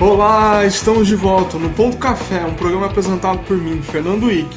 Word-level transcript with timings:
Olá, 0.00 0.64
estamos 0.64 1.06
de 1.06 1.14
volta 1.14 1.58
no 1.58 1.68
Ponto 1.74 1.98
Café, 1.98 2.42
um 2.46 2.54
programa 2.54 2.86
apresentado 2.86 3.44
por 3.44 3.58
mim, 3.58 3.82
Fernando 3.82 4.28
Wick. 4.28 4.48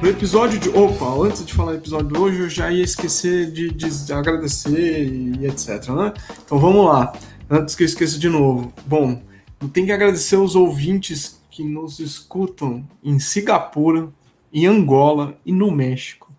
No 0.00 0.08
episódio 0.08 0.58
de. 0.58 0.70
Opa, 0.70 1.04
antes 1.22 1.44
de 1.44 1.52
falar 1.52 1.72
do 1.72 1.78
episódio 1.78 2.08
de 2.08 2.18
hoje, 2.18 2.40
eu 2.40 2.48
já 2.48 2.72
ia 2.72 2.82
esquecer 2.82 3.50
de, 3.50 3.70
de 3.70 4.12
agradecer 4.14 5.06
e 5.06 5.44
etc, 5.44 5.90
né? 5.90 6.14
Então 6.42 6.58
vamos 6.58 6.86
lá, 6.86 7.12
antes 7.50 7.74
que 7.74 7.82
eu 7.82 7.84
esqueça 7.84 8.18
de 8.18 8.30
novo. 8.30 8.72
Bom, 8.86 9.20
tenho 9.70 9.84
que 9.84 9.92
agradecer 9.92 10.36
os 10.36 10.56
ouvintes 10.56 11.42
que 11.50 11.62
nos 11.62 12.00
escutam 12.00 12.82
em 13.04 13.18
Singapura, 13.18 14.08
em 14.50 14.64
Angola 14.64 15.36
e 15.44 15.52
no 15.52 15.70
México. 15.70 16.32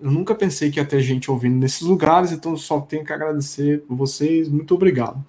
Eu 0.00 0.12
nunca 0.12 0.36
pensei 0.36 0.70
que 0.70 0.78
ia 0.78 0.84
ter 0.84 1.00
gente 1.00 1.32
ouvindo 1.32 1.56
nesses 1.56 1.82
lugares, 1.82 2.30
então 2.30 2.56
só 2.56 2.80
tenho 2.80 3.04
que 3.04 3.12
agradecer 3.12 3.82
vocês. 3.88 4.48
Muito 4.48 4.72
obrigado. 4.72 5.24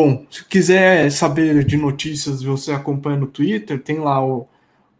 Bom, 0.00 0.24
se 0.30 0.44
quiser 0.44 1.10
saber 1.10 1.64
de 1.64 1.76
notícias, 1.76 2.40
você 2.40 2.70
acompanha 2.70 3.16
no 3.16 3.26
Twitter, 3.26 3.82
tem 3.82 3.98
lá 3.98 4.24
o 4.24 4.46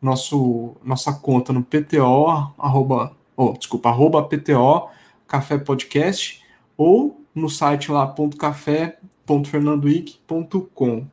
nosso 0.03 0.75
nossa 0.85 1.13
conta 1.13 1.53
no 1.53 1.63
PTO, 1.63 2.53
arroba, 2.59 3.17
oh, 3.37 3.53
desculpa, 3.53 3.91
arroba 3.91 4.25
PTO, 4.25 4.89
Café 5.29 5.57
Podcast, 5.57 6.43
ou 6.77 7.23
no 7.33 7.49
site 7.49 7.93
lá, 7.93 8.13
.café.fernandoic.com. 8.37 11.07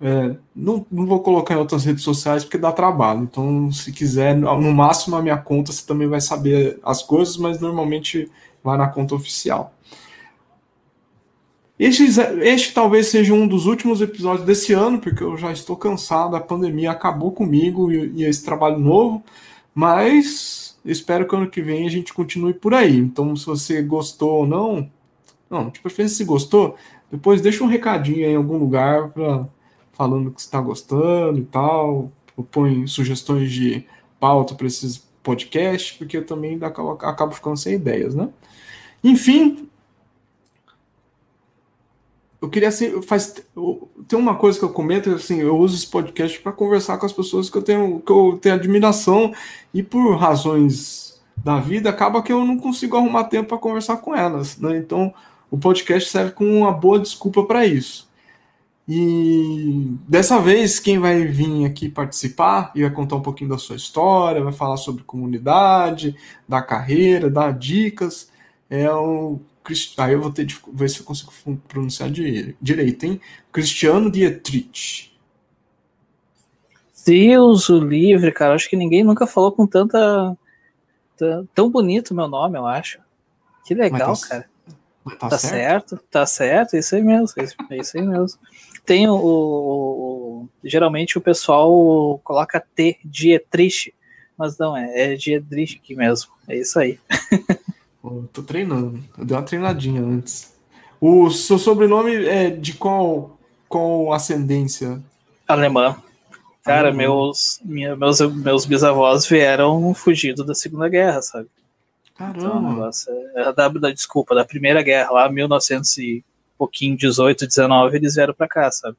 É, 0.00 0.36
não, 0.54 0.86
não 0.88 1.04
vou 1.04 1.18
colocar 1.18 1.54
em 1.54 1.58
outras 1.58 1.84
redes 1.84 2.04
sociais 2.04 2.44
porque 2.44 2.58
dá 2.58 2.70
trabalho. 2.70 3.24
Então, 3.24 3.72
se 3.72 3.90
quiser, 3.90 4.36
no 4.36 4.72
máximo 4.72 5.16
a 5.16 5.22
minha 5.22 5.36
conta 5.36 5.72
você 5.72 5.84
também 5.84 6.06
vai 6.06 6.20
saber 6.20 6.78
as 6.84 7.02
coisas, 7.02 7.36
mas 7.36 7.58
normalmente 7.58 8.30
vai 8.62 8.78
na 8.78 8.86
conta 8.86 9.16
oficial. 9.16 9.74
Este, 11.80 12.04
este 12.42 12.74
talvez 12.74 13.06
seja 13.06 13.32
um 13.32 13.48
dos 13.48 13.64
últimos 13.64 14.02
episódios 14.02 14.44
desse 14.44 14.74
ano, 14.74 14.98
porque 14.98 15.24
eu 15.24 15.34
já 15.38 15.50
estou 15.50 15.74
cansado, 15.74 16.36
a 16.36 16.40
pandemia 16.40 16.90
acabou 16.90 17.32
comigo 17.32 17.90
e, 17.90 18.12
e 18.16 18.24
esse 18.24 18.44
trabalho 18.44 18.78
novo, 18.78 19.24
mas 19.74 20.78
espero 20.84 21.26
que 21.26 21.34
ano 21.34 21.48
que 21.48 21.62
vem 21.62 21.86
a 21.86 21.90
gente 21.90 22.12
continue 22.12 22.52
por 22.52 22.74
aí. 22.74 22.98
Então, 22.98 23.34
se 23.34 23.46
você 23.46 23.80
gostou 23.80 24.40
ou 24.40 24.46
não, 24.46 24.90
não, 25.48 25.70
de 25.70 25.80
preferência 25.80 26.18
se 26.18 26.24
gostou, 26.24 26.76
depois 27.10 27.40
deixa 27.40 27.64
um 27.64 27.66
recadinho 27.66 28.26
em 28.26 28.36
algum 28.36 28.58
lugar 28.58 29.08
pra, 29.08 29.48
falando 29.94 30.30
que 30.30 30.40
está 30.40 30.60
gostando 30.60 31.38
e 31.38 31.44
tal, 31.46 32.12
põe 32.52 32.86
sugestões 32.86 33.50
de 33.50 33.86
pauta 34.20 34.54
para 34.54 34.66
esses 34.66 34.98
podcasts, 35.22 35.96
porque 35.96 36.18
eu 36.18 36.26
também 36.26 36.58
acabo, 36.60 36.90
acabo 36.90 37.32
ficando 37.32 37.56
sem 37.56 37.76
ideias, 37.76 38.14
né? 38.14 38.28
Enfim, 39.02 39.69
eu 42.40 42.48
queria 42.48 42.68
assim, 42.68 43.02
faz 43.02 43.34
tem 44.08 44.18
uma 44.18 44.34
coisa 44.34 44.58
que 44.58 44.64
eu 44.64 44.70
comento 44.70 45.10
assim, 45.10 45.40
eu 45.40 45.56
uso 45.58 45.76
esse 45.76 45.86
podcast 45.86 46.40
para 46.40 46.52
conversar 46.52 46.96
com 46.98 47.06
as 47.06 47.12
pessoas 47.12 47.50
que 47.50 47.58
eu 47.58 47.62
tenho 47.62 48.00
que 48.00 48.10
eu 48.10 48.38
tenho 48.40 48.54
admiração 48.54 49.32
e 49.74 49.82
por 49.82 50.16
razões 50.16 51.20
da 51.36 51.58
vida 51.58 51.90
acaba 51.90 52.22
que 52.22 52.32
eu 52.32 52.44
não 52.44 52.58
consigo 52.58 52.96
arrumar 52.96 53.24
tempo 53.24 53.48
para 53.48 53.58
conversar 53.58 53.98
com 53.98 54.14
elas, 54.14 54.58
né? 54.58 54.76
Então, 54.76 55.12
o 55.50 55.58
podcast 55.58 56.10
serve 56.10 56.32
como 56.32 56.50
uma 56.50 56.72
boa 56.72 56.98
desculpa 56.98 57.44
para 57.44 57.66
isso. 57.66 58.08
E 58.88 59.96
dessa 60.08 60.40
vez, 60.40 60.80
quem 60.80 60.98
vai 60.98 61.24
vir 61.24 61.64
aqui 61.64 61.88
participar 61.88 62.72
e 62.74 62.82
vai 62.82 62.90
contar 62.90 63.16
um 63.16 63.22
pouquinho 63.22 63.50
da 63.50 63.58
sua 63.58 63.76
história, 63.76 64.42
vai 64.42 64.52
falar 64.52 64.76
sobre 64.76 65.04
comunidade, 65.04 66.16
da 66.48 66.60
carreira, 66.60 67.30
dar 67.30 67.52
dicas, 67.52 68.30
é 68.68 68.90
o 68.90 69.38
Aí 69.98 70.12
eu 70.12 70.20
vou 70.20 70.32
ter 70.32 70.44
de 70.44 70.58
ver 70.72 70.88
se 70.88 71.00
eu 71.00 71.04
consigo 71.04 71.32
pronunciar 71.68 72.10
direito, 72.10 73.04
hein? 73.04 73.20
Cristiano 73.52 74.10
Dietrich. 74.10 75.10
Deus 77.06 77.68
o 77.68 77.78
livre, 77.78 78.32
cara. 78.32 78.54
Acho 78.54 78.68
que 78.68 78.76
ninguém 78.76 79.02
nunca 79.02 79.26
falou 79.26 79.52
com 79.52 79.66
tanta. 79.66 80.36
tão 81.54 81.70
bonito 81.70 82.14
meu 82.14 82.28
nome, 82.28 82.58
eu 82.58 82.66
acho. 82.66 83.00
Que 83.64 83.74
legal, 83.74 84.16
tá, 84.16 84.28
cara. 84.28 84.50
Tá, 85.18 85.28
tá 85.28 85.38
certo? 85.38 85.90
certo? 85.90 86.04
tá 86.10 86.26
certo, 86.26 86.76
isso 86.76 86.94
aí 86.94 87.02
mesmo, 87.02 87.28
é 87.70 87.76
isso 87.76 87.96
aí 87.96 88.06
mesmo. 88.06 88.38
Tem 88.84 89.08
o, 89.08 89.14
o, 89.14 90.48
geralmente 90.62 91.16
o 91.16 91.20
pessoal 91.20 92.20
coloca 92.22 92.60
T, 92.60 92.98
Dietrich, 93.04 93.94
mas 94.36 94.58
não, 94.58 94.76
é, 94.76 95.12
é 95.12 95.16
Dietrich 95.16 95.78
aqui 95.82 95.94
mesmo, 95.94 96.30
é 96.48 96.56
isso 96.56 96.78
aí. 96.78 96.98
Eu 98.02 98.28
tô 98.32 98.42
treinando. 98.42 99.02
Eu 99.16 99.24
dei 99.24 99.36
uma 99.36 99.42
treinadinha 99.42 100.02
antes. 100.02 100.54
O 101.00 101.30
seu 101.30 101.58
sobrenome 101.58 102.26
é 102.26 102.50
de 102.50 102.74
qual, 102.74 103.38
qual 103.68 104.12
ascendência? 104.12 105.00
Alemã. 105.46 105.96
Cara, 106.62 106.88
Alemã. 106.88 106.98
Meus, 106.98 107.60
minha, 107.64 107.96
meus, 107.96 108.20
meus 108.20 108.66
bisavós 108.66 109.26
vieram 109.26 109.92
fugindo 109.94 110.44
da 110.44 110.54
Segunda 110.54 110.88
Guerra, 110.88 111.22
sabe? 111.22 111.48
Caramba. 112.14 112.90
Então, 112.90 113.42
é, 113.42 113.52
da, 113.52 113.68
da, 113.68 113.90
desculpa, 113.90 114.34
da 114.34 114.44
Primeira 114.44 114.82
Guerra, 114.82 115.10
lá 115.10 115.28
1900 115.30 115.96
e 115.98 116.24
pouquinho, 116.58 116.96
18, 116.96 117.46
19, 117.46 117.96
eles 117.96 118.14
vieram 118.14 118.34
pra 118.34 118.46
cá, 118.46 118.70
sabe? 118.70 118.96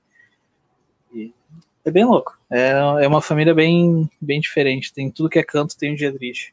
E 1.14 1.32
é 1.86 1.92
bem 1.92 2.04
louco. 2.04 2.36
É, 2.50 2.72
é 3.02 3.08
uma 3.08 3.22
família 3.22 3.54
bem, 3.54 4.10
bem 4.20 4.40
diferente. 4.40 4.92
Tem 4.92 5.12
tudo 5.12 5.30
que 5.30 5.38
é 5.38 5.44
canto, 5.44 5.78
tem 5.78 5.94
o 5.94 5.96
Dietrich. 5.96 6.52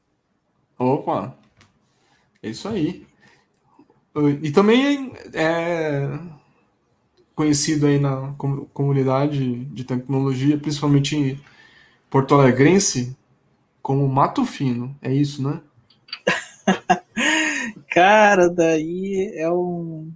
Opa! 0.79 1.35
É 2.43 2.51
isso 2.51 2.69
aí. 2.69 3.07
E 4.43 4.51
também 4.51 5.13
é 5.33 6.19
conhecido 7.35 7.87
aí 7.87 8.01
na 8.01 8.35
comunidade 8.73 9.65
de 9.67 9.85
tecnologia, 9.85 10.59
principalmente 10.59 11.17
em 11.17 11.41
Porto 12.11 12.35
Alegrense, 12.35 13.17
como 13.81 14.09
Mato 14.09 14.45
Fino. 14.45 14.97
É 15.01 15.13
isso, 15.13 15.43
né? 15.43 15.61
Cara, 17.91 18.49
daí 18.49 19.33
é 19.37 19.51
um. 19.51 20.11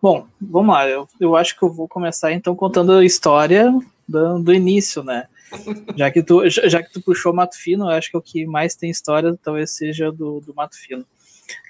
Bom, 0.00 0.26
vamos 0.40 0.74
lá. 0.74 0.88
Eu, 0.88 1.06
eu 1.20 1.36
acho 1.36 1.56
que 1.56 1.62
eu 1.62 1.72
vou 1.72 1.86
começar 1.86 2.32
então 2.32 2.56
contando 2.56 2.92
a 2.92 3.04
história 3.04 3.72
do, 4.08 4.40
do 4.40 4.52
início, 4.52 5.04
né? 5.04 5.28
Já 5.96 6.10
que, 6.10 6.22
tu, 6.22 6.48
já 6.48 6.82
que 6.82 6.90
tu 6.90 7.02
puxou 7.02 7.32
Mato 7.32 7.58
Fino, 7.58 7.84
eu 7.84 7.90
acho 7.90 8.10
que 8.10 8.16
o 8.16 8.22
que 8.22 8.46
mais 8.46 8.74
tem 8.74 8.88
história 8.88 9.38
talvez 9.42 9.70
seja 9.70 10.10
do, 10.10 10.40
do 10.40 10.54
Mato 10.54 10.76
Fino. 10.76 11.04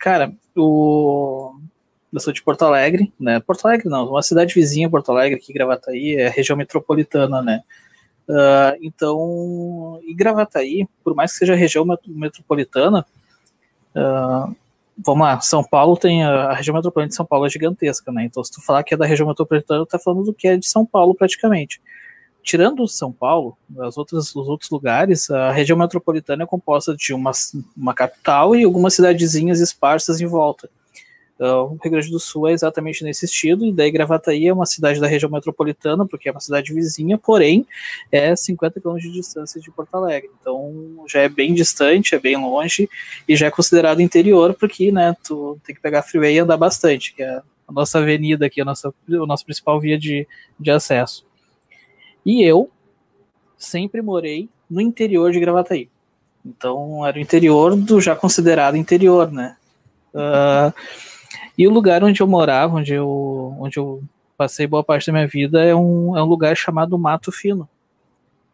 Cara, 0.00 0.32
o... 0.56 1.54
eu 2.12 2.20
sou 2.20 2.32
de 2.32 2.42
Porto 2.42 2.62
Alegre, 2.64 3.12
né? 3.18 3.40
Porto 3.40 3.66
Alegre 3.66 3.88
não, 3.88 4.08
uma 4.08 4.22
cidade 4.22 4.54
vizinha 4.54 4.90
Porto 4.90 5.10
Alegre, 5.10 5.38
aqui 5.38 5.52
Gravataí, 5.52 6.16
é 6.16 6.28
região 6.28 6.56
metropolitana, 6.56 7.42
né? 7.42 7.62
Uh, 8.28 8.78
então, 8.80 10.00
e 10.04 10.14
Gravataí, 10.14 10.86
por 11.02 11.14
mais 11.14 11.32
que 11.32 11.38
seja 11.38 11.54
região 11.54 11.84
metropolitana, 12.06 13.04
uh, 13.96 14.54
vamos 14.96 15.26
lá, 15.26 15.40
São 15.40 15.64
Paulo 15.64 15.96
tem 15.96 16.24
a, 16.24 16.44
a, 16.44 16.54
região 16.54 16.74
metropolitana 16.74 17.08
de 17.08 17.16
São 17.16 17.26
Paulo 17.26 17.46
é 17.46 17.50
gigantesca, 17.50 18.12
né? 18.12 18.24
Então, 18.24 18.42
se 18.44 18.52
tu 18.52 18.62
falar 18.62 18.84
que 18.84 18.94
é 18.94 18.96
da 18.96 19.06
região 19.06 19.28
metropolitana, 19.28 19.84
tu 19.84 19.88
tá 19.88 19.98
falando 19.98 20.24
do 20.24 20.34
que 20.34 20.46
é 20.46 20.56
de 20.56 20.66
São 20.66 20.86
Paulo 20.86 21.14
praticamente 21.14 21.80
tirando 22.42 22.86
São 22.88 23.12
Paulo, 23.12 23.56
as 23.80 23.96
outras, 23.96 24.34
os 24.34 24.48
outros 24.48 24.70
lugares, 24.70 25.30
a 25.30 25.52
região 25.52 25.78
metropolitana 25.78 26.42
é 26.42 26.46
composta 26.46 26.94
de 26.96 27.14
uma, 27.14 27.32
uma 27.76 27.94
capital 27.94 28.54
e 28.56 28.64
algumas 28.64 28.94
cidadezinhas 28.94 29.60
esparsas 29.60 30.20
em 30.20 30.26
volta. 30.26 30.68
Então, 31.34 31.72
o 31.72 31.78
Rio 31.82 31.90
Grande 31.90 32.10
do 32.10 32.20
Sul 32.20 32.46
é 32.46 32.52
exatamente 32.52 33.02
nesse 33.02 33.24
estilo, 33.24 33.64
e 33.64 33.72
daí 33.72 33.90
Gravataí 33.90 34.46
é 34.46 34.52
uma 34.52 34.64
cidade 34.64 35.00
da 35.00 35.08
região 35.08 35.28
metropolitana, 35.28 36.06
porque 36.06 36.28
é 36.28 36.32
uma 36.32 36.40
cidade 36.40 36.72
vizinha, 36.72 37.18
porém 37.18 37.66
é 38.12 38.36
50 38.36 38.80
km 38.80 38.96
de 38.96 39.10
distância 39.10 39.60
de 39.60 39.68
Porto 39.70 39.92
Alegre. 39.94 40.30
Então 40.40 41.04
já 41.08 41.20
é 41.20 41.28
bem 41.28 41.52
distante, 41.52 42.14
é 42.14 42.20
bem 42.20 42.36
longe, 42.36 42.88
e 43.26 43.34
já 43.34 43.46
é 43.46 43.50
considerado 43.50 44.00
interior, 44.00 44.54
porque 44.54 44.92
né, 44.92 45.16
tu 45.24 45.58
tem 45.64 45.74
que 45.74 45.80
pegar 45.80 46.02
freeway 46.02 46.36
e 46.36 46.38
andar 46.38 46.56
bastante, 46.56 47.12
que 47.12 47.24
é 47.24 47.42
a 47.66 47.72
nossa 47.72 47.98
avenida 47.98 48.46
aqui, 48.46 48.60
a 48.60 48.64
nossa, 48.64 48.90
a 48.90 49.26
nossa 49.26 49.44
principal 49.44 49.80
via 49.80 49.98
de, 49.98 50.28
de 50.60 50.70
acesso. 50.70 51.26
E 52.24 52.42
eu 52.42 52.70
sempre 53.58 54.02
morei 54.02 54.48
no 54.70 54.80
interior 54.80 55.32
de 55.32 55.40
Gravataí. 55.40 55.88
Então 56.44 57.06
era 57.06 57.16
o 57.16 57.20
interior 57.20 57.76
do 57.76 58.00
já 58.00 58.16
considerado 58.16 58.76
interior, 58.76 59.30
né? 59.30 59.56
Uh, 60.14 60.72
e 61.56 61.66
o 61.66 61.70
lugar 61.70 62.02
onde 62.02 62.20
eu 62.20 62.26
morava, 62.26 62.76
onde 62.76 62.92
eu, 62.92 63.56
onde 63.60 63.78
eu 63.78 64.02
passei 64.36 64.66
boa 64.66 64.82
parte 64.82 65.06
da 65.06 65.12
minha 65.12 65.26
vida, 65.26 65.64
é 65.64 65.74
um, 65.74 66.16
é 66.16 66.22
um 66.22 66.26
lugar 66.26 66.56
chamado 66.56 66.98
Mato 66.98 67.30
Fino. 67.30 67.68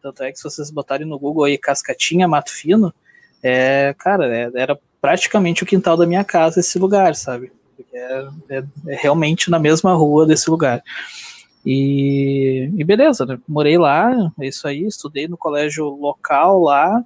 Tanto 0.01 0.23
é 0.23 0.31
que 0.31 0.37
se 0.37 0.43
vocês 0.43 0.69
botarem 0.69 1.07
no 1.07 1.19
Google 1.19 1.45
aí 1.45 1.57
Cascatinha 1.57 2.27
Mato 2.27 2.51
Fino, 2.51 2.93
é, 3.41 3.95
cara, 3.97 4.27
é, 4.33 4.51
era 4.53 4.79
praticamente 5.01 5.63
o 5.63 5.65
quintal 5.65 5.97
da 5.97 6.05
minha 6.05 6.23
casa 6.23 6.59
esse 6.59 6.77
lugar, 6.77 7.15
sabe? 7.15 7.51
É, 7.93 8.27
é, 8.49 8.63
é 8.87 8.95
realmente 8.95 9.49
na 9.49 9.59
mesma 9.59 9.93
rua 9.93 10.25
desse 10.25 10.49
lugar. 10.49 10.83
E, 11.71 12.67
e 12.77 12.83
beleza, 12.83 13.27
né? 13.27 13.39
morei 13.47 13.77
lá, 13.77 14.33
é 14.39 14.47
isso 14.47 14.67
aí, 14.67 14.87
estudei 14.87 15.27
no 15.27 15.37
colégio 15.37 15.85
local 15.85 16.63
lá, 16.63 17.05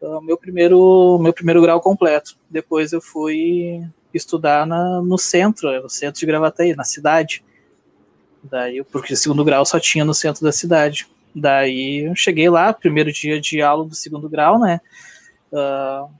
uh, 0.00 0.22
meu 0.22 0.38
primeiro 0.38 1.18
meu 1.20 1.34
primeiro 1.34 1.60
grau 1.60 1.82
completo. 1.82 2.34
Depois 2.48 2.94
eu 2.94 3.02
fui 3.02 3.86
estudar 4.14 4.66
na, 4.66 5.02
no 5.02 5.18
centro, 5.18 5.70
no 5.82 5.90
centro 5.90 6.18
de 6.18 6.24
Gravataí, 6.24 6.74
na 6.74 6.82
cidade. 6.82 7.44
Daí, 8.42 8.82
porque 8.84 9.14
segundo 9.14 9.44
grau 9.44 9.66
só 9.66 9.78
tinha 9.78 10.02
no 10.02 10.14
centro 10.14 10.42
da 10.42 10.50
cidade. 10.50 11.06
Daí 11.34 12.06
eu 12.06 12.16
cheguei 12.16 12.48
lá, 12.48 12.72
primeiro 12.72 13.12
dia 13.12 13.38
de 13.38 13.60
aula 13.60 13.84
do 13.84 13.94
segundo 13.94 14.30
grau, 14.30 14.58
né? 14.58 14.80
Uh, 15.52 16.10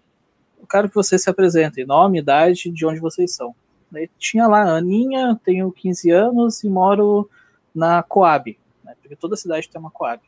eu 0.61 0.67
quero 0.71 0.87
que 0.87 0.95
vocês 0.95 1.23
se 1.23 1.31
apresentem, 1.31 1.87
nome, 1.87 2.19
idade, 2.19 2.71
de 2.71 2.85
onde 2.85 3.01
vocês 3.01 3.35
são. 3.35 3.55
Daí 3.91 4.11
tinha 4.19 4.47
lá, 4.47 4.65
Aninha, 4.65 5.41
tenho 5.43 5.73
15 5.73 6.11
anos 6.11 6.63
e 6.63 6.69
moro 6.69 7.27
na 7.75 8.03
Coab, 8.03 8.59
né? 8.85 8.95
porque 9.01 9.17
toda 9.17 9.37
cidade 9.37 9.69
tem 9.69 9.81
uma 9.81 9.91
Coab. 9.91 10.23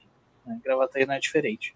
Né? 0.46 0.60
Gravataí 0.64 1.06
não 1.06 1.14
é 1.14 1.20
diferente. 1.20 1.74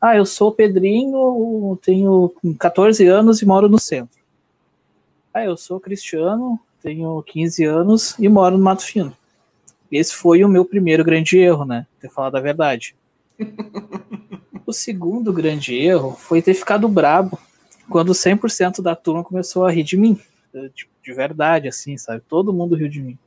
Ah, 0.00 0.16
eu 0.16 0.26
sou 0.26 0.52
Pedrinho, 0.52 1.78
tenho 1.82 2.32
14 2.58 3.06
anos 3.06 3.40
e 3.40 3.46
moro 3.46 3.68
no 3.68 3.78
centro. 3.78 4.18
Ah, 5.32 5.44
eu 5.44 5.56
sou 5.56 5.80
Cristiano, 5.80 6.60
tenho 6.82 7.22
15 7.22 7.64
anos 7.64 8.14
e 8.18 8.28
moro 8.28 8.56
no 8.56 8.64
Mato 8.64 8.84
Fino. 8.84 9.16
Esse 9.90 10.14
foi 10.14 10.44
o 10.44 10.48
meu 10.48 10.64
primeiro 10.64 11.04
grande 11.04 11.38
erro, 11.38 11.64
né? 11.64 11.86
Ter 12.00 12.10
falado 12.10 12.36
a 12.36 12.40
verdade. 12.40 12.94
o 14.66 14.72
segundo 14.72 15.32
grande 15.32 15.74
erro 15.74 16.12
foi 16.12 16.42
ter 16.42 16.54
ficado 16.54 16.88
brabo 16.88 17.38
quando 17.88 18.12
100% 18.12 18.82
da 18.82 18.96
turma 18.96 19.22
começou 19.22 19.64
a 19.64 19.70
rir 19.70 19.84
de 19.84 19.96
mim. 19.96 20.20
De, 20.52 20.88
de 21.04 21.12
verdade, 21.12 21.68
assim, 21.68 21.96
sabe? 21.96 22.22
Todo 22.28 22.52
mundo 22.52 22.74
riu 22.74 22.88
de 22.88 23.00
mim. 23.00 23.18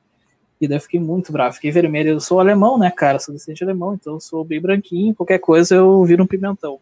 E 0.60 0.68
daí 0.68 0.78
eu 0.78 0.82
fiquei 0.82 1.00
muito 1.00 1.32
bravo, 1.32 1.56
fiquei 1.56 1.72
vermelho. 1.72 2.10
Eu 2.10 2.20
sou 2.20 2.40
alemão, 2.40 2.78
né, 2.78 2.92
cara? 2.92 3.20
Sou 3.20 3.34
descendente 3.34 3.64
alemão, 3.64 3.94
então 3.94 4.16
eu 4.16 4.20
sou 4.20 4.44
bem 4.44 4.60
branquinho. 4.60 5.16
Qualquer 5.16 5.40
coisa 5.40 5.76
eu 5.76 6.04
viro 6.04 6.24
um 6.24 6.28
pimentão. 6.28 6.80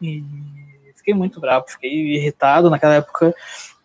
E 0.00 0.22
fiquei 0.96 1.14
muito 1.14 1.40
bravo, 1.40 1.66
fiquei 1.68 2.16
irritado. 2.16 2.68
Naquela 2.68 2.94
época 2.96 3.34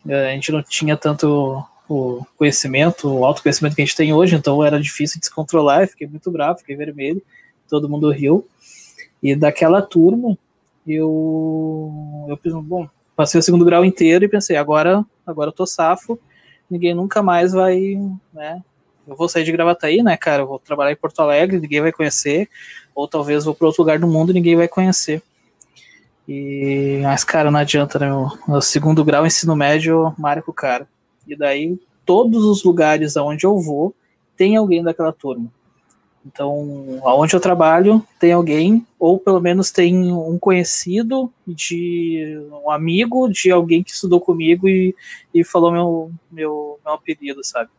eh, 0.08 0.32
a 0.32 0.34
gente 0.34 0.52
não 0.52 0.62
tinha 0.62 0.98
tanto 0.98 1.64
o 1.90 2.26
conhecimento, 2.38 3.08
o 3.08 3.24
autoconhecimento 3.24 3.76
que 3.76 3.82
a 3.82 3.86
gente 3.86 3.96
tem 3.96 4.14
hoje, 4.14 4.36
então 4.36 4.64
era 4.64 4.80
difícil 4.80 5.20
de 5.20 5.28
se 5.28 5.34
controlar. 5.34 5.84
Eu 5.84 5.88
fiquei 5.88 6.08
muito 6.08 6.30
bravo, 6.30 6.60
fiquei 6.60 6.76
vermelho. 6.76 7.22
Todo 7.70 7.90
mundo 7.90 8.12
riu. 8.12 8.46
E 9.24 9.36
daquela 9.36 9.82
turma, 9.82 10.38
eu, 10.86 12.28
eu 12.28 12.58
um 12.58 12.62
bom. 12.62 12.90
Passei 13.16 13.40
o 13.40 13.44
segundo 13.44 13.66
grau 13.66 13.84
inteiro 13.84 14.26
e 14.26 14.30
pensei, 14.30 14.58
agora, 14.58 15.04
agora 15.26 15.50
eu 15.50 15.54
tô 15.54 15.66
safo, 15.66 16.20
ninguém 16.70 16.94
nunca 16.94 17.24
mais 17.24 17.52
vai, 17.52 17.98
né, 18.32 18.62
eu 19.08 19.16
vou 19.16 19.30
sair 19.30 19.44
de 19.44 19.52
Gravataí, 19.52 20.04
né, 20.04 20.18
cara? 20.18 20.42
Eu 20.44 20.48
vou 20.48 20.60
trabalhar 20.60 20.92
em 20.92 20.98
Porto 20.98 21.22
Alegre, 21.22 21.60
ninguém 21.60 21.82
vai 21.82 21.92
conhecer. 21.92 22.50
Ou 22.94 23.08
talvez 23.08 23.46
vou 23.46 23.56
para 23.56 23.68
outro 23.68 23.82
lugar 23.82 24.00
do 24.00 24.08
mundo 24.08 24.34
ninguém 24.34 24.56
vai 24.56 24.68
conhecer. 24.68 25.22
E, 26.28 27.00
mas, 27.04 27.24
cara, 27.24 27.50
não 27.50 27.60
adianta, 27.60 27.98
né? 27.98 28.08
No 28.48 28.62
segundo 28.62 29.06
grau, 29.06 29.26
ensino 29.26 29.56
médio, 29.56 30.14
marco 30.18 30.52
cara. 30.52 30.88
E 31.26 31.36
daí, 31.36 31.80
todos 32.06 32.44
os 32.44 32.64
lugares 32.64 33.16
aonde 33.16 33.46
eu 33.46 33.58
vou, 33.60 33.96
tem 34.36 34.58
alguém 34.58 34.84
daquela 34.84 35.14
turma. 35.14 35.50
Então, 36.26 37.00
aonde 37.04 37.34
eu 37.34 37.40
trabalho, 37.40 38.06
tem 38.20 38.34
alguém, 38.34 38.86
ou 39.00 39.18
pelo 39.18 39.40
menos 39.40 39.72
tem 39.72 40.12
um 40.12 40.38
conhecido 40.38 41.32
de 41.48 42.38
um 42.66 42.70
amigo 42.70 43.30
de 43.30 43.50
alguém 43.50 43.82
que 43.82 43.92
estudou 43.92 44.20
comigo 44.20 44.68
e, 44.68 44.94
e 45.34 45.46
falou 45.46 45.72
meu, 45.72 46.12
meu, 46.30 46.80
meu 46.84 46.94
apelido, 46.94 47.42
sabe? 47.46 47.70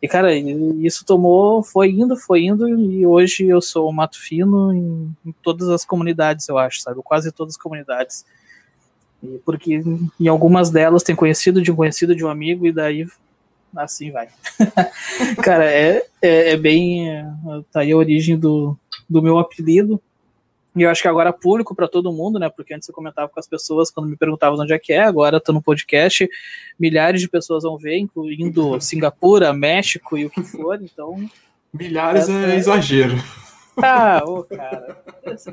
E, 0.00 0.06
cara, 0.06 0.32
isso 0.34 1.04
tomou, 1.04 1.62
foi 1.62 1.90
indo, 1.90 2.16
foi 2.16 2.44
indo, 2.44 2.68
e 2.68 3.04
hoje 3.04 3.46
eu 3.46 3.60
sou 3.60 3.88
o 3.88 3.92
Mato 3.92 4.18
Fino 4.18 4.72
em, 4.72 5.16
em 5.26 5.34
todas 5.42 5.68
as 5.68 5.84
comunidades, 5.84 6.48
eu 6.48 6.56
acho, 6.56 6.80
sabe? 6.80 7.00
Quase 7.02 7.32
todas 7.32 7.54
as 7.54 7.60
comunidades. 7.60 8.24
E 9.22 9.40
porque 9.44 9.82
em 10.20 10.28
algumas 10.28 10.70
delas 10.70 11.02
tem 11.02 11.16
conhecido 11.16 11.60
de 11.60 11.72
um 11.72 11.76
conhecido 11.76 12.14
de 12.14 12.24
um 12.24 12.28
amigo, 12.28 12.64
e 12.64 12.72
daí 12.72 13.06
assim 13.76 14.12
vai. 14.12 14.28
cara, 15.42 15.64
é, 15.64 16.04
é, 16.22 16.52
é 16.52 16.56
bem. 16.56 17.08
Tá 17.72 17.80
aí 17.80 17.90
a 17.90 17.96
origem 17.96 18.38
do, 18.38 18.78
do 19.10 19.20
meu 19.20 19.38
apelido. 19.38 20.00
E 20.76 20.82
eu 20.82 20.90
acho 20.90 21.02
que 21.02 21.08
agora 21.08 21.30
é 21.30 21.32
público 21.32 21.74
para 21.74 21.88
todo 21.88 22.12
mundo, 22.12 22.38
né? 22.38 22.48
Porque 22.48 22.74
antes 22.74 22.88
eu 22.88 22.94
comentava 22.94 23.28
com 23.28 23.40
as 23.40 23.48
pessoas 23.48 23.90
quando 23.90 24.08
me 24.08 24.16
perguntavam 24.16 24.58
onde 24.58 24.72
é 24.72 24.78
que 24.78 24.92
é, 24.92 25.02
agora 25.02 25.40
tô 25.40 25.52
no 25.52 25.62
podcast, 25.62 26.28
milhares 26.78 27.20
de 27.20 27.28
pessoas 27.28 27.64
vão 27.64 27.76
ver, 27.76 27.98
incluindo 27.98 28.80
Singapura, 28.82 29.52
México 29.52 30.16
e 30.16 30.24
o 30.24 30.30
que 30.30 30.42
for, 30.42 30.80
então. 30.82 31.28
Milhares 31.72 32.28
é, 32.28 32.54
é 32.54 32.56
exagero. 32.56 33.16
Ah, 33.82 34.22
ô, 34.24 34.42
cara. 34.44 34.96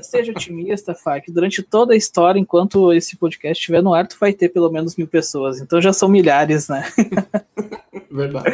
Seja 0.02 0.32
otimista, 0.32 0.96
que 1.24 1.32
durante 1.32 1.62
toda 1.62 1.94
a 1.94 1.98
história, 1.98 2.40
enquanto 2.40 2.92
esse 2.94 3.16
podcast 3.16 3.60
estiver 3.60 3.84
no 3.84 3.94
ar, 3.94 4.08
tu 4.08 4.18
vai 4.20 4.34
ter 4.34 4.50
pelo 4.50 4.72
menos 4.72 4.96
mil 4.96 5.08
pessoas. 5.08 5.60
Então 5.60 5.82
já 5.82 5.94
são 5.94 6.10
milhares, 6.10 6.68
né? 6.68 6.86
Verdade. 8.10 8.50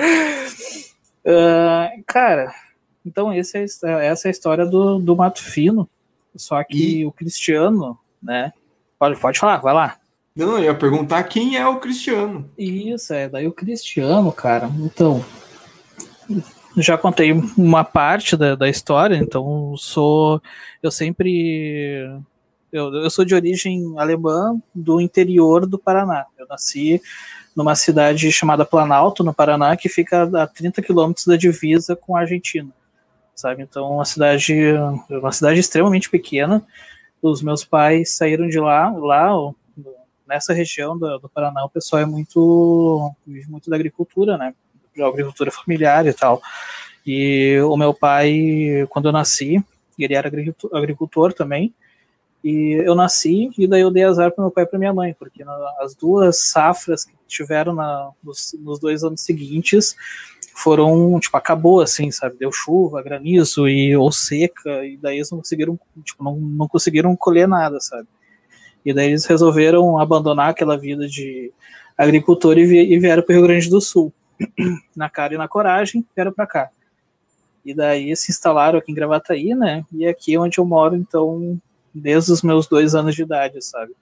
Uh, 1.24 2.04
cara, 2.06 2.54
então 3.06 3.34
esse 3.34 3.58
é, 3.58 3.64
essa 3.64 4.28
é 4.28 4.30
a 4.30 4.32
história 4.32 4.66
do, 4.66 5.00
do 5.00 5.16
Mato 5.16 5.44
Fino. 5.44 5.88
Só 6.36 6.64
que 6.64 7.00
e... 7.00 7.06
o 7.06 7.12
Cristiano, 7.12 7.98
né? 8.22 8.54
Pode, 8.98 9.20
pode 9.20 9.40
falar, 9.40 9.58
vai 9.58 9.74
lá. 9.74 9.98
Não, 10.36 10.58
eu 10.58 10.66
ia 10.66 10.76
perguntar 10.76 11.24
quem 11.24 11.58
é 11.58 11.68
o 11.68 11.80
Cristiano. 11.80 12.50
Isso, 12.58 13.14
é. 13.14 13.28
Daí 13.28 13.48
o 13.48 13.52
Cristiano, 13.52 14.32
cara, 14.32 14.70
então. 14.80 15.24
Já 16.78 16.98
contei 16.98 17.34
uma 17.58 17.84
parte 17.84 18.38
da, 18.38 18.56
da 18.56 18.70
história, 18.70 19.16
então 19.16 19.76
sou. 19.78 20.42
Eu 20.82 20.90
sempre. 20.90 22.10
Eu, 22.72 22.94
eu 22.96 23.10
sou 23.10 23.26
de 23.26 23.36
origem 23.36 23.94
alemã 23.98 24.58
do 24.74 25.02
interior 25.02 25.66
do 25.66 25.78
Paraná. 25.78 26.26
Eu 26.38 26.48
nasci 26.48 27.02
numa 27.54 27.76
cidade 27.76 28.32
chamada 28.32 28.64
Planalto, 28.64 29.26
no 29.26 29.34
Paraná, 29.34 29.76
que 29.76 29.90
fica 29.90 30.24
a 30.42 30.48
30 30.48 30.82
quilômetros 30.82 31.26
da 31.26 31.36
divisa 31.36 31.94
com 31.94 32.16
a 32.16 32.22
Argentina 32.22 32.72
sabe? 33.36 33.64
Então, 33.64 33.92
uma 33.92 34.06
cidade, 34.06 34.54
uma 35.10 35.32
cidade 35.32 35.60
extremamente 35.60 36.10
pequena. 36.10 36.66
Os 37.22 37.42
meus 37.42 37.64
pais 37.64 38.12
saíram 38.12 38.48
de 38.48 38.60
lá, 38.60 38.90
lá 38.90 39.54
nessa 40.28 40.54
região 40.54 40.98
do, 40.98 41.20
do 41.20 41.30
Paraná, 41.30 41.64
o 41.66 41.70
pessoal 41.70 42.02
é 42.02 42.06
muito, 42.06 43.14
vive 43.28 43.50
muito 43.50 43.70
da 43.70 43.76
agricultura, 43.76 44.38
né? 44.38 44.54
Da 44.98 45.08
agricultura 45.08 45.52
familiar 45.52 46.06
e 46.08 46.14
tal. 46.14 46.42
E 47.06 47.60
o 47.62 47.76
meu 47.76 47.94
pai, 47.94 48.88
quando 48.90 49.08
eu 49.08 49.12
nasci, 49.12 49.64
ele 49.98 50.14
era 50.14 50.32
agricultor 50.74 51.34
também. 51.34 51.74
E 52.44 52.82
eu 52.84 52.96
nasci 52.96 53.52
e 53.58 53.68
daí 53.68 53.82
eu 53.82 53.92
dei 53.92 54.04
azar 54.04 54.32
para 54.32 54.44
meu 54.44 54.52
pai 54.52 54.64
e 54.64 54.68
para 54.68 54.80
minha 54.80 54.94
mãe, 54.94 55.14
porque 55.14 55.44
as 55.80 55.94
duas 55.94 56.50
safras 56.50 57.06
que 57.06 57.14
tiveram 57.28 57.74
na, 57.74 58.10
nos, 58.24 58.56
nos 58.60 58.80
dois 58.80 59.04
anos 59.04 59.22
seguintes, 59.22 59.96
foram, 60.56 61.20
tipo, 61.20 61.36
acabou 61.38 61.82
assim, 61.82 62.12
sabe? 62.12 62.38
Deu 62.38 62.52
chuva, 62.52 63.02
granizo 63.02 63.68
e 63.68 63.96
ou 63.96 64.12
seca, 64.12 64.86
e 64.86 64.98
daí 64.98 65.18
eles 65.18 65.32
não 65.32 65.40
conseguiram, 65.40 65.80
tipo, 66.04 66.24
não, 66.24 66.36
não 66.36 66.68
conseguiram 66.68 67.16
colher 67.16 67.48
nada, 67.48 67.80
sabe? 67.80 68.08
E 68.86 68.94
daí 68.94 69.10
eles 69.10 69.26
resolveram 69.26 70.00
abandonar 70.00 70.50
aquela 70.50 70.78
vida 70.78 71.08
de 71.08 71.52
agricultor 71.98 72.58
e, 72.58 72.94
e 72.94 73.00
vieram 73.00 73.24
para 73.24 73.34
o 73.34 73.36
Rio 73.38 73.48
Grande 73.48 73.70
do 73.70 73.80
Sul. 73.80 74.14
na 74.96 75.10
cara 75.10 75.34
e 75.34 75.38
na 75.38 75.48
coragem, 75.48 76.06
vieram 76.16 76.32
para 76.32 76.48
cá. 76.48 76.70
E 77.64 77.74
daí 77.74 78.16
se 78.16 78.32
instalaram 78.32 78.80
aqui 78.80 78.92
em 78.92 78.96
Gravataí, 78.96 79.54
né? 79.54 79.86
E 79.92 80.08
aqui 80.08 80.34
é 80.34 80.40
onde 80.40 80.58
eu 80.58 80.66
moro, 80.66 80.96
então, 80.96 81.60
desde 81.94 82.32
os 82.32 82.42
meus 82.42 82.68
dois 82.68 82.96
anos 82.96 83.16
de 83.16 83.22
idade, 83.22 83.62
sabe? 83.64 83.94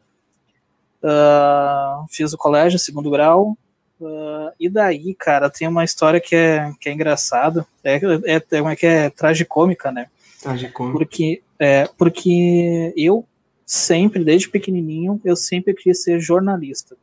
Uh, 1.04 2.06
fiz 2.10 2.34
o 2.34 2.38
colégio, 2.38 2.80
segundo 2.80 3.10
grau, 3.10 3.58
Uh, 4.00 4.52
e 4.58 4.70
daí, 4.70 5.14
cara, 5.14 5.50
tem 5.50 5.68
uma 5.68 5.84
história 5.84 6.22
que 6.22 6.36
é, 6.36 6.72
que 6.80 6.88
é 6.88 6.94
engraçada, 6.94 7.68
é, 7.84 7.96
é, 7.96 8.36
é, 8.36 8.58
é, 8.58 8.76
que 8.76 8.86
é 8.86 9.10
tragicômica, 9.10 9.92
né? 9.92 10.08
Tragicômica. 10.42 10.98
Porque, 10.98 11.42
é, 11.60 11.86
porque 11.98 12.94
eu 12.96 13.26
sempre, 13.66 14.24
desde 14.24 14.50
pequenininho, 14.50 15.20
eu 15.26 15.36
sempre 15.36 15.74
quis 15.74 16.02
ser 16.02 16.20
jornalista. 16.20 16.96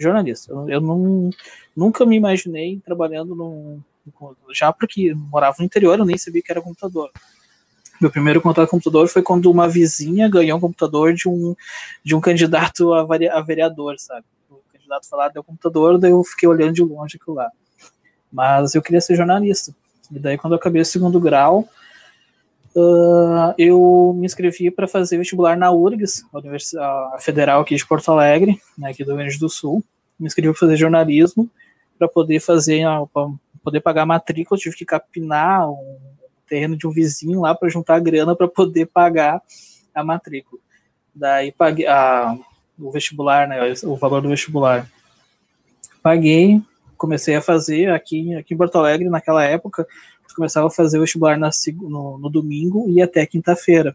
Jornalista. 0.00 0.52
Eu, 0.52 0.68
eu 0.70 0.80
não, 0.80 1.30
nunca 1.76 2.06
me 2.06 2.16
imaginei 2.16 2.80
trabalhando 2.84 3.34
num. 3.34 3.80
Já 4.52 4.72
porque 4.72 5.14
morava 5.14 5.56
no 5.58 5.64
interior, 5.64 5.98
eu 5.98 6.04
nem 6.04 6.18
sabia 6.18 6.42
que 6.42 6.50
era 6.50 6.62
computador. 6.62 7.10
Meu 8.00 8.10
primeiro 8.10 8.40
contato 8.40 8.68
com 8.68 8.78
computador 8.78 9.06
foi 9.06 9.22
quando 9.22 9.48
uma 9.48 9.68
vizinha 9.68 10.28
ganhou 10.28 10.58
um 10.58 10.60
computador 10.60 11.14
de 11.14 11.28
um, 11.28 11.54
de 12.02 12.16
um 12.16 12.20
candidato 12.20 12.92
a, 12.92 13.40
vereador, 13.42 13.96
sabe? 13.98 14.26
Candidato 14.92 15.08
falar 15.08 15.28
deu 15.28 15.42
computador, 15.42 15.98
daí 15.98 16.10
eu 16.10 16.22
fiquei 16.22 16.48
olhando 16.48 16.74
de 16.74 16.82
longe 16.82 17.16
aquilo 17.16 17.36
lá. 17.36 17.50
Mas 18.30 18.74
eu 18.74 18.82
queria 18.82 19.00
ser 19.00 19.16
jornalista. 19.16 19.74
E 20.10 20.18
daí, 20.18 20.36
quando 20.36 20.52
eu 20.52 20.58
acabei 20.58 20.82
o 20.82 20.84
segundo 20.84 21.18
grau, 21.20 21.68
uh, 22.74 23.54
eu 23.56 24.14
me 24.16 24.26
inscrevi 24.26 24.70
para 24.70 24.86
fazer 24.86 25.16
vestibular 25.16 25.56
na 25.56 25.70
URGS, 25.70 26.24
a 26.78 27.16
Federal 27.18 27.62
aqui 27.62 27.76
de 27.76 27.86
Porto 27.86 28.10
Alegre, 28.10 28.60
né, 28.76 28.90
aqui 28.90 29.04
do 29.04 29.12
Rio 29.12 29.18
Grande 29.18 29.38
do 29.38 29.48
Sul. 29.48 29.82
Me 30.18 30.26
inscrevi 30.26 30.52
para 30.52 30.60
fazer 30.60 30.76
jornalismo, 30.76 31.48
para 31.98 32.08
poder 32.08 32.40
fazer, 32.40 32.84
pra 33.12 33.28
poder 33.62 33.80
pagar 33.80 34.02
a 34.02 34.06
matrícula, 34.06 34.58
tive 34.58 34.76
que 34.76 34.84
capinar 34.84 35.70
um 35.70 35.98
terreno 36.46 36.76
de 36.76 36.86
um 36.86 36.90
vizinho 36.90 37.40
lá 37.40 37.54
para 37.54 37.68
juntar 37.68 37.94
a 37.94 38.00
grana 38.00 38.36
para 38.36 38.48
poder 38.48 38.86
pagar 38.86 39.40
a 39.94 40.04
matrícula. 40.04 40.60
Daí 41.14 41.52
paguei 41.52 41.86
a 41.86 42.36
o 42.82 42.90
vestibular, 42.90 43.48
né, 43.48 43.58
o 43.84 43.96
valor 43.96 44.20
do 44.20 44.28
vestibular. 44.28 44.90
Paguei, 46.02 46.60
comecei 46.96 47.34
a 47.34 47.40
fazer 47.40 47.90
aqui, 47.90 48.34
aqui 48.34 48.54
em 48.54 48.56
Porto 48.56 48.76
Alegre, 48.76 49.08
naquela 49.08 49.44
época, 49.44 49.86
começava 50.34 50.66
a 50.66 50.70
fazer 50.70 50.98
o 50.98 51.02
vestibular 51.02 51.38
na, 51.38 51.50
no, 51.80 52.18
no 52.18 52.30
domingo 52.30 52.86
e 52.88 53.00
até 53.02 53.24
quinta-feira. 53.26 53.94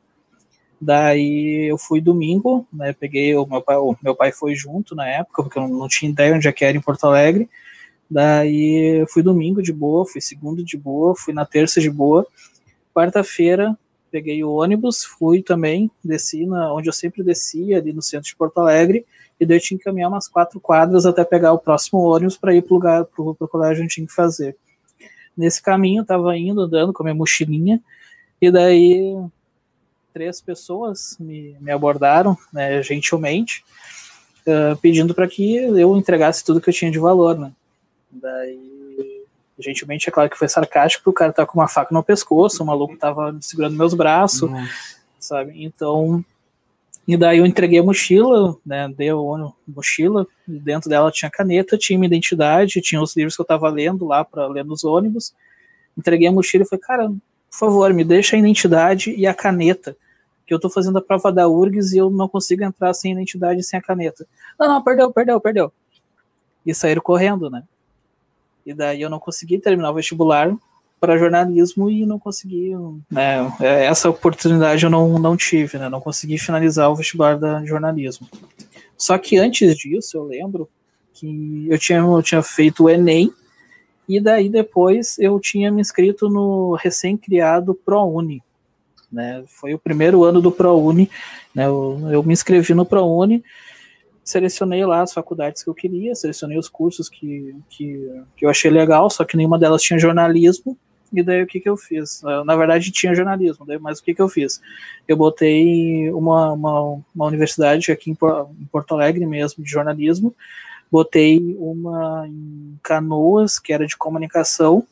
Daí 0.79 1.67
eu 1.70 1.77
fui 1.77 2.00
domingo, 2.00 2.67
né? 2.72 2.94
Peguei 2.94 3.36
o 3.36 3.46
meu 3.48 3.62
pai, 3.62 3.77
o 3.77 3.96
meu 4.01 4.15
pai 4.15 4.32
foi 4.32 4.53
junto 4.53 4.96
na 4.96 5.08
época, 5.08 5.41
porque 5.41 5.58
eu 5.58 5.63
não, 5.63 5.70
não 5.70 5.88
tinha 5.88 6.12
ideia 6.12 6.36
onde 6.36 6.48
é 6.48 6.51
que 6.51 6.63
era 6.63 6.77
em 6.77 6.82
Porto 6.82 7.06
Alegre. 7.06 7.50
Daí 8.10 9.00
eu 9.01 9.08
fui 9.08 9.24
domingo 9.24 9.62
de 9.62 9.74
boa, 9.74 10.06
fui 10.06 10.22
segundo 10.22 10.63
de 10.63 10.77
boa, 10.77 11.15
fui 11.15 11.34
na 11.34 11.46
terça 11.46 11.82
de 11.82 11.89
boa. 11.89 12.25
Quarta-feira 12.94 13.77
peguei 14.11 14.43
o 14.43 14.51
ônibus, 14.51 15.03
fui 15.03 15.41
também, 15.41 15.89
desci 16.03 16.45
na, 16.45 16.73
onde 16.73 16.89
eu 16.89 16.93
sempre 16.93 17.23
descia, 17.23 17.77
ali 17.77 17.93
no 17.93 18.01
centro 18.01 18.27
de 18.27 18.35
Porto 18.35 18.59
Alegre, 18.59 19.05
e 19.39 19.45
daí 19.45 19.57
eu 19.57 19.61
tinha 19.61 19.77
que 19.77 19.83
caminhar 19.83 20.09
umas 20.09 20.27
quatro 20.27 20.59
quadras 20.59 21.05
até 21.05 21.23
pegar 21.23 21.53
o 21.53 21.59
próximo 21.59 21.99
ônibus 21.99 22.37
para 22.37 22.55
ir 22.55 22.61
para 22.63 22.73
o 22.73 22.75
lugar, 22.75 23.05
para 23.05 23.23
o 23.23 23.47
colégio 23.47 23.83
onde 23.83 23.93
tinha 23.93 24.07
que 24.07 24.13
fazer. 24.13 24.55
Nesse 25.35 25.61
caminho, 25.61 26.01
estava 26.01 26.35
indo, 26.37 26.61
andando 26.61 26.91
com 26.91 27.03
a 27.03 27.05
minha 27.05 27.15
mochilinha, 27.15 27.81
e 28.41 28.51
daí 28.51 29.15
três 30.13 30.41
pessoas 30.41 31.15
me, 31.19 31.55
me 31.59 31.71
abordaram, 31.71 32.35
né, 32.51 32.81
gentilmente, 32.81 33.63
uh, 34.47 34.75
pedindo 34.77 35.13
para 35.13 35.27
que 35.27 35.55
eu 35.55 35.95
entregasse 35.95 36.43
tudo 36.43 36.59
que 36.59 36.69
eu 36.69 36.73
tinha 36.73 36.89
de 36.89 36.97
valor, 36.97 37.37
né. 37.37 37.51
Daí, 38.09 38.76
gentilmente, 39.59 40.07
é 40.07 40.11
claro 40.11 40.29
que 40.29 40.37
foi 40.37 40.47
sarcástico, 40.47 41.09
o 41.09 41.13
cara 41.13 41.33
tá 41.33 41.45
com 41.45 41.59
uma 41.59 41.67
faca 41.67 41.93
no 41.93 42.03
pescoço, 42.03 42.63
o 42.63 42.65
maluco 42.65 42.97
tava 42.97 43.37
segurando 43.41 43.77
meus 43.77 43.93
braços, 43.93 44.49
sabe, 45.19 45.63
então... 45.63 46.23
E 47.07 47.15
daí 47.15 47.37
eu 47.37 47.45
entreguei 47.45 47.79
a 47.79 47.83
mochila, 47.83 48.57
né, 48.65 48.93
dei 48.97 49.09
a 49.09 49.15
mochila, 49.65 50.27
dentro 50.45 50.89
dela 50.89 51.09
tinha 51.09 51.31
caneta, 51.31 51.77
tinha 51.77 51.97
minha 51.97 52.07
identidade, 52.07 52.81
tinha 52.81 53.01
os 53.01 53.15
livros 53.15 53.33
que 53.33 53.41
eu 53.41 53.45
estava 53.45 53.69
lendo 53.69 54.05
lá 54.05 54.25
para 54.25 54.45
ler 54.47 54.65
nos 54.65 54.83
ônibus. 54.83 55.33
Entreguei 55.97 56.27
a 56.27 56.33
mochila 56.33 56.65
e 56.65 56.67
falei, 56.67 56.83
cara, 56.83 57.07
por 57.07 57.57
favor, 57.57 57.93
me 57.93 58.03
deixa 58.03 58.35
a 58.35 58.39
identidade 58.39 59.11
e 59.11 59.25
a 59.25 59.33
caneta 59.33 59.95
que 60.45 60.53
eu 60.53 60.59
tô 60.59 60.69
fazendo 60.69 60.97
a 60.97 61.01
prova 61.01 61.31
da 61.31 61.47
URGS 61.47 61.93
e 61.93 61.97
eu 61.97 62.09
não 62.09 62.27
consigo 62.27 62.63
entrar 62.63 62.93
sem 62.93 63.11
identidade 63.11 63.59
e 63.59 63.63
sem 63.63 63.79
a 63.79 63.81
caneta. 63.81 64.25
Não, 64.59 64.67
não, 64.67 64.83
perdeu, 64.83 65.11
perdeu, 65.11 65.39
perdeu. 65.41 65.73
E 66.65 66.73
saíram 66.73 67.01
correndo, 67.01 67.49
né? 67.49 67.63
E 68.67 68.74
daí 68.74 69.01
eu 69.01 69.09
não 69.09 69.17
consegui 69.17 69.57
terminar 69.59 69.91
o 69.91 69.93
vestibular 69.93 70.53
para 71.00 71.17
jornalismo 71.17 71.89
e 71.89 72.05
não 72.05 72.19
consegui, 72.19 72.74
né? 73.09 73.50
É, 73.62 73.86
essa 73.86 74.09
oportunidade 74.09 74.83
eu 74.83 74.89
não, 74.89 75.17
não 75.17 75.38
tive, 75.38 75.77
né? 75.77 75.88
Não 75.88 76.01
consegui 76.01 76.38
finalizar 76.38 76.91
o 76.91 76.95
vestibular 76.95 77.39
da 77.39 77.63
jornalismo. 77.63 78.27
Só 78.97 79.17
que 79.17 79.38
antes 79.38 79.74
disso, 79.77 80.17
eu 80.17 80.25
lembro 80.25 80.67
que 81.13 81.65
eu 81.69 81.79
tinha, 81.79 82.00
eu 82.00 82.21
tinha 82.21 82.43
feito 82.43 82.83
o 82.83 82.89
Enem 82.89 83.31
e 84.09 84.19
daí 84.19 84.50
depois 84.50 85.17
eu 85.17 85.39
tinha 85.39 85.71
me 85.71 85.79
inscrito 85.79 86.27
no 86.27 86.74
recém-criado 86.74 87.74
ProUni, 87.74 88.43
né? 89.09 89.45
Foi 89.47 89.74
o 89.74 89.79
primeiro 89.79 90.25
ano 90.25 90.41
do 90.41 90.51
ProUni, 90.51 91.09
né? 91.55 91.67
Eu, 91.67 92.09
eu 92.12 92.21
me 92.21 92.33
inscrevi 92.33 92.74
no 92.74 92.86
ProUni, 92.86 93.41
selecionei 94.27 94.86
lá 94.86 95.03
as 95.03 95.13
faculdades 95.13 95.63
que 95.63 95.69
eu 95.69 95.74
queria, 95.74 96.13
selecionei 96.13 96.57
os 96.57 96.67
cursos 96.67 97.07
que, 97.07 97.55
que, 97.69 98.22
que 98.36 98.46
eu 98.46 98.50
achei 98.50 98.69
legal, 98.69 99.10
só 99.10 99.24
que 99.24 99.38
nenhuma 99.38 99.57
delas 99.57 99.81
tinha 99.81 99.98
jornalismo, 99.98 100.77
e 101.13 101.24
daí 101.24 101.43
o 101.43 101.48
que, 101.48 101.62
que 101.62 101.69
eu 101.69 101.77
fiz? 101.77 102.22
Na 102.46 102.53
verdade 102.57 102.91
tinha 102.91 103.15
jornalismo, 103.15 103.65
daí, 103.65 103.79
mas 103.79 104.00
o 104.00 104.03
que, 104.03 104.13
que 104.13 104.22
eu 104.22 104.27
fiz? 104.27 104.60
Eu 105.07 105.15
botei 105.15 106.12
uma, 106.12 106.51
uma, 106.51 107.01
uma 107.15 107.25
universidade 107.25 107.89
aqui 107.89 108.12
em, 108.12 108.17
em 108.60 108.65
Porto 108.65 108.93
Alegre 108.93 109.25
mesmo, 109.25 109.63
de 109.63 109.72
jornalismo, 109.72 110.36
botei 110.91 111.55
uma 111.57 112.27
em 112.27 112.77
Canoas, 112.84 113.57
que 113.57 113.72
era 113.72 113.88
de 113.88 113.96
comunicação, 113.96 114.86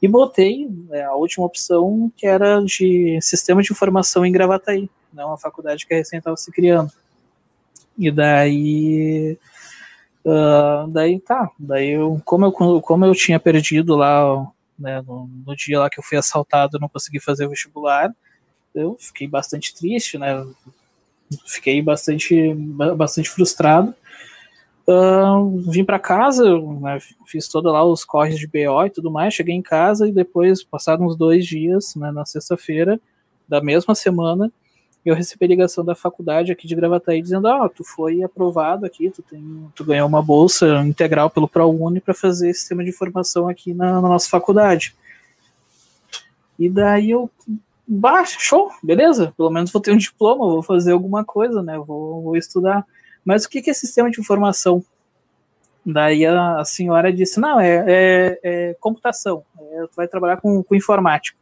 e 0.00 0.08
botei 0.08 0.66
né, 0.88 1.02
a 1.02 1.14
última 1.14 1.44
opção, 1.44 2.10
que 2.16 2.26
era 2.26 2.60
de 2.60 3.18
sistema 3.20 3.62
de 3.62 3.70
informação 3.70 4.24
em 4.24 4.32
Gravataí, 4.32 4.88
né, 5.12 5.22
uma 5.26 5.36
faculdade 5.36 5.86
que 5.86 5.94
recém 5.94 6.20
estava 6.20 6.38
se 6.38 6.50
criando. 6.50 6.90
E 7.98 8.10
daí. 8.10 9.38
Uh, 10.24 10.88
daí 10.88 11.20
tá, 11.20 11.48
daí 11.56 11.90
eu, 11.90 12.20
como, 12.24 12.46
eu, 12.46 12.80
como 12.80 13.04
eu 13.04 13.14
tinha 13.14 13.38
perdido 13.38 13.94
lá 13.94 14.44
né, 14.76 15.00
no, 15.02 15.30
no, 15.46 15.54
dia 15.54 15.78
lá 15.78 15.88
que 15.88 16.00
eu 16.00 16.02
fui 16.02 16.18
assaltado, 16.18 16.80
não 16.80 16.88
consegui 16.88 17.20
fazer 17.20 17.46
o 17.46 17.50
vestibular, 17.50 18.12
eu 18.74 18.96
fiquei 18.98 19.28
bastante 19.28 19.72
triste, 19.72 20.18
né, 20.18 20.44
fiquei 21.46 21.80
bastante, 21.80 22.52
bastante 22.96 23.30
frustrado, 23.30 23.94
Uh, 24.88 25.58
vim 25.68 25.84
para 25.84 25.98
casa, 25.98 26.60
né, 26.60 27.00
fiz 27.26 27.48
todos 27.48 27.72
lá 27.72 27.84
os 27.84 28.04
corres 28.04 28.38
de 28.38 28.46
BO 28.46 28.86
e 28.86 28.90
tudo 28.90 29.10
mais, 29.10 29.34
cheguei 29.34 29.52
em 29.52 29.62
casa 29.62 30.06
e 30.06 30.12
depois, 30.12 30.62
passados 30.62 31.04
uns 31.04 31.16
dois 31.16 31.44
dias, 31.44 31.96
né, 31.96 32.12
na 32.12 32.24
sexta-feira 32.24 33.00
da 33.48 33.60
mesma 33.60 33.96
semana, 33.96 34.52
eu 35.10 35.14
recebi 35.14 35.46
ligação 35.46 35.84
da 35.84 35.94
faculdade 35.94 36.50
aqui 36.50 36.66
de 36.66 36.74
Gravataí 36.74 37.22
dizendo, 37.22 37.46
ah, 37.46 37.68
tu 37.68 37.84
foi 37.84 38.22
aprovado 38.22 38.84
aqui, 38.84 39.08
tu, 39.10 39.22
tem, 39.22 39.70
tu 39.74 39.84
ganhou 39.84 40.08
uma 40.08 40.20
bolsa 40.20 40.66
integral 40.84 41.30
pelo 41.30 41.48
ProUni 41.48 42.00
para 42.00 42.12
fazer 42.12 42.52
sistema 42.52 42.82
de 42.82 42.90
informação 42.90 43.48
aqui 43.48 43.72
na, 43.72 44.00
na, 44.00 44.08
nossa 44.08 44.28
faculdade. 44.28 44.96
E 46.58 46.68
daí 46.68 47.10
eu, 47.10 47.30
baixa, 47.86 48.36
show, 48.40 48.70
beleza, 48.82 49.32
pelo 49.36 49.50
menos 49.50 49.70
vou 49.70 49.80
ter 49.80 49.92
um 49.92 49.96
diploma, 49.96 50.44
vou 50.46 50.62
fazer 50.62 50.92
alguma 50.92 51.24
coisa, 51.24 51.62
né, 51.62 51.78
vou, 51.78 52.22
vou 52.22 52.36
estudar. 52.36 52.84
Mas 53.24 53.44
o 53.44 53.48
que 53.48 53.70
é 53.70 53.74
sistema 53.74 54.10
de 54.10 54.20
informação? 54.20 54.84
Daí 55.84 56.26
a, 56.26 56.64
senhora 56.64 57.12
disse, 57.12 57.38
não, 57.38 57.60
é, 57.60 57.84
é, 57.86 58.40
é 58.42 58.76
computação, 58.80 59.44
é, 59.56 59.82
tu 59.82 59.94
vai 59.94 60.08
trabalhar 60.08 60.38
com, 60.38 60.64
com 60.64 60.74
informática. 60.74 61.38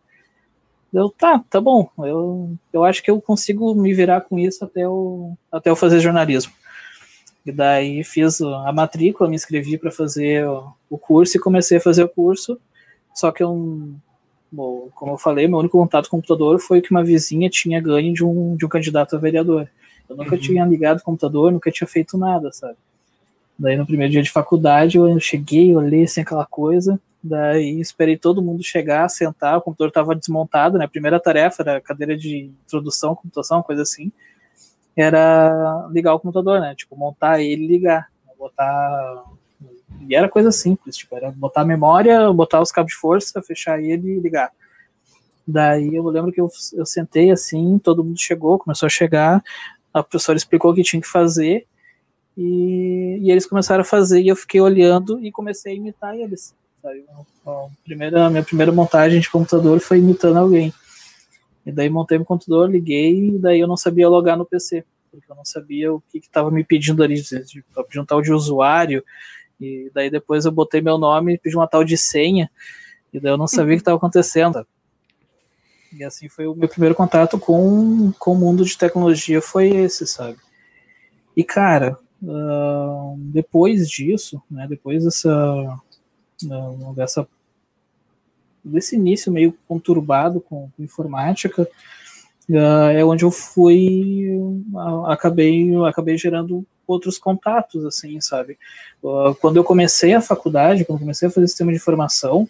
Eu, 0.95 1.11
tá, 1.11 1.43
tá 1.51 1.61
bom, 1.61 1.91
eu, 1.99 2.57
eu 2.73 2.85
acho 2.85 3.03
que 3.03 3.11
eu 3.11 3.21
consigo 3.21 3.75
me 3.75 3.93
virar 3.93 4.21
com 4.21 4.39
isso 4.39 4.65
até 4.65 4.83
eu, 4.83 5.37
até 5.51 5.69
eu 5.69 5.75
fazer 5.75 5.99
jornalismo. 5.99 6.53
E 7.45 7.51
daí 7.51 8.05
fiz 8.05 8.41
a 8.41 8.73
matrícula, 8.73 9.29
me 9.29 9.35
inscrevi 9.35 9.77
para 9.77 9.91
fazer 9.91 10.47
o 10.89 10.97
curso 10.97 11.37
e 11.37 11.41
comecei 11.41 11.79
a 11.79 11.81
fazer 11.81 12.05
o 12.05 12.09
curso, 12.09 12.59
só 13.13 13.33
que 13.33 13.43
eu, 13.43 13.93
bom, 14.51 14.89
como 14.95 15.13
eu 15.13 15.19
falei, 15.19 15.49
meu 15.49 15.59
único 15.59 15.77
contato 15.77 16.09
com 16.09 16.17
o 16.17 16.21
computador 16.21 16.61
foi 16.61 16.81
que 16.81 16.93
uma 16.93 17.03
vizinha 17.03 17.51
tinha 17.51 17.81
ganho 17.81 18.15
de 18.15 18.25
um, 18.25 18.55
de 18.55 18.65
um 18.65 18.69
candidato 18.69 19.17
a 19.17 19.19
vereador. 19.19 19.69
Eu 20.09 20.17
nunca 20.17 20.37
uhum. 20.37 20.41
tinha 20.41 20.65
ligado 20.65 21.01
o 21.01 21.03
computador, 21.03 21.51
nunca 21.51 21.73
tinha 21.73 21.89
feito 21.89 22.17
nada, 22.17 22.53
sabe? 22.53 22.77
Daí 23.59 23.77
no 23.77 23.87
primeiro 23.87 24.13
dia 24.13 24.23
de 24.23 24.31
faculdade 24.31 24.99
eu 24.99 25.21
cheguei, 25.21 25.75
olhei 25.75 26.05
assim 26.05 26.23
aquela 26.23 26.45
coisa, 26.45 27.01
daí 27.23 27.81
esperei 27.81 28.17
todo 28.17 28.43
mundo 28.43 28.63
chegar, 28.65 29.09
sentar, 29.09 29.57
o 29.59 29.63
computador 29.63 29.89
estava 29.89 30.15
desmontado, 30.15 30.77
né? 30.77 30.85
A 30.85 30.89
primeira 30.89 31.21
tarefa 31.21 31.63
era 31.63 31.81
cadeira 31.81 32.17
de 32.17 32.51
introdução, 32.65 33.15
computação, 33.15 33.63
coisa 33.63 33.83
assim. 33.83 34.13
Era 34.97 35.89
ligar 35.91 36.15
o 36.15 36.21
computador, 36.21 36.61
né? 36.61 36.75
Tipo, 36.75 36.97
montar 36.97 37.41
ele 37.41 37.65
e 37.65 37.69
ligar. 37.69 38.09
Botar. 38.39 39.25
E 40.07 40.15
era 40.15 40.29
coisa 40.29 40.51
simples, 40.51 40.97
tipo, 40.97 41.17
era 41.17 41.31
botar 41.31 41.63
a 41.63 41.65
memória, 41.65 42.33
botar 42.33 42.61
os 42.61 42.73
cabos 42.73 42.93
de 42.93 42.99
força, 42.99 43.41
fechar 43.41 43.81
ele 43.81 44.17
e 44.17 44.21
ligar. 44.21 44.51
Daí 45.47 45.95
eu 45.95 46.05
lembro 46.09 46.33
que 46.33 46.41
eu, 46.41 46.51
eu 46.73 46.85
sentei 46.85 47.31
assim, 47.31 47.79
todo 47.79 48.03
mundo 48.03 48.19
chegou, 48.19 48.59
começou 48.59 48.87
a 48.87 48.91
chegar, 48.91 49.43
a 49.93 50.03
professora 50.03 50.37
explicou 50.37 50.73
o 50.73 50.75
que 50.75 50.83
tinha 50.83 51.01
que 51.01 51.09
fazer 51.09 51.67
e, 52.37 53.19
e, 53.23 53.31
eles 53.31 53.47
começaram 53.47 53.83
a 53.83 53.85
fazer 53.85 54.21
e 54.21 54.29
eu 54.29 54.37
fiquei 54.37 54.61
olhando 54.61 55.25
e 55.25 55.31
comecei 55.31 55.73
a 55.73 55.77
imitar 55.77 56.17
eles. 56.17 56.55
Sabe? 56.83 57.05
A, 57.47 57.67
primeira, 57.85 58.27
a 58.27 58.31
minha 58.31 58.43
primeira 58.43 58.73
montagem 58.73 59.21
de 59.21 59.31
computador 59.31 59.79
foi 59.81 59.99
imitando 59.99 60.39
alguém. 60.39 60.73
E 61.65 61.73
daí 61.73 61.89
montei 61.89 62.19
meu 62.19 62.27
computador, 62.27 62.71
liguei 62.71 63.29
e 63.29 63.39
daí 63.39 63.61
eu 63.61 63.69
não 63.69 63.77
sabia 63.77 64.09
logar 64.09 64.37
no 64.37 64.45
PC, 64.45 64.85
porque 65.11 65.31
eu 65.31 65.37
não 65.37 65.45
sabia 65.45 65.93
o 65.93 66.01
que 66.11 66.19
estava 66.19 66.51
me 66.51 66.63
pedindo 66.63 67.03
ali, 67.03 67.23
pedir 67.23 68.01
um 68.01 68.05
tal 68.05 68.21
de 68.21 68.33
usuário, 68.33 69.03
e 69.59 69.91
daí 69.95 70.11
depois 70.11 70.45
eu 70.45 70.53
botei 70.53 70.83
meu 70.83 70.99
nome 70.99 71.35
e 71.35 71.39
pedi 71.39 71.57
uma 71.57 71.67
tal 71.67 71.85
de 71.85 71.97
senha, 71.97 72.51
e 73.13 73.21
daí 73.21 73.33
eu 73.33 73.39
não 73.39 73.47
sabia 73.47 73.75
o 73.75 73.77
que 73.77 73.83
estava 73.83 73.97
acontecendo. 73.97 74.67
E 75.91 76.03
assim 76.05 76.29
foi 76.29 76.47
o 76.47 76.55
meu 76.55 76.69
primeiro 76.69 76.95
contato 76.95 77.39
com, 77.39 78.13
com 78.19 78.33
o 78.33 78.39
mundo 78.39 78.65
de 78.65 78.77
tecnologia, 78.77 79.41
foi 79.41 79.69
esse, 79.69 80.07
sabe? 80.07 80.37
E 81.37 81.43
cara, 81.43 81.97
uh, 82.23 83.17
depois 83.19 83.89
disso, 83.89 84.43
né, 84.51 84.67
depois 84.69 85.05
dessa, 85.05 85.79
uh, 86.45 86.95
dessa 86.95 87.27
desse 88.65 88.97
início 88.97 89.31
meio 89.31 89.57
conturbado 89.69 90.41
com, 90.41 90.71
com 90.75 90.83
informática, 90.83 91.69
uh, 92.49 92.91
é 92.95 93.05
onde 93.05 93.25
eu 93.25 93.31
fui, 93.31 94.27
acabei, 95.07 95.71
acabei 95.85 96.17
gerando 96.17 96.65
outros 96.87 97.19
contatos, 97.19 97.85
assim, 97.85 98.21
sabe? 98.21 98.59
quando 99.41 99.57
eu 99.57 99.65
comecei 99.65 100.13
a 100.13 100.21
faculdade, 100.21 100.85
quando 100.85 101.01
comecei 101.01 101.29
a 101.29 101.31
fazer 101.31 101.49
sistema 101.49 101.73
de 101.73 101.79
informação, 101.79 102.47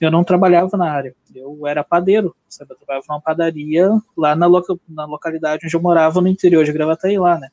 eu 0.00 0.10
não 0.10 0.22
trabalhava 0.22 0.76
na 0.76 0.90
área, 0.90 1.14
eu 1.34 1.66
era 1.66 1.82
padeiro, 1.82 2.34
sabe? 2.48 2.72
Eu 2.72 2.76
trabalhava 2.76 3.06
numa 3.08 3.20
padaria 3.20 3.90
lá 4.16 4.36
na, 4.36 4.46
loca, 4.46 4.76
na 4.88 5.04
localidade 5.04 5.64
onde 5.64 5.74
eu 5.74 5.80
morava, 5.80 6.20
no 6.20 6.28
interior 6.28 6.64
de 6.64 6.72
Gravataí, 6.72 7.18
lá, 7.18 7.38
né? 7.38 7.48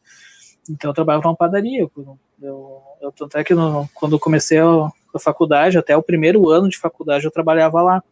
Então 0.69 0.89
eu 0.91 0.93
trabalhava 0.93 1.23
numa 1.23 1.35
padaria. 1.35 1.81
Eu, 1.81 2.17
eu, 2.41 2.81
eu 3.01 3.11
tanto 3.11 3.37
é 3.37 3.43
que 3.43 3.53
no, 3.53 3.87
quando 3.93 4.13
eu 4.13 4.19
comecei 4.19 4.59
a, 4.59 4.91
a, 5.13 5.19
faculdade, 5.19 5.77
até 5.77 5.95
o 5.95 6.03
primeiro 6.03 6.49
ano 6.49 6.69
de 6.69 6.77
faculdade, 6.77 7.25
eu 7.25 7.31
trabalhava 7.31 7.81
lá. 7.81 8.03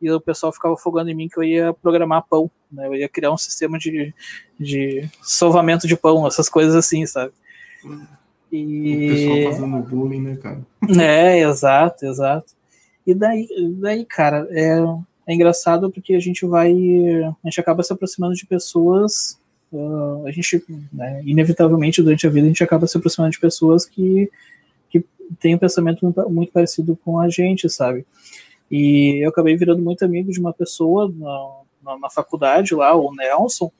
e 0.00 0.10
o 0.10 0.20
pessoal 0.20 0.52
ficava 0.52 0.76
fogando 0.76 1.10
em 1.10 1.14
mim 1.14 1.28
que 1.28 1.38
eu 1.38 1.44
ia 1.44 1.74
programar 1.74 2.24
pão, 2.28 2.50
né? 2.70 2.86
Eu 2.86 2.94
ia 2.94 3.08
criar 3.08 3.32
um 3.32 3.36
sistema 3.36 3.78
de, 3.78 4.14
de 4.58 5.08
salvamento 5.22 5.86
de 5.86 5.96
pão, 5.96 6.26
essas 6.26 6.48
coisas 6.48 6.74
assim, 6.74 7.06
sabe? 7.06 7.32
E... 8.52 9.06
O 9.06 9.14
pessoal 9.14 9.52
fazendo 9.52 9.78
bullying, 9.82 10.20
né, 10.20 10.36
cara? 10.36 10.60
É, 11.00 11.40
exato, 11.40 12.04
exato. 12.06 12.52
E 13.06 13.14
daí, 13.14 13.46
daí 13.78 14.04
cara, 14.04 14.46
é, 14.50 14.78
é 15.26 15.34
engraçado 15.34 15.90
porque 15.90 16.14
a 16.14 16.20
gente 16.20 16.44
vai, 16.44 16.72
a 16.72 17.48
gente 17.48 17.60
acaba 17.60 17.82
se 17.82 17.92
aproximando 17.92 18.34
de 18.34 18.46
pessoas, 18.46 19.39
uh, 19.72 20.26
a 20.26 20.30
gente, 20.30 20.64
né, 20.92 21.22
inevitavelmente, 21.24 22.02
durante 22.02 22.26
a 22.26 22.30
vida, 22.30 22.46
a 22.46 22.48
gente 22.48 22.64
acaba 22.64 22.86
se 22.86 22.96
aproximando 22.96 23.32
de 23.32 23.40
pessoas 23.40 23.86
que, 23.86 24.30
que 24.88 25.04
têm 25.38 25.54
um 25.54 25.58
pensamento 25.58 26.14
muito, 26.28 26.52
parecido 26.52 26.96
com 27.04 27.18
a 27.18 27.28
gente, 27.28 27.68
sabe? 27.68 28.04
E 28.70 29.24
eu 29.24 29.30
acabei 29.30 29.56
virando 29.56 29.82
muito 29.82 30.04
amigo 30.04 30.30
de 30.30 30.40
uma 30.40 30.52
pessoa 30.52 31.12
na, 31.12 31.50
na, 31.82 31.98
na 31.98 32.10
faculdade 32.10 32.74
lá, 32.74 32.94
o 32.94 33.14
Nelson, 33.14 33.70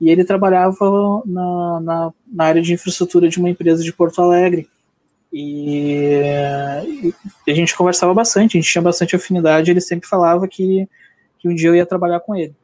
e 0.00 0.10
ele 0.10 0.24
trabalhava 0.24 1.22
na, 1.24 1.80
na, 1.80 2.12
na, 2.26 2.44
área 2.44 2.60
de 2.60 2.72
infraestrutura 2.72 3.28
de 3.28 3.38
uma 3.38 3.48
empresa 3.48 3.82
de 3.82 3.92
Porto 3.92 4.20
Alegre. 4.20 4.68
E, 5.32 6.20
e, 7.46 7.50
a 7.50 7.54
gente 7.54 7.76
conversava 7.76 8.12
bastante, 8.12 8.56
a 8.56 8.60
gente 8.60 8.70
tinha 8.70 8.82
bastante 8.82 9.16
afinidade. 9.16 9.70
Ele 9.70 9.80
sempre 9.80 10.08
falava 10.08 10.46
que, 10.46 10.88
que 11.38 11.48
um 11.48 11.54
dia 11.54 11.68
eu 11.68 11.74
ia 11.74 11.86
trabalhar 11.86 12.20
com 12.20 12.36
ele. 12.36 12.54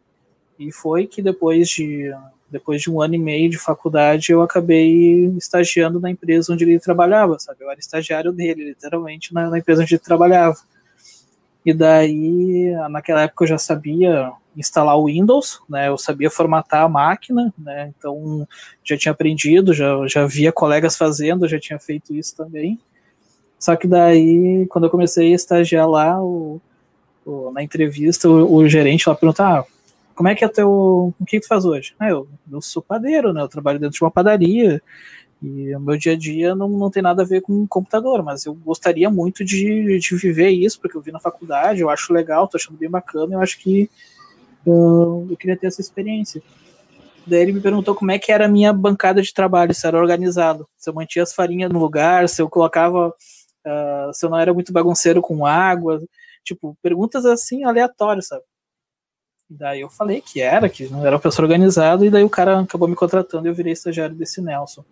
E 0.60 0.70
foi 0.70 1.06
que 1.06 1.22
depois 1.22 1.70
de, 1.70 2.12
depois 2.50 2.82
de 2.82 2.90
um 2.90 3.00
ano 3.00 3.14
e 3.14 3.18
meio 3.18 3.48
de 3.48 3.56
faculdade 3.56 4.30
eu 4.30 4.42
acabei 4.42 5.24
estagiando 5.38 5.98
na 5.98 6.10
empresa 6.10 6.52
onde 6.52 6.64
ele 6.64 6.78
trabalhava, 6.78 7.38
sabe? 7.38 7.64
Eu 7.64 7.70
era 7.70 7.80
estagiário 7.80 8.30
dele, 8.30 8.66
literalmente, 8.66 9.32
na, 9.32 9.48
na 9.48 9.58
empresa 9.58 9.82
onde 9.82 9.94
ele 9.94 10.02
trabalhava. 10.02 10.58
E 11.64 11.72
daí, 11.72 12.74
naquela 12.90 13.22
época 13.22 13.44
eu 13.44 13.48
já 13.48 13.58
sabia 13.58 14.32
instalar 14.54 14.98
o 14.98 15.06
Windows, 15.06 15.62
né? 15.66 15.88
Eu 15.88 15.96
sabia 15.96 16.30
formatar 16.30 16.84
a 16.84 16.88
máquina, 16.88 17.54
né? 17.56 17.90
Então 17.96 18.46
já 18.84 18.98
tinha 18.98 19.12
aprendido, 19.12 19.72
já, 19.72 20.06
já 20.06 20.26
via 20.26 20.52
colegas 20.52 20.94
fazendo, 20.94 21.48
já 21.48 21.58
tinha 21.58 21.78
feito 21.78 22.14
isso 22.14 22.36
também. 22.36 22.78
Só 23.58 23.76
que 23.76 23.86
daí, 23.86 24.66
quando 24.68 24.84
eu 24.84 24.90
comecei 24.90 25.32
a 25.32 25.36
estagiar 25.36 25.88
lá, 25.88 26.22
o, 26.22 26.60
o, 27.24 27.50
na 27.50 27.62
entrevista, 27.62 28.28
o, 28.28 28.54
o, 28.54 28.68
gerente 28.68 29.08
lá 29.08 29.14
perguntou: 29.14 29.44
ah, 29.44 29.64
como 30.20 30.28
é 30.28 30.34
que 30.34 30.44
é 30.44 30.48
teu. 30.48 31.14
O 31.18 31.24
que 31.26 31.40
tu 31.40 31.48
faz 31.48 31.64
hoje? 31.64 31.94
Ah, 31.98 32.10
eu, 32.10 32.28
eu 32.52 32.60
sou 32.60 32.82
padeiro, 32.82 33.32
né? 33.32 33.40
Eu 33.40 33.48
trabalho 33.48 33.78
dentro 33.78 33.94
de 33.96 34.04
uma 34.04 34.10
padaria. 34.10 34.82
E 35.42 35.74
o 35.74 35.80
meu 35.80 35.96
dia 35.96 36.12
a 36.12 36.16
dia 36.16 36.54
não, 36.54 36.68
não 36.68 36.90
tem 36.90 37.02
nada 37.02 37.22
a 37.22 37.24
ver 37.24 37.40
com 37.40 37.66
computador, 37.66 38.22
mas 38.22 38.44
eu 38.44 38.52
gostaria 38.52 39.08
muito 39.08 39.42
de, 39.42 39.98
de 39.98 40.16
viver 40.16 40.50
isso, 40.50 40.78
porque 40.78 40.94
eu 40.94 41.00
vi 41.00 41.10
na 41.10 41.18
faculdade, 41.18 41.80
eu 41.80 41.88
acho 41.88 42.12
legal, 42.12 42.46
tô 42.46 42.58
achando 42.58 42.76
bem 42.76 42.90
bacana, 42.90 43.32
eu 43.32 43.40
acho 43.40 43.58
que 43.60 43.88
uh, 44.66 45.26
eu 45.30 45.36
queria 45.38 45.56
ter 45.56 45.68
essa 45.68 45.80
experiência. 45.80 46.42
Daí 47.26 47.40
ele 47.40 47.52
me 47.54 47.60
perguntou 47.62 47.94
como 47.94 48.10
é 48.10 48.18
que 48.18 48.30
era 48.30 48.44
a 48.44 48.48
minha 48.48 48.74
bancada 48.74 49.22
de 49.22 49.32
trabalho, 49.32 49.74
se 49.74 49.86
era 49.86 49.96
organizado, 49.96 50.68
se 50.76 50.90
eu 50.90 50.92
mantinha 50.92 51.22
as 51.22 51.32
farinhas 51.32 51.70
no 51.70 51.78
lugar, 51.78 52.28
se 52.28 52.42
eu 52.42 52.50
colocava, 52.50 53.08
uh, 53.08 54.12
se 54.12 54.26
eu 54.26 54.28
não 54.28 54.38
era 54.38 54.52
muito 54.52 54.70
bagunceiro 54.70 55.22
com 55.22 55.46
água, 55.46 55.98
tipo, 56.44 56.76
perguntas 56.82 57.24
assim 57.24 57.64
aleatórias, 57.64 58.26
sabe? 58.26 58.42
Daí 59.52 59.80
eu 59.80 59.90
falei 59.90 60.20
que 60.20 60.40
era, 60.40 60.68
que 60.68 60.88
não 60.88 61.04
era 61.04 61.16
uma 61.16 61.22
pessoa 61.22 61.44
organizada, 61.44 62.06
e 62.06 62.10
daí 62.10 62.22
o 62.22 62.30
cara 62.30 62.60
acabou 62.60 62.86
me 62.86 62.94
contratando 62.94 63.48
e 63.48 63.50
eu 63.50 63.54
virei 63.54 63.72
estagiário 63.72 64.14
desse 64.14 64.40
Nelson. 64.40 64.84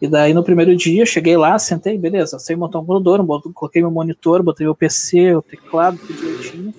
E 0.00 0.06
daí 0.06 0.32
no 0.32 0.44
primeiro 0.44 0.76
dia, 0.76 1.04
cheguei 1.04 1.36
lá, 1.36 1.58
sentei, 1.58 1.98
beleza, 1.98 2.38
sei 2.38 2.54
montar 2.54 2.78
um 2.78 2.86
computador, 2.86 3.26
coloquei 3.52 3.82
meu 3.82 3.90
monitor, 3.90 4.44
botei 4.44 4.64
meu 4.64 4.76
PC, 4.76 5.34
o 5.34 5.42
teclado, 5.42 5.98
tudo 5.98 6.14
direitinho, 6.14 6.72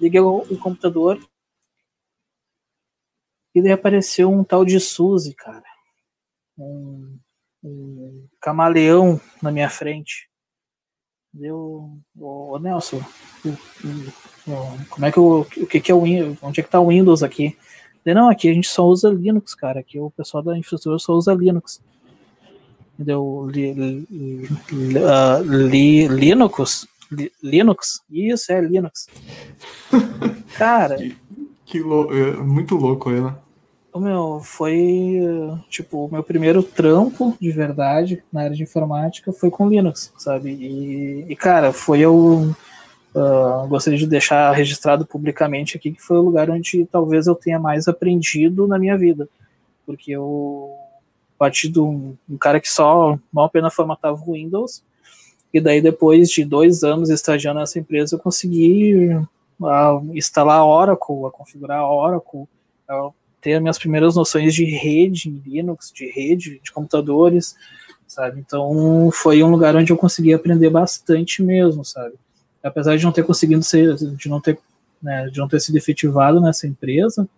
liguei 0.00 0.20
o, 0.20 0.46
o 0.48 0.58
computador, 0.58 1.18
e 3.54 3.60
daí 3.60 3.72
apareceu 3.72 4.30
um 4.30 4.44
tal 4.44 4.64
de 4.64 4.78
Suzy, 4.78 5.34
cara. 5.34 5.64
Um, 6.56 7.18
um 7.64 8.28
camaleão 8.40 9.20
na 9.42 9.50
minha 9.50 9.68
frente. 9.68 10.30
Deu. 11.32 11.98
Ô, 12.16 12.58
Nelson, 12.58 13.00
como 14.88 15.06
é 15.06 15.12
que 15.12 15.20
o, 15.20 15.40
o 15.40 15.66
que, 15.66 15.80
que 15.80 15.92
é 15.92 15.94
o 15.94 16.02
Windows? 16.02 16.38
Onde 16.42 16.60
é 16.60 16.62
que 16.62 16.70
tá 16.70 16.80
o 16.80 16.88
Windows 16.88 17.22
aqui? 17.22 17.56
Daí, 18.04 18.14
não, 18.14 18.30
aqui 18.30 18.48
a 18.48 18.54
gente 18.54 18.68
só 18.68 18.86
usa 18.86 19.10
Linux, 19.10 19.54
cara. 19.54 19.80
Aqui 19.80 19.98
o 19.98 20.10
pessoal 20.10 20.42
da 20.42 20.56
infraestrutura 20.56 20.98
só 20.98 21.12
usa 21.12 21.34
Linux 21.34 21.80
entendeu? 23.00 23.48
Li, 23.50 23.72
li, 23.72 24.48
li, 25.42 26.08
Linux? 26.08 26.86
Linux? 27.42 28.02
Isso, 28.10 28.52
é 28.52 28.60
Linux. 28.60 29.08
Cara. 30.56 30.96
que, 30.96 31.16
que 31.64 31.80
lou 31.80 32.14
é 32.14 32.36
muito 32.36 32.76
louco 32.76 33.10
ele. 33.10 33.32
O 33.92 33.98
meu, 33.98 34.40
foi 34.44 35.20
tipo, 35.68 36.04
o 36.06 36.12
meu 36.12 36.22
primeiro 36.22 36.62
trampo 36.62 37.36
de 37.40 37.50
verdade 37.50 38.22
na 38.32 38.42
área 38.42 38.54
de 38.54 38.62
informática 38.62 39.32
foi 39.32 39.50
com 39.50 39.68
Linux, 39.68 40.12
sabe? 40.16 40.50
E, 40.50 41.26
e 41.28 41.34
cara, 41.34 41.72
foi 41.72 41.98
eu. 42.00 42.54
Uh, 43.14 43.66
gostaria 43.68 43.98
de 43.98 44.06
deixar 44.06 44.52
registrado 44.52 45.04
publicamente 45.04 45.76
aqui 45.76 45.90
que 45.90 46.00
foi 46.00 46.16
o 46.18 46.22
lugar 46.22 46.48
onde 46.48 46.86
talvez 46.86 47.26
eu 47.26 47.34
tenha 47.34 47.58
mais 47.58 47.88
aprendido 47.88 48.66
na 48.66 48.78
minha 48.78 48.96
vida. 48.96 49.28
Porque 49.84 50.12
eu 50.12 50.76
partir 51.40 51.70
de 51.70 51.80
um, 51.80 52.14
um 52.28 52.36
cara 52.36 52.60
que 52.60 52.70
só 52.70 53.18
mal 53.32 53.46
apenas 53.46 53.74
formatava 53.74 54.22
o 54.26 54.34
Windows. 54.34 54.84
E 55.54 55.58
daí, 55.58 55.80
depois 55.80 56.28
de 56.28 56.44
dois 56.44 56.84
anos 56.84 57.08
estagiando 57.08 57.60
nessa 57.60 57.78
empresa, 57.78 58.14
eu 58.14 58.18
consegui 58.20 59.16
instalar 60.12 60.58
a 60.58 60.66
Oracle, 60.66 61.26
a 61.26 61.30
configurar 61.30 61.82
Oracle, 61.82 62.46
ter 63.40 63.54
as 63.54 63.62
minhas 63.62 63.78
primeiras 63.78 64.16
noções 64.16 64.54
de 64.54 64.66
rede 64.66 65.30
em 65.30 65.42
Linux, 65.44 65.90
de 65.90 66.10
rede, 66.10 66.60
de 66.62 66.70
computadores, 66.70 67.56
sabe? 68.06 68.38
Então, 68.38 69.10
foi 69.10 69.42
um 69.42 69.50
lugar 69.50 69.74
onde 69.74 69.90
eu 69.90 69.96
consegui 69.96 70.34
aprender 70.34 70.68
bastante 70.68 71.42
mesmo, 71.42 71.84
sabe? 71.84 72.14
Apesar 72.62 72.96
de 72.96 73.04
não 73.04 73.12
ter 73.12 73.24
conseguido 73.24 73.62
ser, 73.62 73.96
de 73.96 74.28
não 74.28 74.40
ter, 74.40 74.58
né, 75.02 75.28
de 75.28 75.38
não 75.38 75.48
ter 75.48 75.60
sido 75.60 75.76
efetivado 75.76 76.40
nessa 76.40 76.66
empresa, 76.66 77.28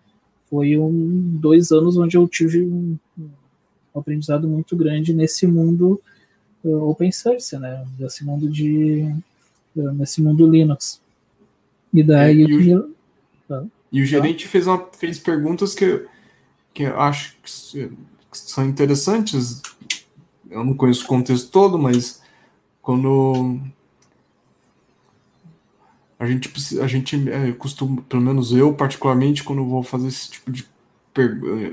foi 0.50 0.78
um, 0.78 1.38
dois 1.40 1.70
anos 1.72 1.96
onde 1.96 2.16
eu 2.16 2.28
tive 2.28 2.62
um, 2.62 2.98
um 3.18 3.98
aprendizado 3.98 4.48
muito 4.48 4.76
grande 4.76 5.12
nesse 5.12 5.46
mundo 5.46 6.00
uh, 6.64 6.88
open 6.88 7.10
source, 7.12 7.56
né? 7.58 7.86
Nesse 7.98 8.24
mundo 8.24 8.48
de 8.48 9.14
uh, 9.76 9.92
nesse 9.92 10.20
mundo 10.20 10.50
Linux. 10.50 11.00
E 11.92 12.02
daí 12.02 12.42
é, 12.42 12.46
e, 12.46 12.74
o, 12.74 12.94
tá. 13.48 13.64
e 13.90 14.02
o 14.02 14.04
gerente 14.04 14.48
fez 14.48 14.66
uma, 14.66 14.88
fez 14.92 15.18
perguntas 15.18 15.74
que 15.74 16.06
que 16.74 16.84
eu 16.84 16.98
acho 16.98 17.36
que, 17.42 17.88
que 18.30 18.38
são 18.38 18.66
interessantes. 18.66 19.60
Eu 20.50 20.64
não 20.64 20.74
conheço 20.74 21.04
o 21.04 21.08
contexto 21.08 21.50
todo, 21.50 21.78
mas 21.78 22.22
quando 22.80 23.60
a 26.22 26.26
gente 26.26 26.78
a 26.80 26.86
gente 26.86 27.28
é, 27.28 27.50
costuma, 27.50 28.00
pelo 28.02 28.22
menos 28.22 28.52
eu 28.52 28.72
particularmente, 28.72 29.42
quando 29.42 29.66
vou 29.66 29.82
fazer 29.82 30.06
esse 30.06 30.30
tipo 30.30 30.52
de 30.52 30.70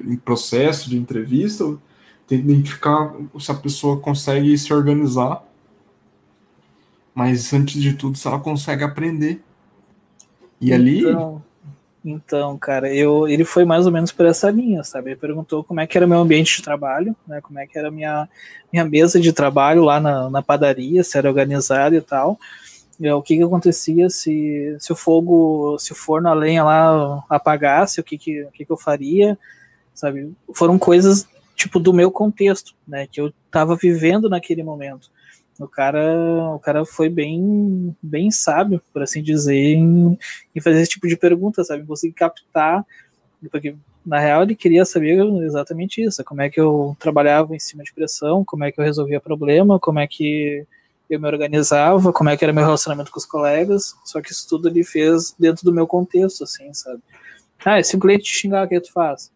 em 0.07 0.17
processo 0.17 0.89
de 0.89 0.97
entrevista, 0.97 1.63
tem 2.27 2.39
que 2.39 2.51
identificar 2.51 3.13
se 3.39 3.51
a 3.51 3.53
pessoa 3.53 3.99
consegue 3.99 4.57
se 4.57 4.73
organizar, 4.73 5.43
mas 7.13 7.53
antes 7.53 7.79
de 7.79 7.93
tudo, 7.93 8.17
se 8.17 8.27
ela 8.27 8.39
consegue 8.39 8.83
aprender. 8.83 9.39
E 10.59 10.73
então, 10.73 10.75
ali. 10.75 11.41
Então, 12.03 12.57
cara, 12.57 12.93
eu, 12.93 13.27
ele 13.27 13.45
foi 13.45 13.63
mais 13.65 13.85
ou 13.85 13.91
menos 13.91 14.11
por 14.11 14.25
essa 14.25 14.49
linha, 14.49 14.83
sabe? 14.83 15.11
Ele 15.11 15.19
perguntou 15.19 15.63
como 15.63 15.79
é 15.79 15.85
que 15.85 15.95
era 15.95 16.07
meu 16.07 16.19
ambiente 16.19 16.57
de 16.57 16.63
trabalho, 16.63 17.15
né? 17.27 17.39
Como 17.39 17.59
é 17.59 17.67
que 17.67 17.77
era 17.77 17.91
minha, 17.91 18.27
minha 18.73 18.83
mesa 18.83 19.21
de 19.21 19.31
trabalho 19.31 19.83
lá 19.83 19.99
na, 19.99 20.27
na 20.29 20.41
padaria, 20.41 21.03
se 21.03 21.17
era 21.17 21.29
organizado 21.29 21.95
e 21.95 22.01
tal. 22.01 22.39
O 22.99 23.21
que 23.21 23.37
que 23.37 23.43
acontecia 23.43 24.09
se, 24.09 24.75
se 24.77 24.91
o 24.91 24.95
fogo, 24.95 25.77
se 25.79 25.93
o 25.93 25.95
forno 25.95 26.27
a 26.27 26.33
lenha 26.33 26.63
lá 26.63 27.23
apagasse, 27.29 28.01
o 28.01 28.03
que 28.03 28.17
que, 28.17 28.43
o 28.43 28.51
que 28.51 28.65
que 28.65 28.71
eu 28.71 28.77
faria, 28.77 29.39
sabe? 29.93 30.33
Foram 30.53 30.77
coisas 30.77 31.27
tipo 31.55 31.79
do 31.79 31.93
meu 31.93 32.09
contexto, 32.09 32.73
né, 32.87 33.05
que 33.05 33.19
eu 33.19 33.33
estava 33.45 33.75
vivendo 33.75 34.29
naquele 34.29 34.63
momento. 34.63 35.11
O 35.59 35.67
cara, 35.67 36.55
o 36.55 36.59
cara 36.59 36.85
foi 36.85 37.09
bem, 37.09 37.93
bem 38.01 38.31
sábio, 38.31 38.81
por 38.93 39.01
assim 39.01 39.21
dizer, 39.21 39.75
em, 39.75 40.17
em 40.55 40.61
fazer 40.61 40.79
esse 40.79 40.91
tipo 40.91 41.05
de 41.05 41.17
pergunta, 41.17 41.61
sabe? 41.65 41.85
Conseguir 41.85 42.13
captar, 42.13 42.85
porque 43.51 43.75
na 44.05 44.19
real 44.19 44.43
ele 44.43 44.55
queria 44.55 44.85
saber 44.85 45.19
exatamente 45.43 46.01
isso, 46.01 46.23
como 46.23 46.41
é 46.41 46.49
que 46.49 46.61
eu 46.61 46.95
trabalhava 46.97 47.53
em 47.53 47.59
cima 47.59 47.83
de 47.83 47.93
pressão, 47.93 48.45
como 48.45 48.63
é 48.63 48.71
que 48.71 48.79
eu 48.79 48.85
resolvia 48.85 49.19
problema, 49.19 49.77
como 49.77 49.99
é 49.99 50.07
que 50.07 50.65
eu 51.09 51.19
me 51.19 51.27
organizava, 51.27 52.13
como 52.13 52.29
é 52.29 52.37
que 52.37 52.43
era 52.43 52.53
meu 52.53 52.63
relacionamento 52.63 53.11
com 53.11 53.19
os 53.19 53.25
colegas, 53.25 53.95
só 54.05 54.21
que 54.21 54.31
isso 54.31 54.47
tudo 54.47 54.69
ele 54.69 54.83
fez 54.83 55.35
dentro 55.37 55.65
do 55.65 55.73
meu 55.73 55.87
contexto, 55.87 56.43
assim, 56.43 56.73
sabe? 56.73 57.01
Ah, 57.65 57.81
se 57.83 57.95
um 57.95 57.99
cliente 57.99 58.23
te 58.23 58.31
xingar, 58.33 58.65
o 58.65 58.69
que 58.69 58.79
tu 58.79 58.91
faz? 58.93 59.31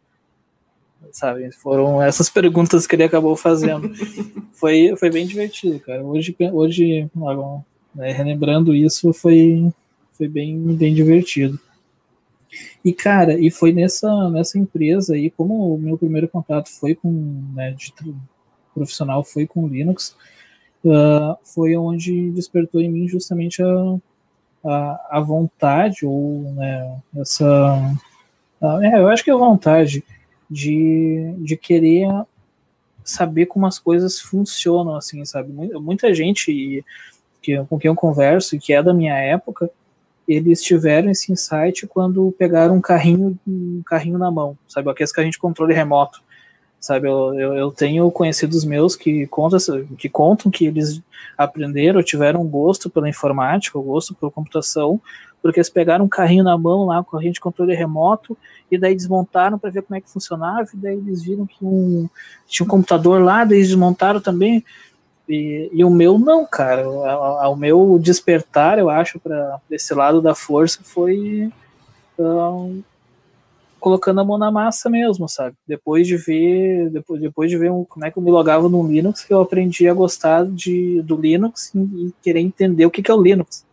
sabe? 1.12 1.52
Foram 1.52 2.02
essas 2.02 2.30
perguntas 2.30 2.88
que 2.88 2.96
ele 2.96 3.04
acabou 3.04 3.36
fazendo. 3.36 3.92
foi, 4.54 4.96
foi 4.98 5.10
bem 5.10 5.26
divertido, 5.26 5.80
cara. 5.80 6.04
Hoje, 6.04 6.36
hoje 6.52 7.10
né, 7.94 8.12
relembrando 8.12 8.74
isso, 8.74 9.12
foi, 9.14 9.72
foi 10.14 10.28
bem, 10.28 10.58
bem 10.76 10.94
divertido. 10.94 11.60
E, 12.86 12.94
cara, 12.94 13.40
e 13.40 13.50
foi 13.50 13.74
nessa, 13.74 14.30
nessa 14.30 14.60
empresa 14.60 15.16
aí, 15.16 15.30
como 15.32 15.74
o 15.74 15.78
meu 15.78 15.98
primeiro 15.98 16.28
contato 16.28 16.70
foi 16.70 16.94
com, 16.94 17.12
né, 17.54 17.72
de 17.72 17.94
profissional 18.74 19.24
foi 19.24 19.48
com 19.48 19.68
Linux, 19.68 20.16
uh, 20.84 21.38
foi 21.44 21.76
onde 21.76 22.32
despertou 22.32 22.82
em 22.82 22.92
mim 22.92 23.08
justamente 23.08 23.62
a, 23.62 23.96
a, 24.66 25.08
a 25.18 25.20
vontade, 25.20 26.06
ou 26.06 26.42
né, 26.54 26.98
essa. 27.18 27.96
Uh, 28.62 28.82
é, 28.84 29.00
eu 29.00 29.08
acho 29.08 29.24
que 29.24 29.32
a 29.32 29.36
vontade 29.36 30.04
de, 30.50 31.34
de 31.40 31.58
querer 31.58 32.08
saber 33.04 33.48
como 33.48 33.66
as 33.66 33.80
coisas 33.80 34.20
funcionam, 34.20 34.96
assim, 34.96 35.24
sabe? 35.26 35.52
Muita 35.52 36.14
gente 36.14 36.84
que, 37.42 37.64
com 37.66 37.78
quem 37.78 37.90
eu 37.90 37.96
converso, 37.96 38.58
que 38.58 38.74
é 38.74 38.82
da 38.82 38.94
minha 38.94 39.16
época, 39.16 39.70
eles 40.28 40.62
tiveram 40.62 41.12
esse 41.12 41.32
insight 41.32 41.86
quando 41.88 42.34
pegaram 42.38 42.76
um 42.76 42.82
carrinho, 42.82 43.38
um 43.46 43.82
carrinho 43.86 44.18
na 44.18 44.32
mão, 44.32 44.58
sabe? 44.68 44.90
Aqueles 44.90 45.12
carrinhos 45.12 45.36
de 45.36 45.42
controle 45.42 45.74
remoto, 45.74 46.24
sabe? 46.84 47.08
Eu, 47.08 47.34
eu, 47.40 47.54
eu, 47.54 47.72
tenho 47.72 48.12
conhecidos 48.12 48.66
meus 48.66 48.94
que 48.94 49.26
contam, 49.28 49.58
que 49.98 50.10
contam 50.10 50.52
que 50.52 50.66
eles 50.66 51.02
aprenderam, 51.38 52.04
tiveram 52.04 52.46
gosto 52.46 52.90
pela 52.90 53.08
informática, 53.08 53.80
gosto 53.80 54.14
pela 54.14 54.30
computação, 54.30 55.00
porque 55.42 55.62
eles 55.62 55.70
pegaram 55.70 56.04
um 56.04 56.10
carrinho 56.10 56.44
na 56.44 56.58
mão 56.58 56.88
lá, 56.88 57.00
um 57.00 57.04
carrinho 57.06 57.32
de 57.32 57.40
controle 57.40 57.74
remoto, 57.74 58.38
e 58.70 58.78
daí 58.78 58.94
desmontaram 58.94 59.58
para 59.58 59.70
ver 59.70 59.84
como 59.84 59.98
é 59.98 60.02
que 60.02 60.10
funcionava, 60.10 60.68
e 60.74 60.78
daí 60.78 60.98
eles 60.98 61.24
viram 61.24 61.46
que 61.46 61.64
um, 61.64 62.10
tinha 62.48 62.66
um 62.66 62.70
computador 62.70 63.22
lá, 63.22 63.46
daí 63.46 63.62
desmontaram 63.62 64.20
também, 64.20 64.62
e, 65.28 65.70
e, 65.72 65.86
o 65.86 65.90
meu 65.90 66.20
não, 66.20 66.46
cara. 66.46 66.86
O, 66.86 67.54
o 67.54 67.56
meu 67.56 67.98
despertar, 67.98 68.78
eu 68.78 68.90
acho, 68.90 69.22
para 69.22 69.58
esse 69.72 69.94
lado 69.94 70.22
da 70.22 70.36
força 70.36 70.82
foi 70.84 71.50
um, 72.20 72.84
colocando 73.84 74.22
a 74.22 74.24
mão 74.24 74.38
na 74.38 74.50
massa 74.50 74.90
mesmo, 74.90 75.28
sabe? 75.28 75.58
Depois 75.68 76.08
de 76.08 76.16
ver, 76.16 76.90
depois, 76.90 77.20
depois 77.20 77.52
de 77.52 77.58
ver 77.58 77.70
um, 77.70 77.84
como 77.84 78.06
é 78.06 78.10
que 78.10 78.18
eu 78.18 78.24
me 78.24 78.32
logava 78.32 78.70
no 78.70 78.88
Linux, 78.88 79.26
que 79.26 79.34
eu 79.34 79.42
aprendi 79.42 79.90
a 79.90 79.94
gostar 79.94 80.46
de, 80.46 81.02
do 81.02 81.18
Linux 81.18 81.70
e, 81.76 81.80
e 81.80 82.14
querer 82.22 82.40
entender 82.40 82.86
o 82.86 82.90
que, 82.90 83.04
que 83.04 83.12
é 83.12 83.14
o 83.14 83.22
Linux, 83.22 83.66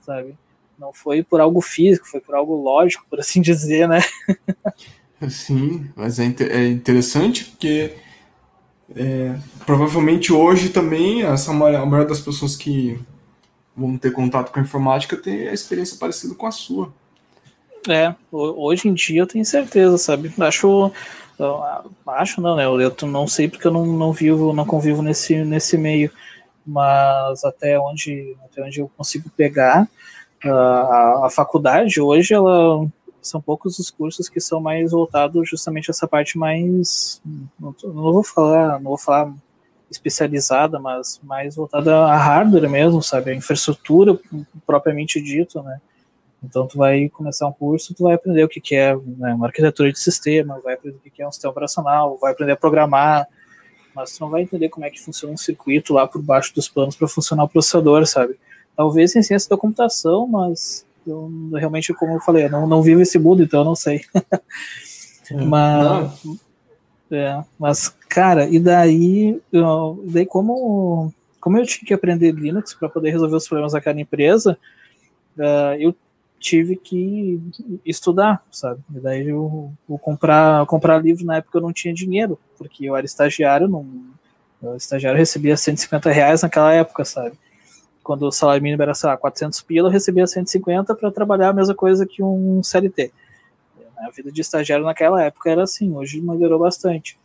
sabe? 0.00 0.34
Não 0.78 0.90
foi 0.90 1.22
por 1.22 1.38
algo 1.38 1.60
físico, 1.60 2.08
foi 2.08 2.18
por 2.18 2.34
algo 2.34 2.56
lógico, 2.56 3.04
por 3.10 3.20
assim 3.20 3.42
dizer, 3.42 3.86
né? 3.86 4.00
Sim, 5.28 5.86
mas 5.94 6.18
é, 6.18 6.34
é 6.48 6.68
interessante 6.68 7.44
porque 7.44 7.92
é, 8.96 9.36
provavelmente 9.66 10.32
hoje 10.32 10.70
também 10.70 11.24
essa 11.24 11.50
a 11.50 11.54
maioria 11.54 12.06
das 12.06 12.22
pessoas 12.22 12.56
que 12.56 12.98
vão 13.76 13.98
ter 13.98 14.12
contato 14.12 14.50
com 14.50 14.58
a 14.58 14.62
informática 14.62 15.14
tem 15.14 15.46
a 15.46 15.52
experiência 15.52 15.98
parecida 15.98 16.34
com 16.34 16.46
a 16.46 16.50
sua. 16.50 16.90
É, 17.88 18.14
hoje 18.30 18.88
em 18.88 18.94
dia 18.94 19.22
eu 19.22 19.26
tenho 19.26 19.44
certeza, 19.44 19.98
sabe? 19.98 20.32
Acho, 20.38 20.92
acho 22.06 22.40
não, 22.40 22.56
né? 22.56 22.64
Eu 22.64 23.08
não 23.08 23.26
sei 23.26 23.48
porque 23.48 23.66
eu 23.66 23.72
não, 23.72 23.84
não 23.84 24.12
vivo, 24.12 24.52
não 24.52 24.64
convivo 24.64 25.02
nesse, 25.02 25.44
nesse 25.44 25.76
meio, 25.76 26.10
mas 26.66 27.44
até 27.44 27.78
onde, 27.78 28.36
até 28.44 28.62
onde 28.62 28.80
eu 28.80 28.90
consigo 28.96 29.28
pegar 29.30 29.88
a, 30.44 31.26
a 31.26 31.30
faculdade 31.30 32.00
hoje 32.00 32.34
ela 32.34 32.86
são 33.20 33.40
poucos 33.40 33.78
os 33.78 33.90
cursos 33.90 34.28
que 34.28 34.40
são 34.40 34.60
mais 34.60 34.90
voltados 34.90 35.48
justamente 35.48 35.90
a 35.90 35.92
essa 35.92 36.08
parte 36.08 36.36
mais 36.36 37.22
não, 37.58 37.74
vou 37.82 38.22
falar 38.24 38.80
não 38.80 38.90
vou 38.90 38.98
falar 38.98 39.32
especializada 39.90 40.80
mas 40.80 41.20
mais 41.22 41.54
voltada 41.54 41.96
a 42.06 42.16
hardware 42.16 42.68
mesmo 42.68 43.02
sabe 43.02 43.30
a 43.30 43.34
infraestrutura 43.34 44.18
propriamente 44.66 45.20
dito 45.20 45.62
né 45.62 45.80
então 46.42 46.66
tu 46.66 46.78
vai 46.78 47.08
começar 47.08 47.46
um 47.46 47.52
curso 47.52 47.94
tu 47.94 48.04
vai 48.04 48.14
aprender 48.14 48.44
o 48.44 48.48
que 48.48 48.60
que 48.60 48.74
é 48.74 48.94
né, 48.96 49.34
uma 49.34 49.46
arquitetura 49.46 49.92
de 49.92 49.98
sistema 49.98 50.60
vai 50.62 50.74
aprender 50.74 50.96
o 50.96 51.00
que 51.00 51.10
que 51.10 51.22
é 51.22 51.28
um 51.28 51.32
sistema 51.32 51.50
operacional 51.50 52.18
vai 52.18 52.32
aprender 52.32 52.52
a 52.52 52.56
programar 52.56 53.26
mas 53.94 54.16
tu 54.16 54.20
não 54.22 54.30
vai 54.30 54.42
entender 54.42 54.68
como 54.68 54.86
é 54.86 54.90
que 54.90 55.00
funciona 55.00 55.34
um 55.34 55.36
circuito 55.36 55.92
lá 55.92 56.06
por 56.06 56.22
baixo 56.22 56.54
dos 56.54 56.68
panos 56.68 56.96
para 56.96 57.08
funcionar 57.08 57.44
o 57.44 57.48
processador 57.48 58.06
sabe? 58.06 58.38
Talvez 58.74 59.14
em 59.14 59.22
ciência 59.22 59.50
da 59.50 59.56
computação 59.56 60.26
mas 60.26 60.86
eu 61.06 61.30
realmente, 61.54 61.92
como 61.94 62.14
eu 62.14 62.20
falei, 62.20 62.44
eu 62.44 62.50
não, 62.50 62.66
não 62.66 62.82
vivo 62.82 63.00
esse 63.00 63.18
mundo, 63.18 63.42
então 63.42 63.60
eu 63.60 63.64
não 63.64 63.74
sei. 63.74 64.02
mas, 65.46 66.24
é, 67.10 67.42
mas, 67.58 67.88
cara, 68.08 68.46
e 68.46 68.58
daí, 68.58 69.40
eu, 69.52 70.02
daí 70.06 70.26
como, 70.26 71.12
como 71.40 71.58
eu 71.58 71.66
tinha 71.66 71.86
que 71.86 71.94
aprender 71.94 72.32
Linux 72.32 72.74
para 72.74 72.88
poder 72.88 73.10
resolver 73.10 73.36
os 73.36 73.48
problemas 73.48 73.72
daquela 73.72 74.00
empresa, 74.00 74.58
uh, 75.36 75.74
eu 75.78 75.94
tive 76.42 76.76
que 76.76 77.40
estudar, 77.86 78.44
sabe? 78.50 78.80
E 78.94 79.00
daí 79.00 79.28
eu 79.28 79.72
comprar, 80.00 80.66
comprar 80.66 80.98
livro 80.98 81.24
na 81.24 81.36
época 81.36 81.58
eu 81.58 81.62
não 81.62 81.72
tinha 81.72 81.94
dinheiro, 81.94 82.38
porque 82.58 82.84
eu 82.84 82.96
era 82.96 83.06
estagiário, 83.06 83.68
não, 83.68 83.86
o 84.60 84.76
estagiário 84.76 85.18
recebia 85.18 85.56
150 85.56 86.10
reais 86.10 86.42
naquela 86.42 86.72
época, 86.74 87.04
sabe? 87.04 87.36
quando 88.02 88.26
o 88.26 88.32
salário 88.32 88.62
mínimo 88.62 88.82
era, 88.82 88.94
sei 88.94 89.08
lá, 89.08 89.16
400 89.16 89.60
pila, 89.62 89.88
eu 89.88 89.92
recebia 89.92 90.26
150 90.26 90.94
para 90.94 91.10
trabalhar 91.10 91.50
a 91.50 91.52
mesma 91.52 91.74
coisa 91.74 92.04
que 92.04 92.22
um 92.22 92.62
CLT. 92.62 93.12
A 93.98 94.10
vida 94.10 94.32
de 94.32 94.40
estagiário 94.40 94.84
naquela 94.84 95.22
época 95.22 95.48
era 95.48 95.62
assim, 95.62 95.94
hoje 95.94 96.20
melhorou 96.20 96.58
bastante. 96.58 97.16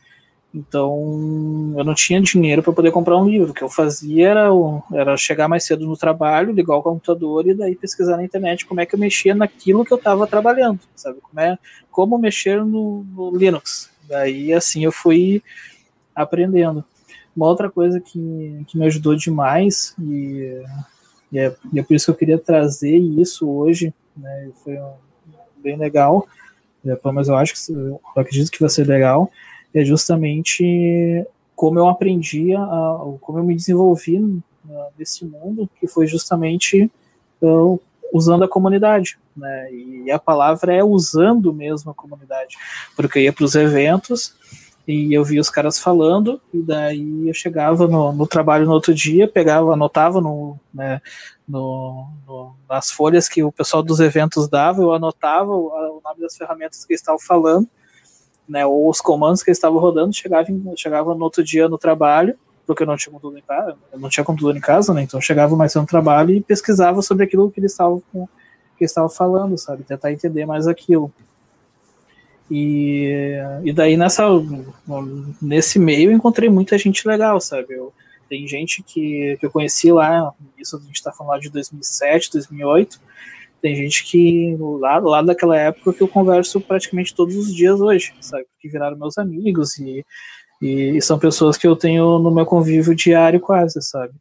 Então, 0.53 1.73
eu 1.77 1.83
não 1.83 1.93
tinha 1.93 2.21
dinheiro 2.21 2.63
para 2.63 2.73
poder 2.73 2.91
comprar 2.91 3.17
um 3.17 3.27
livro. 3.27 3.51
O 3.51 3.53
que 3.53 3.63
eu 3.63 3.69
fazia 3.69 4.29
era, 4.29 4.49
era 4.93 5.17
chegar 5.17 5.47
mais 5.47 5.65
cedo 5.65 5.85
no 5.85 5.97
trabalho, 5.97 6.53
ligar 6.53 6.75
o 6.77 6.81
computador 6.81 7.47
e 7.47 7.53
daí 7.53 7.75
pesquisar 7.75 8.17
na 8.17 8.23
internet 8.23 8.65
como 8.65 8.79
é 8.79 8.85
que 8.85 8.95
eu 8.95 8.99
mexia 8.99 9.35
naquilo 9.35 9.85
que 9.85 9.93
eu 9.93 9.97
estava 9.97 10.25
trabalhando, 10.25 10.79
sabe? 10.95 11.19
Como, 11.21 11.39
é, 11.39 11.57
como 11.91 12.17
mexer 12.17 12.63
no, 12.63 13.03
no 13.03 13.35
Linux. 13.37 13.91
Daí, 14.07 14.53
assim, 14.53 14.83
eu 14.83 14.91
fui 14.91 15.43
aprendendo. 16.15 16.83
Uma 17.35 17.47
outra 17.47 17.69
coisa 17.69 17.99
que, 17.99 18.65
que 18.67 18.77
me 18.77 18.85
ajudou 18.87 19.15
demais, 19.15 19.93
e, 20.01 20.59
e, 21.31 21.37
é, 21.37 21.55
e 21.71 21.79
é 21.79 21.83
por 21.83 21.93
isso 21.93 22.05
que 22.05 22.11
eu 22.11 22.15
queria 22.15 22.37
trazer 22.39 22.97
isso 22.97 23.47
hoje, 23.47 23.93
né, 24.15 24.49
foi 24.63 24.75
um, 24.79 24.93
bem 25.57 25.77
legal, 25.77 26.27
é, 26.83 26.97
mas 27.11 27.27
eu 27.27 27.35
acho 27.35 27.53
que 27.53 27.71
eu 27.71 28.01
acredito 28.15 28.49
que 28.49 28.59
vai 28.59 28.69
ser 28.69 28.87
legal, 28.87 29.29
é 29.73 29.83
justamente 29.83 31.25
como 31.55 31.79
eu 31.79 31.87
aprendi, 31.89 32.53
a, 32.55 32.99
como 33.19 33.39
eu 33.39 33.43
me 33.43 33.55
desenvolvi 33.55 34.41
nesse 34.97 35.25
mundo, 35.25 35.69
que 35.79 35.87
foi 35.87 36.05
justamente 36.05 36.91
uh, 37.41 37.79
usando 38.13 38.43
a 38.43 38.47
comunidade, 38.47 39.17
né? 39.35 39.71
E 39.71 40.11
a 40.11 40.19
palavra 40.19 40.73
é 40.73 40.83
usando 40.83 41.53
mesmo 41.53 41.91
a 41.91 41.93
comunidade, 41.93 42.57
porque 42.95 43.19
eu 43.19 43.23
ia 43.23 43.33
para 43.33 43.43
os 43.43 43.55
eventos 43.55 44.35
e 44.87 45.13
eu 45.13 45.23
via 45.23 45.41
os 45.41 45.49
caras 45.49 45.77
falando, 45.77 46.39
e 46.53 46.61
daí 46.61 47.27
eu 47.27 47.33
chegava 47.33 47.87
no, 47.87 48.13
no 48.13 48.25
trabalho 48.25 48.65
no 48.65 48.71
outro 48.71 48.93
dia, 48.93 49.27
pegava, 49.27 49.73
anotava 49.73 50.21
no, 50.21 50.57
né, 50.73 51.01
no, 51.45 52.07
no, 52.25 52.55
nas 52.69 52.89
folhas 52.89 53.27
que 53.27 53.43
o 53.43 53.51
pessoal 53.51 53.83
dos 53.83 53.99
eventos 53.99 54.47
dava, 54.47 54.81
eu 54.81 54.93
anotava 54.93 55.51
o, 55.51 55.67
o 55.67 56.01
nome 56.01 56.21
das 56.21 56.37
ferramentas 56.37 56.85
que 56.85 56.93
eles 56.93 57.01
estavam 57.01 57.19
falando, 57.19 57.67
né, 58.47 58.65
ou 58.65 58.89
os 58.89 59.01
comandos 59.01 59.43
que 59.43 59.51
estavam 59.51 59.79
rodando, 59.79 60.15
chegava, 60.15 60.47
chegava 60.75 61.13
no 61.13 61.23
outro 61.23 61.43
dia 61.43 61.67
no 61.67 61.77
trabalho, 61.77 62.35
porque 62.65 62.83
eu 62.83 62.87
não 62.87 62.97
tinha 62.97 63.11
computador 63.11 63.37
em 63.37 63.41
casa, 63.41 63.77
eu 63.93 63.99
não 63.99 64.09
tinha 64.09 64.23
computador 64.23 64.55
em 64.57 64.61
casa, 64.61 64.93
né, 64.93 65.03
então 65.03 65.19
chegava 65.21 65.55
mais 65.55 65.73
no 65.75 65.85
trabalho 65.85 66.31
e 66.31 66.41
pesquisava 66.41 67.01
sobre 67.01 67.25
aquilo 67.25 67.51
que 67.51 67.59
eles 67.59 67.71
estavam 67.71 68.01
que 68.77 68.83
eles 68.83 68.91
estavam 68.91 69.09
falando, 69.09 69.57
sabe, 69.57 69.83
tentar 69.83 70.11
entender 70.11 70.45
mais 70.45 70.67
aquilo. 70.67 71.11
E, 72.49 73.35
e 73.63 73.73
daí 73.73 73.97
nessa, 73.97 74.23
nesse 75.41 75.79
meio 75.79 76.11
eu 76.11 76.15
encontrei 76.15 76.47
muita 76.47 76.77
gente 76.77 77.07
legal, 77.07 77.41
sabe? 77.41 77.73
Eu, 77.73 77.91
tem 78.29 78.47
gente 78.47 78.83
que, 78.83 79.35
que 79.39 79.45
eu 79.45 79.51
conheci 79.51 79.91
lá, 79.91 80.33
isso 80.57 80.77
a 80.77 80.79
gente 80.79 80.95
está 80.95 81.11
falando 81.11 81.31
lá 81.31 81.39
de 81.39 81.49
2007, 81.49 82.31
2008, 82.33 83.01
tem 83.61 83.75
gente 83.75 84.05
que 84.05 84.55
lá, 84.79 84.99
lá 84.99 85.21
daquela 85.21 85.57
época 85.57 85.93
que 85.93 86.01
eu 86.01 86.07
converso 86.07 86.61
praticamente 86.61 87.13
todos 87.13 87.35
os 87.35 87.53
dias 87.53 87.79
hoje, 87.79 88.13
sabe? 88.21 88.45
Que 88.59 88.69
viraram 88.69 88.97
meus 88.97 89.17
amigos 89.17 89.77
e, 89.77 90.05
e, 90.61 91.01
são 91.01 91.17
pessoas 91.17 91.57
que 91.57 91.67
eu 91.67 91.75
tenho 91.75 92.19
no 92.19 92.31
meu 92.31 92.45
convívio 92.45 92.95
diário 92.95 93.39
quase, 93.39 93.81
sabe? 93.81 94.13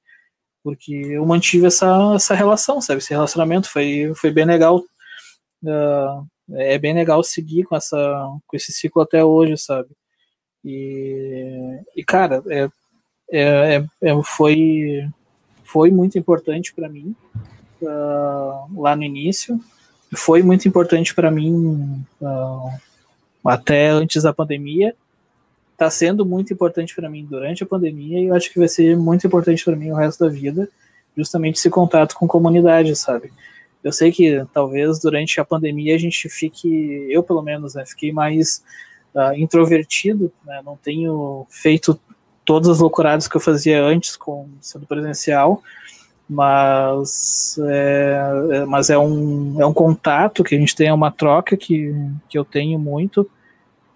Porque 0.63 0.93
eu 0.93 1.25
mantive 1.27 1.67
essa, 1.67 2.15
essa 2.15 2.35
relação, 2.35 2.81
sabe? 2.81 2.99
Esse 2.99 3.11
relacionamento 3.11 3.71
foi, 3.71 4.13
foi 4.17 4.31
bem 4.31 4.45
legal. 4.45 4.83
Uh, 5.63 6.27
é 6.53 6.79
bem 6.79 6.95
legal 6.95 7.23
seguir 7.25 7.65
com 7.65 7.75
essa 7.77 7.97
com 8.47 8.57
esse 8.57 8.73
ciclo 8.73 9.03
até 9.03 9.25
hoje, 9.25 9.57
sabe? 9.59 9.89
E, 10.65 11.81
e 11.97 12.05
cara, 12.05 12.43
é, 12.49 12.69
é, 13.33 13.85
é 14.03 14.23
foi 14.23 15.09
foi 15.65 15.91
muito 15.91 16.19
importante 16.19 16.73
para 16.75 16.89
mim 16.89 17.15
uh, 17.87 18.81
lá 18.81 18.95
no 18.95 19.03
início, 19.03 19.61
foi 20.15 20.43
muito 20.43 20.69
importante 20.69 21.15
para 21.15 21.31
mim 21.31 22.05
uh, 22.21 22.71
até 23.45 23.89
antes 23.89 24.23
da 24.23 24.33
pandemia, 24.33 24.95
está 25.73 25.91
sendo 25.91 26.25
muito 26.25 26.53
importante 26.53 26.95
para 26.95 27.09
mim 27.09 27.25
durante 27.25 27.63
a 27.63 27.67
pandemia 27.67 28.21
e 28.21 28.27
eu 28.27 28.35
acho 28.35 28.53
que 28.53 28.59
vai 28.59 28.69
ser 28.69 28.97
muito 28.97 29.27
importante 29.27 29.65
para 29.65 29.77
mim 29.77 29.91
o 29.91 29.97
resto 29.97 30.25
da 30.25 30.31
vida, 30.31 30.69
justamente 31.17 31.57
esse 31.57 31.71
contato 31.71 32.15
com 32.15 32.27
comunidade, 32.27 32.95
sabe? 32.97 33.31
eu 33.87 33.93
sei 33.93 34.11
que 34.11 34.45
talvez 34.53 34.99
durante 34.99 35.41
a 35.41 35.45
pandemia 35.45 35.95
a 35.95 35.99
gente 35.99 36.29
fique, 36.29 37.07
eu 37.09 37.23
pelo 37.23 37.41
menos, 37.41 37.77
né, 37.77 37.87
fiquei 37.87 38.11
mais 38.11 38.65
uh, 39.15 39.33
introvertido, 39.37 40.33
né, 40.45 40.61
não 40.65 40.77
tenho 40.77 41.47
feito 41.49 41.97
todas 42.45 42.69
as 42.69 42.81
loucuradas 42.81 43.29
que 43.29 43.37
eu 43.37 43.41
fazia 43.41 43.81
antes 43.81 44.17
com 44.17 44.49
sendo 44.61 44.87
presencial, 44.87 45.63
mas 46.29 47.57
é, 47.69 48.21
é, 48.51 48.65
mas 48.67 48.91
é 48.91 48.99
um, 48.99 49.61
é 49.61 49.67
um 49.67 49.73
contato 49.73 50.43
que 50.43 50.55
a 50.55 50.59
gente 50.59 50.75
tem, 50.75 50.89
é 50.89 50.93
uma 50.93 51.11
troca 51.11 51.57
que, 51.57 51.95
que 52.29 52.37
eu 52.37 52.45
tenho 52.45 52.79
muito 52.79 53.29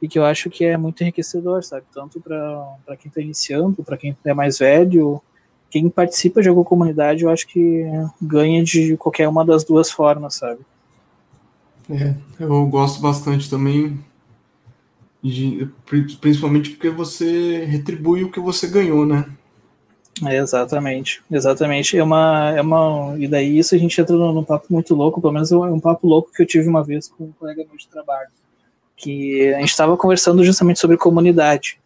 e 0.00 0.08
que 0.08 0.18
eu 0.18 0.24
acho 0.24 0.48
que 0.48 0.64
é 0.64 0.76
muito 0.76 1.02
enriquecedor, 1.02 1.62
sabe? 1.62 1.84
Tanto 1.92 2.20
para 2.20 2.96
quem 2.96 3.08
está 3.08 3.20
iniciando, 3.20 3.82
para 3.82 3.96
quem 3.96 4.16
é 4.24 4.32
mais 4.32 4.58
velho, 4.58 5.20
quem 5.68 5.88
participa 5.90 6.40
de 6.40 6.48
alguma 6.48 6.64
comunidade, 6.64 7.24
eu 7.24 7.30
acho 7.30 7.46
que 7.46 7.84
ganha 8.20 8.62
de 8.64 8.96
qualquer 8.96 9.28
uma 9.28 9.44
das 9.44 9.62
duas 9.62 9.90
formas, 9.90 10.34
sabe? 10.34 10.60
É, 11.90 12.14
eu 12.38 12.66
gosto 12.66 13.00
bastante 13.00 13.50
também, 13.50 13.98
de, 15.22 15.68
principalmente 16.20 16.70
porque 16.70 16.88
você 16.88 17.64
retribui 17.64 18.24
o 18.24 18.30
que 18.30 18.40
você 18.40 18.68
ganhou, 18.68 19.04
né? 19.04 19.26
É, 20.26 20.36
exatamente, 20.36 21.22
exatamente. 21.30 21.96
É 21.96 22.02
uma, 22.02 22.50
é 22.50 22.60
uma, 22.60 23.14
e 23.18 23.26
daí 23.26 23.58
isso 23.58 23.74
a 23.74 23.78
gente 23.78 23.98
entra 24.00 24.14
num, 24.14 24.44
papo 24.44 24.66
muito 24.70 24.94
louco, 24.94 25.20
pelo 25.20 25.32
menos 25.32 25.50
é 25.50 25.56
um 25.56 25.80
papo 25.80 26.06
louco 26.06 26.30
que 26.32 26.42
eu 26.42 26.46
tive 26.46 26.68
uma 26.68 26.84
vez 26.84 27.08
com 27.08 27.24
um 27.24 27.32
colega 27.32 27.64
meu 27.66 27.76
de 27.76 27.88
trabalho, 27.88 28.28
que 28.96 29.52
a 29.54 29.60
gente 29.60 29.70
estava 29.70 29.96
conversando 29.96 30.44
justamente 30.44 30.78
sobre 30.78 30.96
comunidade. 30.96 31.78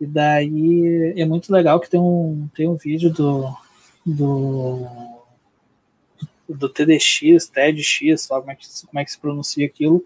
E 0.00 0.06
daí 0.06 1.14
é 1.16 1.24
muito 1.24 1.50
legal 1.52 1.80
que 1.80 1.88
tem 1.88 2.00
um, 2.00 2.48
tem 2.54 2.68
um 2.68 2.74
vídeo 2.74 3.10
do, 3.10 3.48
do, 4.04 4.86
do 6.48 6.68
TDX, 6.68 7.48
TEDx, 7.48 8.22
sabe 8.22 8.40
como 8.42 8.52
é, 8.52 8.54
que, 8.56 8.66
como 8.86 9.00
é 9.00 9.04
que 9.04 9.12
se 9.12 9.18
pronuncia 9.18 9.64
aquilo, 9.64 10.04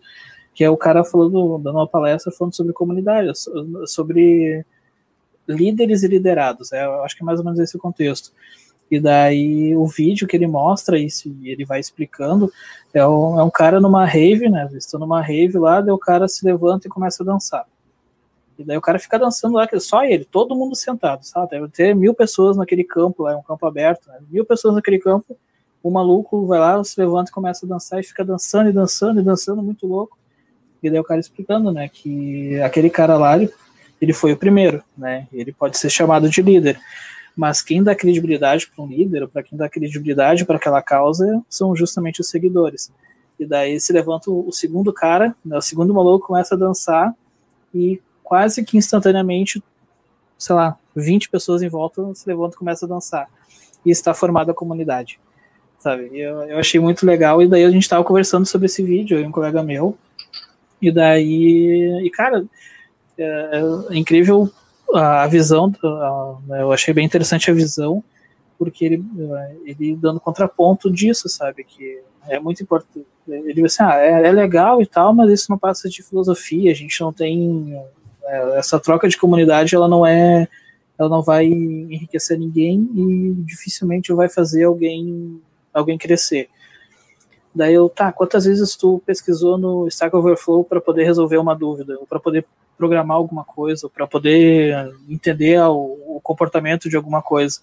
que 0.55 0.63
é 0.63 0.71
o 0.71 0.77
cara 0.77 1.03
falando, 1.03 1.59
dando 1.59 1.77
uma 1.77 1.89
palestra 1.89 2.31
falando 2.31 2.55
sobre 2.55 2.73
comunidade, 2.73 3.33
sobre 3.87 4.65
líderes 5.49 6.03
e 6.03 6.09
liderados. 6.09 6.73
É, 6.73 6.85
eu 6.85 7.03
acho 7.03 7.17
que 7.17 7.23
é 7.23 7.27
mais 7.27 7.39
ou 7.39 7.45
menos 7.45 7.59
esse 7.59 7.77
o 7.77 7.81
contexto. 7.81 8.33
E 8.91 8.99
daí 8.99 9.77
o 9.77 9.87
vídeo 9.87 10.27
que 10.27 10.37
ele 10.37 10.47
mostra 10.47 10.99
e 10.99 11.09
ele 11.45 11.65
vai 11.65 11.79
explicando 11.79 12.51
é 12.95 13.07
um, 13.07 13.39
é 13.39 13.43
um 13.43 13.51
cara 13.51 13.81
numa 13.81 14.05
rave, 14.07 14.49
né? 14.49 14.69
Estou 14.73 14.99
numa 14.99 15.21
rave 15.21 15.59
lá, 15.59 15.81
daí 15.81 15.93
o 15.93 15.99
cara 15.99 16.27
se 16.27 16.45
levanta 16.45 16.87
e 16.87 16.91
começa 16.91 17.23
a 17.23 17.27
dançar. 17.27 17.67
E 18.59 18.65
daí 18.65 18.77
o 18.77 18.81
cara 18.81 18.99
fica 18.99 19.19
dançando 19.19 19.55
lá, 19.55 19.69
só 19.79 20.05
ele, 20.05 20.25
todo 20.25 20.57
mundo 20.57 20.75
sentado, 20.75 21.23
sabe? 21.23 21.51
Deve 21.51 21.69
ter 21.69 21.95
mil 21.95 22.13
pessoas 22.13 22.57
naquele 22.57 22.83
campo 22.83 23.23
lá, 23.23 23.33
é 23.33 23.37
um 23.37 23.43
campo 23.43 23.65
aberto, 23.67 24.09
né? 24.09 24.19
Mil 24.29 24.45
pessoas 24.45 24.75
naquele 24.75 24.99
campo, 24.99 25.37
o 25.83 25.91
maluco 25.91 26.45
vai 26.47 26.59
lá, 26.59 26.83
se 26.83 26.99
levanta 26.99 27.31
e 27.31 27.35
começa 27.35 27.65
a 27.65 27.69
dançar 27.69 28.01
e 28.01 28.03
fica 28.03 28.25
dançando 28.25 28.69
e 28.69 28.73
dançando 28.73 29.21
e 29.21 29.23
dançando, 29.23 29.63
muito 29.63 29.87
louco. 29.87 30.19
E 30.83 30.91
daí 30.91 30.99
o 30.99 31.05
cara 31.05 31.21
explicando, 31.21 31.71
né, 31.71 31.89
que 31.89 32.61
aquele 32.61 32.91
cara 32.91 33.17
lá, 33.17 33.37
ele 33.37 33.53
ele 34.01 34.13
foi 34.13 34.33
o 34.33 34.37
primeiro, 34.37 34.83
né? 34.97 35.27
Ele 35.33 35.53
pode 35.53 35.79
ser 35.79 35.91
chamado 35.91 36.29
de 36.29 36.43
líder. 36.43 36.79
Mas 37.37 37.63
quem 37.63 37.83
dá 37.83 37.95
credibilidade 37.95 38.69
para 38.69 38.85
um 38.85 38.89
líder, 38.89 39.29
para 39.29 39.43
quem 39.43 39.57
dá 39.57 39.69
credibilidade 39.69 40.45
para 40.45 40.57
aquela 40.57 40.83
causa, 40.83 41.43
são 41.49 41.75
justamente 41.75 42.21
os 42.21 42.29
seguidores. 42.29 42.93
E 43.39 43.47
daí 43.47 43.79
se 43.79 43.93
levanta 43.93 44.31
o 44.31 44.51
segundo 44.51 44.93
cara, 44.93 45.37
né, 45.45 45.57
o 45.57 45.63
segundo 45.63 45.95
maluco 45.95 46.27
começa 46.27 46.57
a 46.57 46.59
dançar 46.59 47.15
e 47.73 48.01
quase 48.25 48.65
que 48.65 48.77
instantaneamente, 48.77 49.63
sei 50.37 50.57
lá, 50.57 50.77
20 50.97 51.31
pessoas 51.31 51.63
em 51.63 51.69
volta 51.69 52.13
se 52.15 52.29
levantam 52.29 52.57
e 52.57 52.59
começam 52.59 52.89
a 52.89 52.95
dançar. 52.95 53.31
E 53.87 53.91
está 53.91 54.13
formada 54.13 54.51
a 54.51 54.55
comunidade. 54.55 55.21
Sabe? 55.79 56.11
Eu, 56.13 56.43
eu 56.43 56.59
achei 56.59 56.81
muito 56.81 57.07
legal. 57.07 57.41
E 57.41 57.47
daí 57.47 57.65
a 57.65 57.71
gente 57.71 57.85
estava 57.85 58.03
conversando 58.03 58.45
sobre 58.45 58.67
esse 58.67 58.83
vídeo, 58.83 59.17
eu 59.17 59.23
e 59.23 59.27
um 59.27 59.31
colega 59.31 59.63
meu. 59.63 59.97
E 60.83 60.91
daí, 60.91 62.03
e 62.05 62.11
cara, 62.11 62.45
é, 63.19 63.61
é 63.91 63.97
incrível 63.97 64.51
a 64.95 65.27
visão, 65.27 65.73
né, 66.47 66.63
eu 66.63 66.73
achei 66.73 66.95
bem 66.95 67.05
interessante 67.05 67.51
a 67.51 67.55
visão, 67.55 68.03
porque 68.59 68.85
ele, 68.85 69.05
é, 69.37 69.57
ele 69.67 69.95
dando 69.95 70.19
contraponto 70.19 70.91
disso, 70.91 71.29
sabe, 71.29 71.65
que 71.65 72.01
é 72.27 72.41
muito 72.41 72.63
importante. 72.63 73.07
Ele 73.27 73.65
assim, 73.65 73.83
ah, 73.83 73.97
é, 73.97 74.27
é, 74.27 74.33
legal 74.33 74.81
e 74.83 74.87
tal, 74.87 75.15
mas 75.15 75.31
isso 75.31 75.51
não 75.51 75.59
passa 75.59 75.89
de 75.89 76.03
filosofia, 76.03 76.71
a 76.71 76.75
gente 76.75 76.99
não 77.01 77.13
tem 77.13 77.79
é, 78.25 78.59
essa 78.59 78.81
troca 78.81 79.09
de 79.09 79.17
comunidade, 79.17 79.75
ela 79.75 79.89
não 79.89 80.05
é, 80.05 80.49
ela 80.99 81.09
não 81.09 81.23
vai 81.23 81.47
enriquecer 81.47 82.39
ninguém 82.39 82.89
e 82.95 83.35
dificilmente 83.45 84.13
vai 84.13 84.29
fazer 84.29 84.65
alguém 84.65 85.41
alguém 85.73 85.99
crescer. 85.99 86.49
Daí 87.59 87.75
eu, 87.75 87.89
tá, 87.89 88.13
quantas 88.13 88.45
vezes 88.45 88.77
tu 88.77 89.03
pesquisou 89.05 89.59
no 89.59 89.89
Stack 89.89 90.15
Overflow 90.15 90.63
para 90.63 90.81
poder 90.81 91.03
resolver 91.03 91.39
uma 91.39 91.57
dúvida, 91.57 91.99
ou 91.99 92.07
para 92.07 92.21
poder 92.21 92.47
programar 92.77 93.17
alguma 93.17 93.43
coisa, 93.43 93.89
para 93.89 94.07
poder 94.07 94.95
entender 95.09 95.61
o, 95.63 95.99
o, 96.07 96.21
comportamento 96.23 96.89
de 96.89 96.95
alguma 96.95 97.21
coisa. 97.21 97.59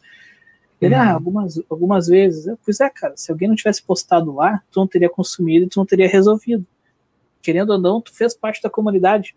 Ele, 0.82 0.94
ah, 0.94 0.98
uhum. 1.00 1.08
ah, 1.08 1.14
algumas, 1.14 1.62
algumas 1.70 2.08
vezes. 2.08 2.46
Eu, 2.46 2.60
pois 2.66 2.82
é, 2.82 2.90
cara, 2.90 3.14
se 3.16 3.32
alguém 3.32 3.48
não 3.48 3.56
tivesse 3.56 3.82
postado 3.82 4.36
lá, 4.36 4.62
tu 4.70 4.82
não 4.82 4.88
teria 4.88 5.10
consumido 5.10 5.66
e 5.66 5.70
tu 5.70 5.80
não 5.80 5.86
teria 5.86 6.10
resolvido. 6.10 6.66
Querendo 7.42 7.70
ou 7.70 7.80
não, 7.80 8.02
tu 8.02 8.14
fez 8.14 8.36
parte 8.36 8.62
da 8.62 8.70
comunidade, 8.70 9.34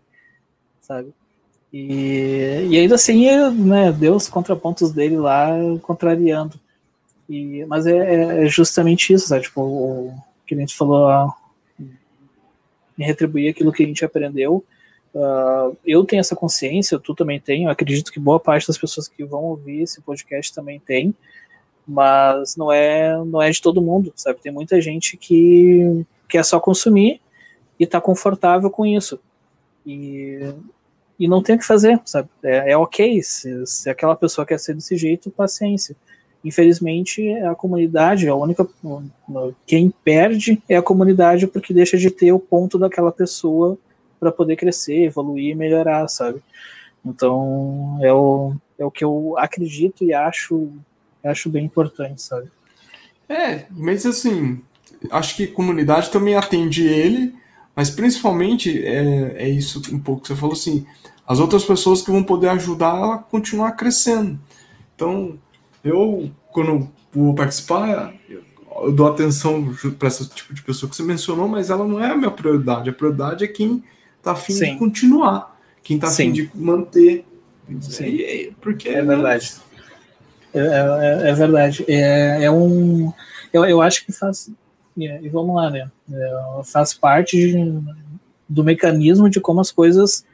sabe? 0.81 1.13
E, 1.71 2.67
e 2.69 2.77
ainda 2.77 2.95
assim, 2.95 3.27
né, 3.53 3.93
deu 3.93 4.13
os 4.13 4.27
contrapontos 4.27 4.91
dele 4.91 5.15
lá, 5.15 5.51
contrariando. 5.81 6.59
E, 7.29 7.63
mas 7.65 7.85
é, 7.87 8.43
é 8.43 8.45
justamente 8.47 9.13
isso, 9.13 9.29
sabe? 9.29 9.43
Tipo, 9.43 9.61
o, 9.61 10.28
que 10.49 10.61
a 10.61 10.65
gente 10.65 10.75
falou, 10.75 11.33
em 12.97 13.03
retribuir 13.03 13.49
aquilo 13.49 13.71
que 13.71 13.83
a 13.83 13.87
gente 13.87 14.03
aprendeu 14.03 14.65
Uh, 15.13 15.75
eu 15.83 16.03
tenho 16.05 16.19
essa 16.19 16.35
consciência, 16.35 16.99
tu 16.99 17.15
também 17.15 17.39
tem, 17.39 17.63
eu 17.63 17.71
acredito 17.71 18.11
que 18.11 18.19
boa 18.19 18.39
parte 18.39 18.67
das 18.67 18.77
pessoas 18.77 19.07
que 19.07 19.23
vão 19.23 19.43
ouvir 19.43 19.81
esse 19.81 20.01
podcast 20.01 20.53
também 20.53 20.79
tem, 20.79 21.15
mas 21.87 22.55
não 22.55 22.71
é, 22.71 23.17
não 23.25 23.41
é 23.41 23.49
de 23.49 23.61
todo 23.61 23.81
mundo, 23.81 24.13
sabe? 24.15 24.39
Tem 24.39 24.51
muita 24.51 24.79
gente 24.79 25.17
que 25.17 26.05
quer 26.27 26.45
só 26.45 26.59
consumir 26.59 27.19
e 27.79 27.87
tá 27.87 27.99
confortável 27.99 28.69
com 28.69 28.85
isso. 28.85 29.19
E, 29.83 30.53
e 31.19 31.27
não 31.27 31.41
tem 31.41 31.55
o 31.55 31.59
que 31.59 31.65
fazer, 31.65 31.99
sabe? 32.05 32.29
É, 32.43 32.73
é 32.73 32.77
ok, 32.77 33.23
se, 33.23 33.65
se 33.65 33.89
aquela 33.89 34.15
pessoa 34.15 34.45
quer 34.45 34.59
ser 34.59 34.75
desse 34.75 34.95
jeito, 34.95 35.31
paciência. 35.31 35.95
Infelizmente, 36.43 37.29
a 37.39 37.53
comunidade, 37.53 38.27
a 38.27 38.35
única. 38.35 38.67
Quem 39.65 39.93
perde 40.03 40.61
é 40.69 40.77
a 40.77 40.81
comunidade 40.81 41.47
porque 41.47 41.73
deixa 41.73 41.97
de 41.97 42.09
ter 42.09 42.31
o 42.31 42.39
ponto 42.39 42.77
daquela 42.77 43.11
pessoa 43.11 43.77
para 44.19 44.31
poder 44.31 44.55
crescer, 44.55 45.03
evoluir 45.03 45.51
e 45.51 45.55
melhorar, 45.55 46.07
sabe? 46.07 46.41
Então, 47.05 47.97
é 48.01 48.13
o, 48.13 48.53
é 48.77 48.85
o 48.85 48.91
que 48.91 49.03
eu 49.03 49.35
acredito 49.37 50.03
e 50.03 50.13
acho, 50.13 50.69
acho 51.23 51.49
bem 51.49 51.65
importante, 51.65 52.21
sabe? 52.21 52.49
É, 53.27 53.65
mas 53.71 54.05
assim, 54.05 54.61
acho 55.11 55.35
que 55.35 55.47
comunidade 55.47 56.09
também 56.09 56.35
atende 56.35 56.85
ele, 56.85 57.35
mas 57.75 57.89
principalmente 57.89 58.83
é, 58.85 59.43
é 59.43 59.49
isso 59.49 59.81
um 59.93 59.99
pouco 59.99 60.21
que 60.21 60.27
você 60.29 60.35
falou 60.35 60.53
assim, 60.53 60.85
as 61.27 61.39
outras 61.39 61.63
pessoas 61.63 62.01
que 62.01 62.11
vão 62.11 62.23
poder 62.23 62.49
ajudar 62.49 62.95
ela 62.95 63.15
a 63.15 63.19
continuar 63.19 63.73
crescendo. 63.73 64.39
Então, 64.95 65.37
eu, 65.83 66.31
quando 66.51 66.89
vou 67.11 67.33
participar, 67.33 68.13
eu 68.81 68.91
dou 68.91 69.07
atenção 69.07 69.73
para 69.97 70.07
esse 70.07 70.27
tipo 70.29 70.53
de 70.53 70.61
pessoa 70.61 70.89
que 70.89 70.95
você 70.95 71.03
mencionou, 71.03 71.47
mas 71.47 71.69
ela 71.69 71.87
não 71.87 72.03
é 72.03 72.11
a 72.11 72.15
minha 72.15 72.31
prioridade. 72.31 72.89
A 72.89 72.93
prioridade 72.93 73.43
é 73.43 73.47
quem 73.47 73.83
está 74.17 74.31
afim 74.31 74.53
Sim. 74.53 74.73
de 74.73 74.79
continuar, 74.79 75.59
quem 75.83 75.97
está 75.97 76.07
afim 76.07 76.31
de 76.31 76.49
manter. 76.53 77.25
Sim. 77.81 78.53
Porque, 78.61 78.89
é 78.89 79.01
verdade. 79.01 79.53
É, 80.53 80.59
é, 80.59 81.29
é, 81.29 81.33
verdade. 81.33 81.85
É, 81.87 82.43
é 82.45 82.51
um. 82.51 83.13
Eu, 83.53 83.65
eu 83.65 83.81
acho 83.81 84.05
que 84.05 84.11
faz. 84.11 84.49
E 84.97 85.29
vamos 85.29 85.55
lá, 85.55 85.69
né? 85.69 85.89
É, 86.11 86.61
faz 86.65 86.93
parte 86.93 87.37
de, 87.37 87.81
do 88.47 88.63
mecanismo 88.63 89.29
de 89.29 89.39
como 89.39 89.61
as 89.61 89.71
coisas 89.71 90.25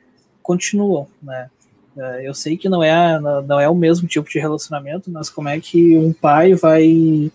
continuam, 0.41 1.07
né? 1.21 1.49
É, 1.97 2.27
eu 2.27 2.33
sei 2.33 2.57
que 2.57 2.67
não 2.67 2.83
é, 2.83 3.19
não 3.19 3.59
é 3.59 3.69
o 3.69 3.75
mesmo 3.75 4.07
tipo 4.07 4.29
de 4.29 4.39
relacionamento, 4.39 5.09
mas 5.09 5.29
como 5.29 5.47
é 5.47 5.59
que 5.59 5.97
um 5.97 6.11
pai 6.11 6.53
vai, 6.53 7.31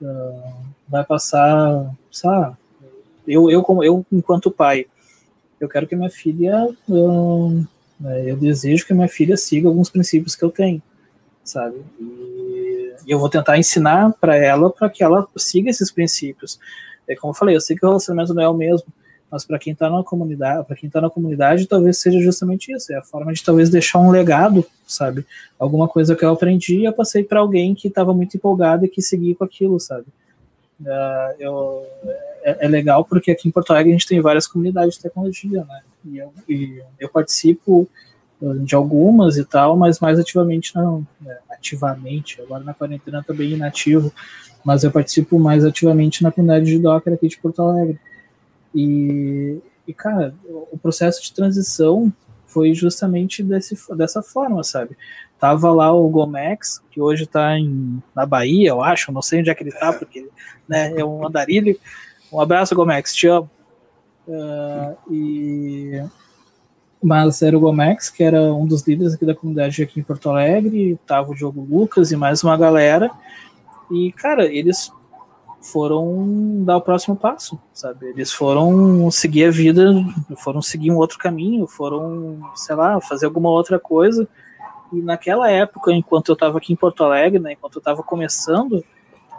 uh, 0.00 0.52
vai 0.86 1.04
passar, 1.04 1.90
sabe? 2.10 2.56
Eu, 3.26 3.50
eu, 3.50 3.62
como, 3.62 3.82
eu, 3.82 4.04
enquanto 4.12 4.50
pai, 4.50 4.86
eu 5.58 5.68
quero 5.68 5.86
que 5.86 5.96
minha 5.96 6.10
filha, 6.10 6.68
hum, 6.88 7.64
eu 8.26 8.36
desejo 8.36 8.86
que 8.86 8.92
minha 8.92 9.08
filha 9.08 9.36
siga 9.36 9.68
alguns 9.68 9.88
princípios 9.88 10.34
que 10.34 10.44
eu 10.44 10.50
tenho, 10.50 10.82
sabe? 11.44 11.76
E 12.00 12.94
eu 13.06 13.18
vou 13.18 13.30
tentar 13.30 13.58
ensinar 13.58 14.12
para 14.20 14.36
ela 14.36 14.70
para 14.70 14.90
que 14.90 15.02
ela 15.02 15.26
siga 15.36 15.70
esses 15.70 15.90
princípios. 15.90 16.58
É 17.08 17.14
como 17.14 17.30
eu 17.30 17.36
falei, 17.36 17.56
eu 17.56 17.60
sei 17.60 17.76
que 17.76 17.84
o 17.84 17.88
relacionamento 17.88 18.34
não 18.34 18.42
é 18.42 18.48
o 18.48 18.54
mesmo, 18.54 18.86
mas 19.32 19.46
para 19.46 19.58
quem 19.58 19.72
está 19.72 19.88
na 19.88 20.04
comunidade, 20.04 20.66
para 20.66 20.76
quem 20.76 20.90
tá 20.90 21.00
na 21.00 21.08
comunidade, 21.08 21.66
talvez 21.66 21.96
seja 21.96 22.20
justamente 22.20 22.70
isso, 22.70 22.92
é 22.92 22.96
a 22.96 23.02
forma 23.02 23.32
de 23.32 23.42
talvez 23.42 23.70
deixar 23.70 23.98
um 23.98 24.10
legado, 24.10 24.62
sabe? 24.86 25.26
Alguma 25.58 25.88
coisa 25.88 26.14
que 26.14 26.22
eu 26.22 26.28
aprendi, 26.28 26.84
eu 26.84 26.92
passei 26.92 27.24
para 27.24 27.40
alguém 27.40 27.74
que 27.74 27.88
estava 27.88 28.12
muito 28.12 28.36
empolgado 28.36 28.84
e 28.84 28.88
que 28.88 29.00
seguia 29.00 29.34
com 29.34 29.44
aquilo, 29.44 29.80
sabe? 29.80 30.04
Uh, 30.82 31.34
eu, 31.38 31.82
é, 32.42 32.66
é, 32.66 32.68
legal 32.68 33.06
porque 33.06 33.30
aqui 33.30 33.48
em 33.48 33.50
Porto 33.50 33.70
Alegre 33.70 33.90
a 33.90 33.94
gente 33.94 34.06
tem 34.06 34.20
várias 34.20 34.46
comunidades 34.46 34.96
de 34.96 35.00
tecnologia, 35.00 35.64
né? 35.64 35.80
E 36.04 36.18
eu, 36.18 36.34
e 36.46 36.82
eu 37.00 37.08
participo 37.08 37.88
de 38.64 38.74
algumas 38.74 39.36
e 39.36 39.44
tal, 39.44 39.76
mas 39.76 40.00
mais 40.00 40.18
ativamente 40.18 40.74
não. 40.74 41.06
Né? 41.20 41.38
Ativamente, 41.50 42.40
agora 42.42 42.62
na 42.64 42.74
quarentena 42.74 43.22
também 43.22 43.52
inativo, 43.52 44.12
mas 44.64 44.84
eu 44.84 44.90
participo 44.90 45.38
mais 45.38 45.64
ativamente 45.64 46.22
na 46.22 46.32
comunidade 46.32 46.66
de 46.66 46.78
Docker 46.78 47.14
aqui 47.14 47.28
de 47.28 47.38
Porto 47.38 47.62
Alegre. 47.62 47.98
E, 48.74 49.58
e 49.86 49.92
cara, 49.92 50.34
o 50.70 50.78
processo 50.78 51.22
de 51.22 51.32
transição 51.32 52.12
foi 52.46 52.74
justamente 52.74 53.42
desse, 53.42 53.76
dessa 53.96 54.22
forma, 54.22 54.62
sabe? 54.62 54.96
Tava 55.38 55.72
lá 55.72 55.92
o 55.92 56.08
Gomex, 56.08 56.80
que 56.90 57.00
hoje 57.00 57.24
está 57.24 57.54
na 58.14 58.24
Bahia, 58.24 58.70
eu 58.70 58.82
acho, 58.82 59.10
não 59.10 59.22
sei 59.22 59.40
onde 59.40 59.50
é 59.50 59.54
que 59.54 59.62
ele 59.62 59.72
tá, 59.72 59.92
porque 59.92 60.28
né, 60.68 60.92
é 60.96 61.04
um 61.04 61.26
andarilho. 61.26 61.78
Um 62.32 62.40
abraço, 62.40 62.74
Gomex, 62.74 63.14
te 63.14 63.26
amo. 63.26 63.50
Uh, 64.28 65.12
e 65.12 66.02
mas 67.02 67.42
era 67.42 67.56
o 67.56 67.60
Gomex, 67.60 68.08
que 68.08 68.22
era 68.22 68.40
um 68.54 68.64
dos 68.64 68.86
líderes 68.86 69.14
aqui 69.14 69.26
da 69.26 69.34
comunidade 69.34 69.82
aqui 69.82 69.98
em 69.98 70.04
Porto 70.04 70.30
Alegre, 70.30 70.96
tava 71.04 71.32
o 71.32 71.34
Diogo 71.34 71.66
Lucas 71.68 72.12
e 72.12 72.16
mais 72.16 72.44
uma 72.44 72.56
galera. 72.56 73.10
E, 73.90 74.12
cara, 74.12 74.46
eles 74.46 74.92
foram 75.62 76.64
dar 76.64 76.76
o 76.76 76.80
próximo 76.80 77.16
passo, 77.16 77.58
sabe? 77.72 78.06
Eles 78.06 78.32
foram 78.32 79.10
seguir 79.10 79.44
a 79.44 79.50
vida, 79.50 79.92
foram 80.36 80.60
seguir 80.60 80.90
um 80.90 80.96
outro 80.96 81.18
caminho, 81.18 81.66
foram, 81.66 82.40
sei 82.56 82.74
lá, 82.74 83.00
fazer 83.00 83.26
alguma 83.26 83.48
outra 83.48 83.78
coisa. 83.78 84.28
E 84.92 85.00
naquela 85.00 85.48
época, 85.48 85.92
enquanto 85.92 86.30
eu 86.30 86.34
estava 86.34 86.58
aqui 86.58 86.72
em 86.72 86.76
Porto 86.76 87.04
Alegre, 87.04 87.38
né, 87.38 87.52
enquanto 87.52 87.76
eu 87.76 87.80
estava 87.80 88.02
começando, 88.02 88.84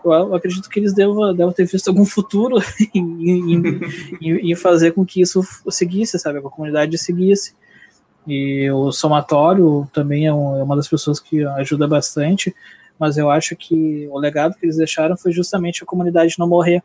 eu 0.04 0.34
acredito 0.34 0.70
que 0.70 0.80
eles 0.80 0.94
devam, 0.94 1.52
ter 1.52 1.66
visto 1.66 1.90
algum 1.90 2.06
futuro 2.06 2.58
em, 2.96 3.54
em, 3.54 4.52
em, 4.52 4.56
fazer 4.56 4.92
com 4.92 5.06
que 5.06 5.22
isso 5.22 5.42
seguisse, 5.70 6.18
sabe? 6.18 6.40
A 6.40 6.42
comunidade 6.42 6.98
seguisse. 6.98 7.54
E 8.26 8.70
o 8.72 8.92
somatório 8.92 9.88
também 9.94 10.26
é, 10.26 10.34
um, 10.34 10.58
é 10.58 10.64
uma 10.64 10.76
das 10.76 10.88
pessoas 10.88 11.20
que 11.20 11.44
ajuda 11.44 11.88
bastante, 11.88 12.56
mas 13.04 13.18
eu 13.18 13.30
acho 13.30 13.54
que 13.54 14.08
o 14.10 14.18
legado 14.18 14.56
que 14.56 14.66
eles 14.66 14.78
deixaram 14.78 15.18
foi 15.18 15.34
justamente 15.34 15.84
a 15.84 15.86
comunidade 15.86 16.40
não 16.40 16.48
morrer, 16.48 16.82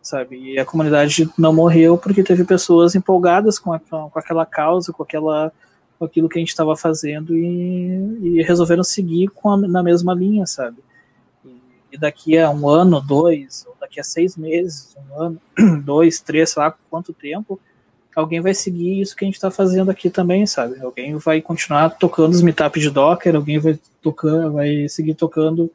sabe? 0.00 0.36
E 0.36 0.60
a 0.60 0.64
comunidade 0.64 1.28
não 1.36 1.52
morreu 1.52 1.98
porque 1.98 2.22
teve 2.22 2.44
pessoas 2.44 2.94
empolgadas 2.94 3.58
com, 3.58 3.72
a, 3.72 3.80
com 3.80 4.12
aquela 4.14 4.46
causa, 4.46 4.92
com 4.92 5.02
aquela 5.02 5.52
com 5.98 6.04
aquilo 6.04 6.28
que 6.28 6.38
a 6.38 6.40
gente 6.40 6.50
estava 6.50 6.76
fazendo 6.76 7.34
e, 7.34 8.38
e, 8.38 8.42
resolveram 8.42 8.84
seguir 8.84 9.28
a, 9.44 9.56
na 9.56 9.82
mesma 9.82 10.14
linha, 10.14 10.46
sabe? 10.46 10.76
e 11.90 11.98
daqui 11.98 12.38
a 12.38 12.48
um 12.48 12.68
ano, 12.68 13.00
dois, 13.00 13.64
ou 13.66 13.74
daqui 13.80 13.98
a 13.98 14.04
seis 14.04 14.36
meses, 14.36 14.96
um 15.10 15.20
ano, 15.20 15.40
dois, 15.82 16.20
três, 16.20 16.50
sei 16.50 16.62
lá 16.62 16.72
quanto 16.88 17.12
tempo, 17.12 17.58
alguém 18.16 18.40
vai 18.40 18.54
seguir 18.54 18.98
isso 19.00 19.14
que 19.14 19.24
a 19.24 19.26
gente 19.26 19.34
está 19.34 19.50
fazendo 19.50 19.90
aqui 19.90 20.08
também, 20.08 20.46
sabe? 20.46 20.80
Alguém 20.80 21.14
vai 21.16 21.42
continuar 21.42 21.90
tocando 21.90 22.32
os 22.32 22.40
meetups 22.40 22.82
de 22.82 22.90
Docker, 22.90 23.36
alguém 23.36 23.58
vai 23.58 23.78
tocar, 24.00 24.48
vai 24.48 24.88
seguir 24.88 25.14
tocando 25.14 25.70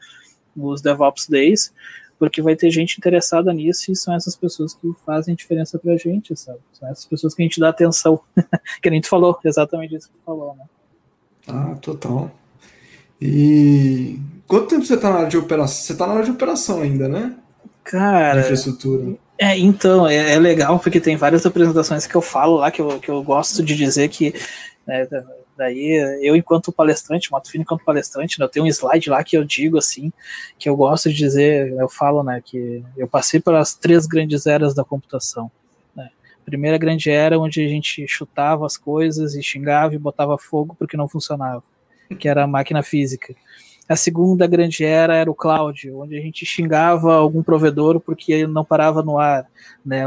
os 0.58 0.82
DevOps 0.82 1.28
Days, 1.30 1.72
porque 2.18 2.42
vai 2.42 2.56
ter 2.56 2.72
gente 2.72 2.98
interessada 2.98 3.54
nisso 3.54 3.92
e 3.92 3.96
são 3.96 4.16
essas 4.16 4.36
pessoas 4.36 4.74
que 4.74 4.92
fazem 5.06 5.36
diferença 5.36 5.78
pra 5.78 5.96
gente, 5.96 6.36
sabe? 6.36 6.60
São 6.74 6.90
essas 6.90 7.06
pessoas 7.06 7.36
que 7.36 7.44
a 7.44 7.46
gente 7.46 7.60
dá 7.60 7.70
atenção. 7.70 8.20
que 8.82 8.90
a 8.90 8.92
gente 8.92 9.08
falou, 9.08 9.40
exatamente 9.46 9.96
isso 9.96 10.08
que 10.08 10.14
tu 10.16 10.24
falou, 10.26 10.56
né? 10.56 10.66
Ah, 11.48 11.76
total. 11.80 12.32
E 13.22 14.20
quanto 14.48 14.68
tempo 14.68 14.84
você 14.84 14.96
está 14.96 15.12
na 15.12 15.18
área 15.18 15.30
de 15.30 15.38
operação? 15.38 15.84
Você 15.84 15.94
está 15.94 16.08
na 16.08 16.14
área 16.14 16.26
de 16.26 16.32
operação 16.32 16.82
ainda, 16.82 17.08
né? 17.08 17.36
Cara. 17.84 18.42
Infraestrutura. 18.42 19.16
É, 19.44 19.58
então, 19.58 20.08
é, 20.08 20.34
é, 20.36 20.38
legal 20.38 20.78
porque 20.78 21.02
tem 21.02 21.16
várias 21.16 21.44
apresentações 21.48 22.06
que 22.06 22.14
eu 22.14 22.22
falo 22.22 22.58
lá 22.58 22.70
que 22.70 22.80
eu, 22.80 23.00
que 23.00 23.10
eu 23.10 23.24
gosto 23.24 23.64
de 23.64 23.76
dizer 23.76 24.08
que. 24.08 24.36
Né, 24.86 25.08
daí, 25.58 26.20
eu, 26.22 26.36
enquanto 26.36 26.72
palestrante, 26.72 27.32
Mato 27.32 27.50
Fino 27.50 27.64
enquanto 27.64 27.84
palestrante, 27.84 28.40
né, 28.40 28.46
eu 28.46 28.50
tenho 28.50 28.66
um 28.66 28.68
slide 28.68 29.10
lá 29.10 29.24
que 29.24 29.36
eu 29.36 29.44
digo 29.44 29.80
assim, 29.80 30.14
que 30.60 30.70
eu 30.70 30.76
gosto 30.76 31.10
de 31.10 31.16
dizer, 31.16 31.74
eu 31.74 31.90
falo, 31.90 32.22
né, 32.22 32.40
que 32.46 32.84
eu 32.96 33.08
passei 33.08 33.40
pelas 33.40 33.74
três 33.74 34.06
grandes 34.06 34.46
eras 34.46 34.76
da 34.76 34.84
computação. 34.84 35.50
Né. 35.96 36.12
Primeira 36.46 36.78
grande 36.78 37.10
era 37.10 37.40
onde 37.40 37.66
a 37.66 37.68
gente 37.68 38.06
chutava 38.08 38.64
as 38.64 38.78
coisas 38.78 39.34
e 39.34 39.42
xingava 39.42 39.96
e 39.96 39.98
botava 39.98 40.38
fogo 40.38 40.76
porque 40.78 40.96
não 40.96 41.08
funcionava 41.08 41.64
que 42.16 42.28
era 42.28 42.44
a 42.44 42.48
máquina 42.48 42.84
física. 42.84 43.34
A 43.88 43.96
segunda 43.96 44.48
grande 44.48 44.86
era 44.86 45.16
era 45.16 45.30
o 45.30 45.36
cloud, 45.36 45.92
onde 45.92 46.18
a 46.18 46.22
gente 46.22 46.46
xingava 46.46 47.14
algum 47.14 47.44
provedor 47.44 48.00
porque 48.00 48.32
ele 48.32 48.48
não 48.48 48.64
parava 48.64 49.04
no 49.04 49.18
ar, 49.18 49.50
né? 49.86 50.04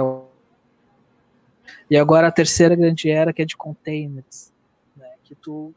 E 1.91 1.97
agora 1.97 2.29
a 2.29 2.33
terceira 2.33 2.75
grande 2.75 3.11
era 3.11 3.33
que 3.33 3.43
é 3.43 3.45
de 3.45 3.57
containers, 3.57 4.51
né? 4.97 5.07
que 5.23 5.35
tu 5.35 5.73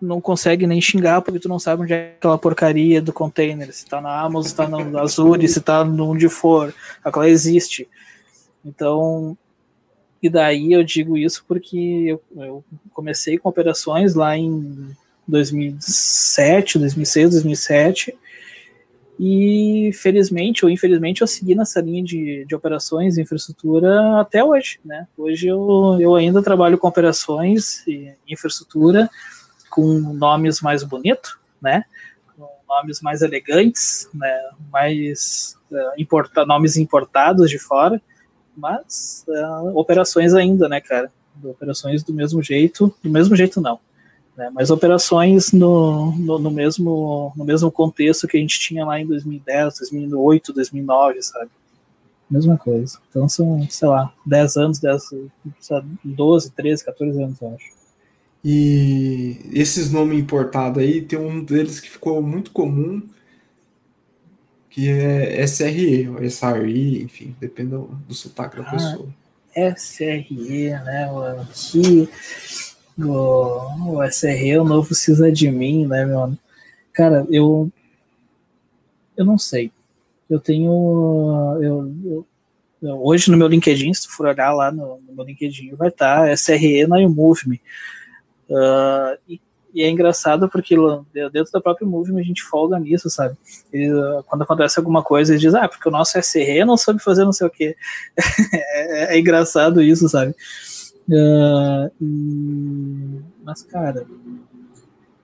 não 0.00 0.20
consegue 0.20 0.66
nem 0.66 0.80
xingar 0.80 1.22
porque 1.22 1.38
tu 1.38 1.48
não 1.48 1.58
sabe 1.58 1.82
onde 1.82 1.92
é 1.92 2.14
aquela 2.16 2.36
porcaria 2.36 3.00
do 3.00 3.12
container, 3.12 3.72
se 3.72 3.86
tá 3.86 4.00
na 4.00 4.20
Amazon, 4.20 4.50
se 4.50 4.54
tá 4.54 4.68
no 4.68 4.98
Azure, 4.98 5.48
se 5.48 5.60
tá 5.60 5.82
onde 5.82 6.28
for, 6.28 6.74
aquela 7.02 7.28
existe. 7.28 7.88
Então, 8.64 9.36
e 10.22 10.28
daí 10.28 10.72
eu 10.72 10.82
digo 10.82 11.16
isso 11.16 11.44
porque 11.46 12.04
eu, 12.06 12.22
eu 12.36 12.64
comecei 12.92 13.38
com 13.38 13.48
operações 13.48 14.14
lá 14.14 14.36
em 14.36 14.94
2007, 15.26 16.78
2006, 16.78 17.30
2007. 17.30 18.14
E 19.18 19.92
felizmente 19.94 20.64
ou 20.64 20.70
infelizmente 20.70 21.22
eu 21.22 21.26
segui 21.26 21.54
nessa 21.54 21.80
linha 21.80 22.02
de, 22.02 22.44
de 22.44 22.54
operações 22.54 23.16
e 23.16 23.22
infraestrutura 23.22 24.20
até 24.20 24.42
hoje, 24.42 24.80
né? 24.84 25.06
Hoje 25.16 25.46
eu, 25.46 25.96
eu 26.00 26.14
ainda 26.16 26.42
trabalho 26.42 26.76
com 26.76 26.88
operações 26.88 27.86
e 27.86 28.12
infraestrutura 28.28 29.08
com 29.70 29.98
nomes 29.98 30.60
mais 30.60 30.82
bonitos, 30.82 31.38
né? 31.62 31.84
Com 32.36 32.48
nomes 32.68 33.00
mais 33.00 33.22
elegantes, 33.22 34.08
né? 34.12 34.36
Mais 34.72 35.56
uh, 35.70 35.92
importa, 35.96 36.44
nomes 36.44 36.76
importados 36.76 37.48
de 37.48 37.58
fora, 37.58 38.02
mas 38.56 39.24
uh, 39.28 39.78
operações 39.78 40.34
ainda, 40.34 40.68
né, 40.68 40.80
cara? 40.80 41.10
Operações 41.44 42.02
do 42.02 42.12
mesmo 42.12 42.42
jeito, 42.42 42.92
do 43.02 43.10
mesmo 43.10 43.36
jeito 43.36 43.60
não, 43.60 43.78
né? 44.36 44.50
Mas 44.52 44.70
operações 44.70 45.52
no, 45.52 46.12
no, 46.16 46.38
no, 46.38 46.50
mesmo, 46.50 47.32
no 47.36 47.44
mesmo 47.44 47.70
contexto 47.70 48.26
que 48.26 48.36
a 48.36 48.40
gente 48.40 48.58
tinha 48.58 48.84
lá 48.84 49.00
em 49.00 49.06
2010, 49.06 49.78
2008, 49.78 50.52
2009, 50.52 51.22
sabe? 51.22 51.50
Mesma 52.28 52.56
coisa. 52.56 52.98
Então 53.08 53.28
são, 53.28 53.66
sei 53.70 53.88
lá, 53.88 54.12
10 54.26 54.56
anos, 54.56 54.78
10, 54.78 55.02
12, 56.04 56.50
13, 56.50 56.84
14 56.84 57.22
anos, 57.22 57.40
eu 57.40 57.54
acho. 57.54 57.74
E 58.44 59.38
esses 59.52 59.90
nomes 59.90 60.18
importados 60.18 60.82
aí, 60.82 61.00
tem 61.00 61.18
um 61.18 61.42
deles 61.42 61.80
que 61.80 61.88
ficou 61.88 62.20
muito 62.20 62.50
comum, 62.50 63.02
que 64.68 64.88
é 64.88 65.42
SRE, 65.46 66.08
ou 66.08 66.22
SRE, 66.24 67.02
enfim, 67.02 67.34
depende 67.40 67.70
do, 67.70 67.84
do 68.06 68.14
sotaque 68.14 68.56
da 68.56 68.64
ah, 68.64 68.70
pessoa. 68.70 69.08
SRE, 69.76 70.70
né? 70.70 71.08
Que 71.54 72.08
o, 72.98 73.96
o 73.96 74.04
SRE, 74.04 74.58
o 74.58 74.64
novo 74.64 74.94
mim, 75.50 75.86
né, 75.86 76.04
meu? 76.04 76.36
Cara, 76.92 77.26
eu. 77.30 77.70
Eu 79.16 79.24
não 79.24 79.38
sei. 79.38 79.70
Eu 80.28 80.40
tenho. 80.40 81.58
Eu, 81.60 82.26
eu, 82.82 83.02
hoje 83.02 83.30
no 83.30 83.36
meu 83.36 83.48
LinkedIn, 83.48 83.92
se 83.94 84.02
tu 84.02 84.12
for 84.12 84.26
olhar 84.26 84.52
lá 84.52 84.70
no, 84.70 85.00
no 85.00 85.14
meu 85.14 85.24
LinkedIn, 85.24 85.74
vai 85.74 85.88
estar 85.88 86.26
tá 86.26 86.36
SRE 86.36 86.86
na 86.86 86.98
YouMove 86.98 87.60
Uh, 88.46 89.16
e, 89.26 89.40
e, 89.72 89.82
é 89.82 89.88
engraçado 89.88 90.50
porque 90.50 90.76
dentro 91.32 91.50
da 91.50 91.62
própria 91.62 91.86
Move 91.86 92.20
a 92.20 92.22
gente 92.22 92.42
folga 92.42 92.78
nisso, 92.78 93.08
sabe? 93.08 93.36
E, 93.72 93.88
quando 94.26 94.42
acontece 94.42 94.78
alguma 94.78 95.02
coisa, 95.02 95.32
eles 95.32 95.40
dizem, 95.40 95.58
ah, 95.58 95.66
porque 95.66 95.88
o 95.88 95.92
nosso 95.92 96.18
SRE 96.22 96.62
não 96.64 96.76
sabe 96.76 97.02
fazer 97.02 97.24
não 97.24 97.32
sei 97.32 97.46
o 97.46 97.50
quê. 97.50 97.74
é, 98.52 99.16
é 99.16 99.18
engraçado 99.18 99.82
isso, 99.82 100.06
sabe? 100.08 100.34
Uh, 101.08 101.90
e... 102.00 103.20
Mas, 103.44 103.62
cara, 103.62 104.06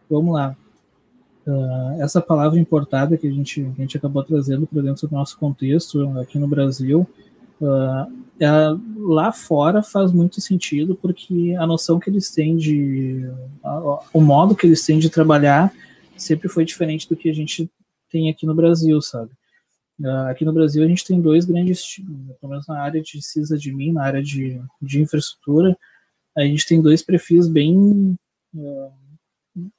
vamos 0.08 0.34
lá. 0.34 0.56
Uh, 1.46 2.02
essa 2.02 2.20
palavra 2.20 2.58
importada 2.58 3.16
que 3.16 3.26
a 3.26 3.30
gente, 3.30 3.62
a 3.62 3.80
gente 3.80 3.96
acabou 3.96 4.22
trazendo 4.22 4.66
para 4.66 4.82
dentro 4.82 5.08
do 5.08 5.14
nosso 5.14 5.38
contexto 5.38 6.06
aqui 6.18 6.38
no 6.38 6.46
Brasil, 6.46 7.06
uh, 7.60 8.12
ela, 8.38 8.78
lá 8.96 9.32
fora 9.32 9.82
faz 9.82 10.12
muito 10.12 10.40
sentido 10.40 10.94
porque 10.94 11.56
a 11.58 11.66
noção 11.66 11.98
que 11.98 12.10
eles 12.10 12.30
têm 12.30 12.56
de. 12.56 13.28
O 14.12 14.20
modo 14.20 14.54
que 14.54 14.66
eles 14.66 14.84
têm 14.84 14.98
de 14.98 15.10
trabalhar 15.10 15.72
sempre 16.16 16.48
foi 16.48 16.64
diferente 16.64 17.08
do 17.08 17.16
que 17.16 17.30
a 17.30 17.34
gente 17.34 17.70
tem 18.10 18.28
aqui 18.28 18.44
no 18.44 18.54
Brasil, 18.54 19.00
sabe? 19.00 19.30
Uh, 20.00 20.28
aqui 20.30 20.46
no 20.46 20.52
Brasil 20.52 20.82
a 20.82 20.88
gente 20.88 21.04
tem 21.04 21.20
dois 21.20 21.44
grandes, 21.44 21.96
pelo 22.40 22.50
menos 22.50 22.66
na 22.66 22.80
área 22.80 23.02
de 23.02 23.20
sysadmin, 23.20 23.92
na 23.92 24.02
área 24.02 24.22
de, 24.22 24.58
de 24.80 25.02
infraestrutura, 25.02 25.76
a 26.36 26.40
gente 26.42 26.66
tem 26.66 26.80
dois 26.80 27.02
perfis 27.02 27.46
bem, 27.46 28.16
uh, 28.54 28.92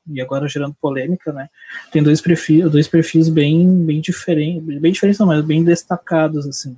e 0.07 0.21
agora 0.21 0.47
gerando 0.47 0.75
polêmica, 0.79 1.31
né? 1.33 1.49
Tem 1.91 2.03
dois 2.03 2.21
perfis, 2.21 2.69
dois 2.69 2.87
perfis 2.87 3.29
bem, 3.29 3.83
bem 3.83 3.99
diferentes, 3.99 4.79
bem 4.79 4.91
diferentes 4.91 5.19
não, 5.19 5.27
mas 5.27 5.43
bem 5.43 5.63
destacados, 5.63 6.45
assim. 6.45 6.77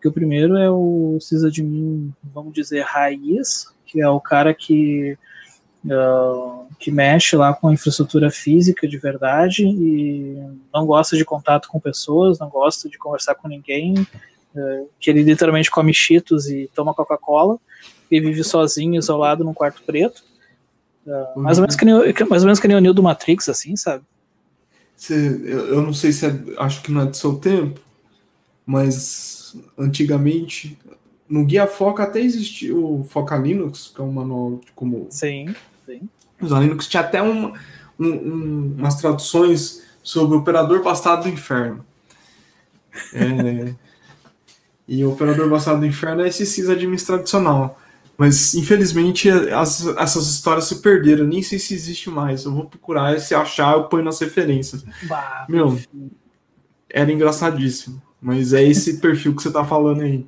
Que 0.00 0.08
o 0.08 0.12
primeiro 0.12 0.56
é 0.56 0.68
o 0.68 1.18
sysadmin, 1.20 2.12
vamos 2.24 2.52
dizer, 2.52 2.82
raiz, 2.82 3.72
que 3.86 4.00
é 4.00 4.08
o 4.08 4.20
cara 4.20 4.52
que 4.52 5.16
uh, 5.86 6.66
que 6.78 6.90
mexe 6.90 7.36
lá 7.36 7.52
com 7.52 7.68
a 7.68 7.72
infraestrutura 7.72 8.30
física 8.30 8.86
de 8.86 8.98
verdade 8.98 9.64
e 9.64 10.36
não 10.72 10.86
gosta 10.86 11.16
de 11.16 11.24
contato 11.24 11.68
com 11.68 11.80
pessoas, 11.80 12.38
não 12.38 12.48
gosta 12.48 12.88
de 12.88 12.98
conversar 12.98 13.34
com 13.34 13.48
ninguém, 13.48 13.94
uh, 14.54 14.88
que 15.00 15.10
ele 15.10 15.22
literalmente 15.22 15.70
come 15.70 15.92
cheetos 15.92 16.48
e 16.48 16.70
toma 16.74 16.94
Coca-Cola 16.94 17.58
e 18.10 18.20
vive 18.20 18.44
sozinho, 18.44 18.98
isolado 18.98 19.44
num 19.44 19.54
quarto 19.54 19.82
preto. 19.84 20.22
Uh, 21.06 21.40
mais, 21.40 21.58
ou 21.58 21.62
menos 21.62 21.76
que 21.76 21.84
nem, 21.84 21.94
mais 22.28 22.42
ou 22.42 22.46
menos 22.46 22.60
que 22.60 22.68
nem 22.68 22.76
o 22.76 22.80
Neo 22.80 22.94
do 22.94 23.02
Matrix, 23.02 23.48
assim, 23.48 23.76
sabe? 23.76 24.04
eu, 25.10 25.66
eu 25.66 25.82
não 25.82 25.92
sei 25.92 26.12
se 26.12 26.26
é, 26.26 26.32
acho 26.58 26.80
que 26.80 26.92
não 26.92 27.00
é 27.00 27.06
do 27.06 27.16
seu 27.16 27.34
tempo, 27.34 27.80
mas 28.64 29.56
antigamente 29.76 30.78
no 31.28 31.44
Guia 31.44 31.66
Foca 31.66 32.02
até 32.02 32.20
existiu 32.20 33.00
o 33.00 33.04
Foca 33.04 33.36
Linux, 33.36 33.90
que 33.94 34.00
é 34.00 34.04
um 34.04 34.12
manual 34.12 34.60
como. 34.74 35.06
Sim, 35.10 35.54
sim. 35.86 36.08
Os 36.40 36.50
Linux 36.50 36.88
tinha 36.88 37.02
até 37.02 37.22
um, 37.22 37.52
um, 37.98 38.74
umas 38.78 38.96
traduções 38.96 39.82
sobre 40.02 40.36
o 40.36 40.40
operador 40.40 40.82
bastado 40.82 41.22
do 41.22 41.28
inferno. 41.28 41.84
É, 43.12 43.74
e 44.88 45.04
o 45.04 45.12
operador 45.12 45.48
bastado 45.48 45.80
do 45.80 45.86
inferno 45.86 46.22
é 46.22 46.28
esse 46.28 46.44
sysadmin 46.44 46.96
tradicional. 46.96 47.78
Mas, 48.16 48.54
infelizmente, 48.54 49.28
as, 49.30 49.86
essas 49.96 50.28
histórias 50.28 50.66
se 50.66 50.76
perderam. 50.76 51.26
Nem 51.26 51.42
sei 51.42 51.58
se 51.58 51.74
existe 51.74 52.10
mais. 52.10 52.44
Eu 52.44 52.52
vou 52.52 52.66
procurar. 52.66 53.18
Se 53.18 53.34
achar, 53.34 53.74
eu 53.74 53.84
ponho 53.84 54.04
nas 54.04 54.20
referências. 54.20 54.84
Bah, 55.04 55.46
Meu, 55.48 55.78
era 56.88 57.10
engraçadíssimo. 57.10 58.00
Mas 58.20 58.52
é 58.52 58.62
esse 58.62 58.98
perfil 58.98 59.34
que 59.34 59.42
você 59.42 59.50
tá 59.50 59.64
falando 59.64 60.02
aí. 60.02 60.26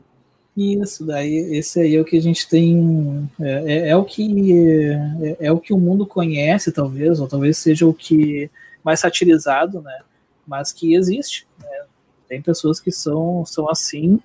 Isso, 0.57 1.05
daí 1.05 1.35
esse 1.57 1.81
aí 1.81 1.97
é 1.97 2.01
o 2.01 2.05
que 2.05 2.17
a 2.17 2.23
gente 2.23 2.49
tem, 2.49 3.29
é, 3.41 3.73
é, 3.73 3.89
é 3.89 3.97
o 3.97 4.05
que 4.05 4.53
é, 4.53 5.47
é, 5.47 5.53
o 5.53 5.59
que 5.59 5.73
o 5.73 5.79
mundo 5.79 6.07
conhece, 6.07 6.71
talvez, 6.71 7.19
ou 7.19 7.27
talvez 7.27 7.59
seja 7.59 7.87
o 7.87 7.93
que 7.93 8.49
mais 8.85 9.01
satirizado, 9.01 9.83
né? 9.83 10.01
Mas 10.47 10.73
que 10.73 10.95
existe. 10.95 11.47
Né? 11.61 11.85
Tem 12.29 12.41
pessoas 12.41 12.79
que 12.79 12.93
são, 12.93 13.45
são 13.45 13.69
assim, 13.69 14.21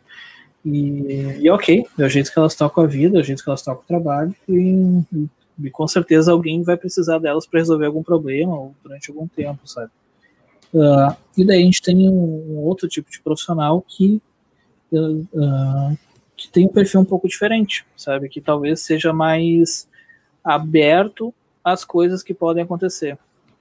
e, 0.63 1.39
e 1.39 1.49
ok, 1.49 1.86
é 1.97 2.05
o 2.05 2.09
jeito 2.09 2.32
que 2.32 2.38
elas 2.38 2.53
tocam 2.53 2.84
a 2.84 2.88
vida, 2.88 3.17
é 3.17 3.21
o 3.21 3.23
jeito 3.23 3.43
que 3.43 3.49
elas 3.49 3.63
tocam 3.63 3.82
o 3.82 3.88
trabalho, 3.88 4.36
e, 4.47 5.01
e, 5.63 5.69
com 5.71 5.88
certeza 5.88 6.32
alguém 6.32 6.61
vai 6.61 6.77
precisar 6.77 7.17
delas 7.17 7.47
para 7.47 7.59
resolver 7.59 7.88
algum 7.88 8.03
problema 8.03 8.55
ou 8.55 8.75
durante 8.84 9.09
algum 9.09 9.27
tempo, 9.27 9.67
sabe? 9.67 9.89
Uh, 10.71 11.15
e 11.36 11.43
daí 11.43 11.61
a 11.61 11.65
gente 11.65 11.82
tem 11.82 12.07
um, 12.07 12.51
um 12.51 12.57
outro 12.59 12.88
tipo 12.88 13.09
de 13.09 13.19
profissional 13.19 13.84
que 13.88 14.21
uh, 14.91 15.97
que 16.39 16.47
tem 16.49 16.65
um 16.65 16.69
perfil 16.69 17.01
um 17.01 17.05
pouco 17.05 17.27
diferente, 17.27 17.85
sabe? 17.97 18.29
Que 18.29 18.39
talvez 18.39 18.79
seja 18.79 19.11
mais 19.11 19.89
aberto 20.41 21.33
às 21.63 21.83
coisas 21.83 22.23
que 22.23 22.33
podem 22.33 22.63
acontecer, 22.63 23.17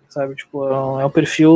sabe? 0.09 0.37
Tipo, 0.37 0.69
é 1.01 1.05
um 1.05 1.11
perfil, 1.11 1.53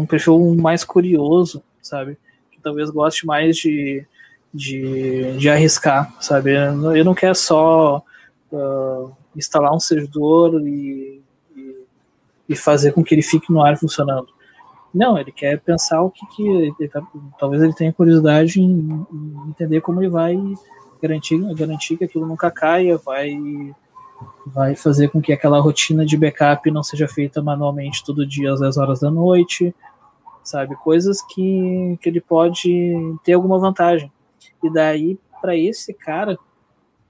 um 0.00 0.06
perfil 0.06 0.38
mais 0.56 0.84
curioso, 0.84 1.62
sabe? 1.80 2.18
Que 2.52 2.60
talvez 2.60 2.90
goste 2.90 3.24
mais 3.24 3.56
de, 3.56 4.04
de, 4.52 5.38
de 5.38 5.48
arriscar, 5.48 6.14
sabe? 6.20 6.52
Eu 6.52 7.04
não 7.06 7.14
quero 7.14 7.34
só 7.34 8.04
uh, 8.52 9.10
instalar 9.34 9.74
um 9.74 9.80
servidor 9.80 10.60
e, 10.60 11.22
e, 11.56 11.76
e 12.50 12.54
fazer 12.54 12.92
com 12.92 13.02
que 13.02 13.14
ele 13.14 13.22
fique 13.22 13.50
no 13.50 13.64
ar 13.64 13.78
funcionando. 13.78 14.28
Não, 14.92 15.16
ele 15.16 15.30
quer 15.30 15.60
pensar 15.60 16.02
o 16.02 16.10
que, 16.10 16.26
que 16.34 16.46
ele 16.46 16.88
tá, 16.88 17.00
talvez 17.38 17.62
ele 17.62 17.72
tenha 17.72 17.92
curiosidade 17.92 18.60
em, 18.60 19.06
em, 19.12 19.48
entender 19.48 19.80
como 19.80 20.00
ele 20.00 20.08
vai 20.08 20.36
garantir, 21.00 21.38
garantir 21.54 21.96
que 21.96 22.04
aquilo 22.04 22.26
nunca 22.26 22.50
caia, 22.50 22.98
vai 22.98 23.38
vai 24.44 24.74
fazer 24.74 25.08
com 25.08 25.20
que 25.20 25.32
aquela 25.32 25.60
rotina 25.60 26.04
de 26.04 26.16
backup 26.16 26.70
não 26.70 26.82
seja 26.82 27.08
feita 27.08 27.40
manualmente 27.40 28.04
todo 28.04 28.26
dia 28.26 28.52
às 28.52 28.60
10 28.60 28.76
horas 28.76 29.00
da 29.00 29.10
noite, 29.10 29.74
sabe? 30.42 30.74
Coisas 30.76 31.22
que, 31.22 31.96
que 32.02 32.08
ele 32.08 32.20
pode 32.20 33.16
ter 33.24 33.32
alguma 33.32 33.58
vantagem. 33.58 34.12
E 34.62 34.70
daí, 34.70 35.18
para 35.40 35.56
esse 35.56 35.94
cara, 35.94 36.38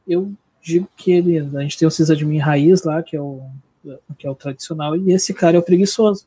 eu 0.06 0.32
digo 0.62 0.88
que 0.96 1.10
ele, 1.10 1.38
a 1.38 1.62
gente 1.62 1.78
tem 1.78 1.88
o 1.88 1.90
sysadmin 1.90 2.38
raiz 2.38 2.84
lá, 2.84 3.02
que 3.02 3.16
é 3.16 3.20
o, 3.20 3.42
que 4.16 4.26
é 4.26 4.30
o 4.30 4.34
tradicional, 4.34 4.96
e 4.96 5.12
esse 5.12 5.34
cara 5.34 5.56
é 5.56 5.60
o 5.60 5.64
preguiçoso 5.64 6.26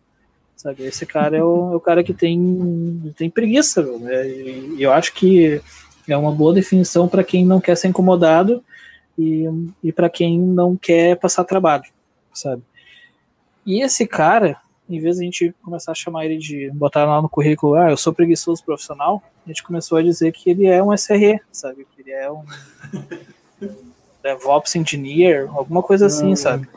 sabe? 0.63 0.83
Esse 0.83 1.05
cara 1.05 1.35
é 1.35 1.43
o, 1.43 1.73
é 1.73 1.75
o 1.75 1.79
cara 1.79 2.01
que 2.03 2.13
tem, 2.13 3.13
tem 3.17 3.29
preguiça, 3.29 3.81
né? 3.99 4.27
E 4.29 4.77
eu 4.79 4.93
acho 4.93 5.13
que 5.13 5.61
é 6.07 6.15
uma 6.15 6.31
boa 6.31 6.53
definição 6.53 7.07
para 7.07 7.23
quem 7.23 7.45
não 7.45 7.59
quer 7.59 7.75
ser 7.75 7.89
incomodado 7.89 8.63
e, 9.19 9.43
e 9.83 9.91
para 9.91 10.09
quem 10.09 10.39
não 10.39 10.77
quer 10.77 11.17
passar 11.17 11.43
trabalho, 11.43 11.83
sabe? 12.33 12.63
E 13.65 13.83
esse 13.83 14.07
cara, 14.07 14.57
em 14.89 14.99
vez 15.01 15.17
de 15.17 15.21
a 15.21 15.25
gente 15.25 15.55
começar 15.61 15.91
a 15.91 15.95
chamar 15.95 16.25
ele 16.25 16.37
de 16.37 16.71
botar 16.71 17.03
lá 17.03 17.21
no 17.21 17.29
currículo, 17.29 17.75
ah, 17.75 17.91
eu 17.91 17.97
sou 17.97 18.13
preguiçoso 18.13 18.63
profissional, 18.63 19.21
a 19.45 19.49
gente 19.49 19.63
começou 19.63 19.97
a 19.97 20.01
dizer 20.01 20.31
que 20.31 20.49
ele 20.49 20.65
é 20.65 20.81
um 20.81 20.93
SRE, 20.93 21.41
sabe? 21.51 21.85
Que 21.93 22.01
ele 22.01 22.11
é 22.11 22.31
um 22.31 22.43
DevOps 24.23 24.77
engineer, 24.77 25.49
alguma 25.53 25.83
coisa 25.83 26.05
assim, 26.05 26.37
sabe? 26.37 26.69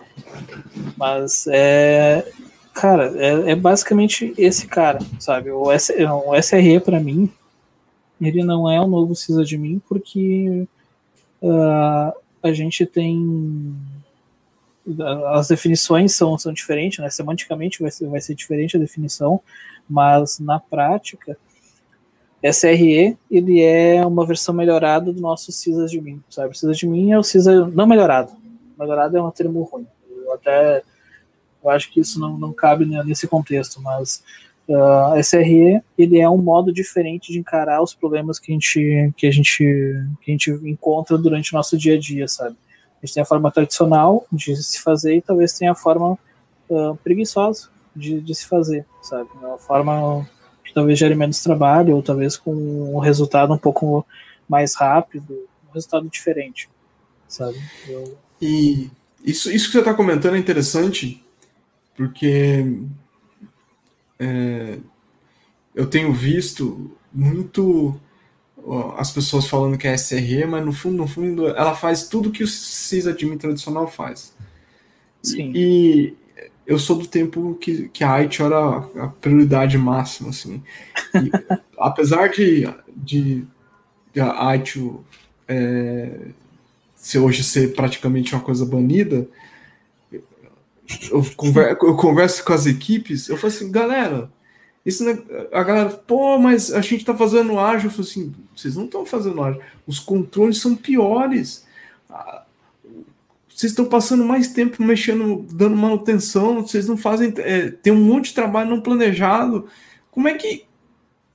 Mas 0.97 1.47
é, 1.49 2.27
Cara, 2.77 3.11
é, 3.17 3.53
é, 3.53 3.55
basicamente 3.55 4.35
esse 4.37 4.67
cara, 4.67 4.99
sabe? 5.19 5.51
O, 5.51 5.73
S, 5.73 5.95
o 6.05 6.35
SRE 6.37 6.79
para 6.79 7.01
mim, 7.01 7.33
ele 8.21 8.45
não 8.45 8.71
é 8.71 8.79
o 8.79 8.87
novo 8.87 9.17
sysadmin 9.17 9.81
porque 9.89 10.69
uh, 11.41 12.13
a 12.43 12.53
gente 12.53 12.85
tem 12.85 13.75
as 15.35 15.49
definições 15.49 16.15
são, 16.15 16.37
são 16.37 16.53
diferentes, 16.53 16.99
né? 16.99 17.09
Semanticamente 17.09 17.81
vai 17.81 17.91
ser, 17.91 18.09
vai 18.09 18.21
ser 18.21 18.35
diferente 18.35 18.77
a 18.77 18.81
definição, 18.81 19.41
mas 19.89 20.39
na 20.39 20.61
prática, 20.61 21.39
SRE 22.43 23.17
ele 23.31 23.63
é 23.63 24.05
uma 24.05 24.27
versão 24.27 24.55
melhorada 24.55 25.15
do 25.15 25.21
nosso 25.21 25.51
sysadmin, 25.51 26.23
sabe? 26.29 26.51
O 26.51 26.55
sysadmin 26.55 27.13
é 27.13 27.19
o 27.19 27.23
sysadmin 27.23 27.75
não 27.75 27.87
melhorado. 27.87 28.33
Melhorado 28.79 29.17
é 29.17 29.23
um 29.23 29.31
termo 29.31 29.63
ruim. 29.63 29.87
Eu 30.11 30.35
até 30.35 30.83
eu 31.63 31.71
acho 31.71 31.91
que 31.93 32.01
isso 32.01 32.21
não, 32.21 32.39
não 32.39 32.53
cabe 32.53 32.85
nesse 32.85 33.27
contexto, 33.27 33.81
mas 33.81 34.23
uh, 34.69 35.21
SRE 35.23 35.83
ele 35.97 36.19
é 36.19 36.29
um 36.29 36.39
modo 36.39 36.73
diferente 36.73 37.33
de 37.33 37.39
encarar 37.39 37.83
os 37.83 37.95
problemas 37.95 38.39
que 38.39 38.53
a 38.53 38.55
gente 38.55 39.13
que 39.17 39.27
a 39.27 39.31
gente 39.31 39.65
que 40.21 40.31
a 40.31 40.33
gente 40.33 40.51
encontra 40.65 41.17
durante 41.17 41.53
o 41.53 41.57
nosso 41.57 41.77
dia 41.77 41.95
a 41.95 41.99
dia, 41.99 42.29
sabe? 42.29 42.57
A 43.03 43.07
gente 43.07 43.15
tem 43.15 43.23
a 43.23 43.27
forma 43.27 43.51
tradicional 43.51 44.27
de 44.33 44.57
se 44.57 44.81
fazer 44.81 45.17
e 45.17 45.23
talvez 45.23 45.53
tenha 45.53 45.73
a 45.73 45.75
forma 45.75 46.19
uh, 46.69 46.97
preguiçosa 47.03 47.69
de, 47.95 48.21
de 48.21 48.35
se 48.35 48.47
fazer, 48.47 48.85
sabe? 49.03 49.29
Uma 49.41 49.59
forma 49.59 50.29
que 50.65 50.73
talvez 50.73 50.99
gere 50.99 51.15
menos 51.15 51.43
trabalho 51.43 51.95
ou 51.95 52.03
talvez 52.03 52.37
com 52.37 52.53
um 52.53 52.99
resultado 52.99 53.53
um 53.53 53.59
pouco 53.59 54.05
mais 54.49 54.75
rápido, 54.75 55.49
um 55.69 55.73
resultado 55.73 56.09
diferente, 56.09 56.69
sabe? 57.29 57.59
Eu... 57.89 58.17
E 58.41 58.91
isso, 59.25 59.51
isso 59.51 59.67
que 59.67 59.73
você 59.73 59.79
está 59.81 59.95
comentando 59.95 60.37
é 60.37 60.39
interessante, 60.39 61.25
porque 61.97 62.79
é, 64.19 64.79
eu 65.75 65.87
tenho 65.87 66.13
visto 66.13 66.91
muito 67.13 68.01
as 68.97 69.13
pessoas 69.13 69.47
falando 69.47 69.79
que 69.79 69.87
é 69.87 69.97
SRE, 69.97 70.45
mas 70.47 70.65
no 70.65 70.73
fundo, 70.73 70.97
no 70.97 71.07
fundo, 71.07 71.47
ela 71.49 71.75
faz 71.75 72.09
tudo 72.09 72.33
que 72.33 72.43
o 72.43 72.49
sysadmin 72.49 73.39
tradicional 73.39 73.87
faz. 73.87 74.35
Sim. 75.23 75.53
E 75.55 76.17
eu 76.67 76.79
sou 76.79 76.97
do 76.97 77.07
tempo 77.07 77.57
que, 77.61 77.89
que 77.89 78.03
a 78.03 78.17
IT 78.17 78.43
era 78.43 78.79
a 78.79 79.09
prioridade 79.09 79.79
máxima, 79.79 80.31
assim. 80.31 80.63
E, 81.15 81.31
apesar 81.79 82.29
de, 82.29 82.69
de, 82.97 83.45
de 84.13 84.21
a 84.21 84.51
IT 84.55 84.93
é, 85.47 86.11
ser, 86.97 87.21
hoje 87.21 87.45
ser 87.45 87.75
praticamente 87.75 88.35
uma 88.35 88.43
coisa 88.43 88.67
banida, 88.67 89.29
eu 91.11 91.25
converso, 91.37 91.87
eu 91.87 91.97
converso 91.97 92.45
com 92.45 92.53
as 92.53 92.67
equipes, 92.67 93.29
eu 93.29 93.37
falo 93.37 93.53
assim, 93.53 93.71
galera, 93.71 94.31
isso 94.87 95.05
a 95.53 95.65
galera, 95.65 95.91
pô, 95.91 96.39
mas 96.39 96.73
a 96.73 96.81
gente 96.81 97.05
tá 97.05 97.13
fazendo 97.13 97.59
ágil. 97.59 97.89
Eu 97.89 97.91
falo 97.91 98.05
assim, 98.05 98.33
vocês 98.55 98.77
não 98.77 98.85
estão 98.85 99.05
fazendo 99.05 99.43
ágil. 99.43 99.61
Os 99.85 99.99
controles 99.99 100.59
são 100.59 100.77
piores. 100.77 101.67
Vocês 103.49 103.73
estão 103.73 103.87
passando 103.87 104.25
mais 104.25 104.47
tempo 104.47 104.81
mexendo, 104.81 105.45
dando 105.51 105.77
manutenção. 105.77 106.63
Vocês 106.63 106.87
não 106.87 106.97
fazem. 106.97 107.35
É, 107.39 107.71
tem 107.71 107.93
um 107.93 108.01
monte 108.01 108.27
de 108.27 108.35
trabalho 108.35 108.71
não 108.71 108.81
planejado. 108.81 109.67
Como 110.09 110.29
é 110.29 110.35
que. 110.35 110.65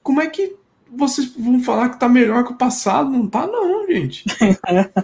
Como 0.01 0.21
é 0.21 0.27
que 0.27 0.55
vocês 0.89 1.33
vão 1.37 1.61
falar 1.61 1.89
que 1.89 1.99
tá 1.99 2.07
melhor 2.07 2.45
que 2.45 2.53
o 2.53 2.57
passado? 2.57 3.09
Não 3.09 3.27
tá, 3.27 3.45
não, 3.45 3.85
gente. 3.85 4.23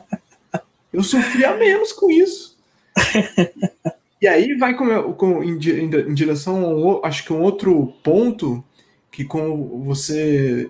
Eu 0.93 1.03
sofria 1.03 1.53
menos 1.57 1.91
com 1.91 2.09
isso. 2.09 2.57
E 4.21 4.27
aí 4.27 4.55
vai 4.57 4.75
com, 4.75 5.13
com 5.13 5.43
em, 5.43 5.53
em, 5.53 6.13
direção 6.13 6.65
ao, 6.65 7.05
acho 7.05 7.23
que 7.23 7.31
um 7.31 7.41
outro 7.41 7.93
ponto 8.03 8.63
que 9.11 9.23
como 9.23 9.83
você 9.83 10.69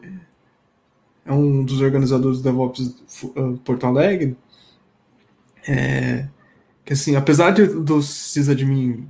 é 1.26 1.32
um 1.32 1.64
dos 1.64 1.82
organizadores 1.82 2.38
do 2.38 2.44
DevOps 2.44 2.80
uh, 3.24 3.58
Porto 3.64 3.86
Alegre, 3.86 4.38
é, 5.68 6.28
que 6.86 6.94
assim, 6.94 7.16
apesar 7.18 7.52
de, 7.52 7.68
do 7.68 8.02
sysadmin 8.02 9.08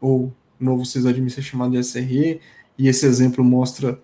ou 0.00 0.32
novo 0.60 0.84
sysadmin 0.84 1.30
ser 1.30 1.42
chamado 1.42 1.72
de 1.72 1.78
SRE, 1.82 2.40
e 2.76 2.88
esse 2.88 3.06
exemplo 3.06 3.42
mostra 3.42 3.98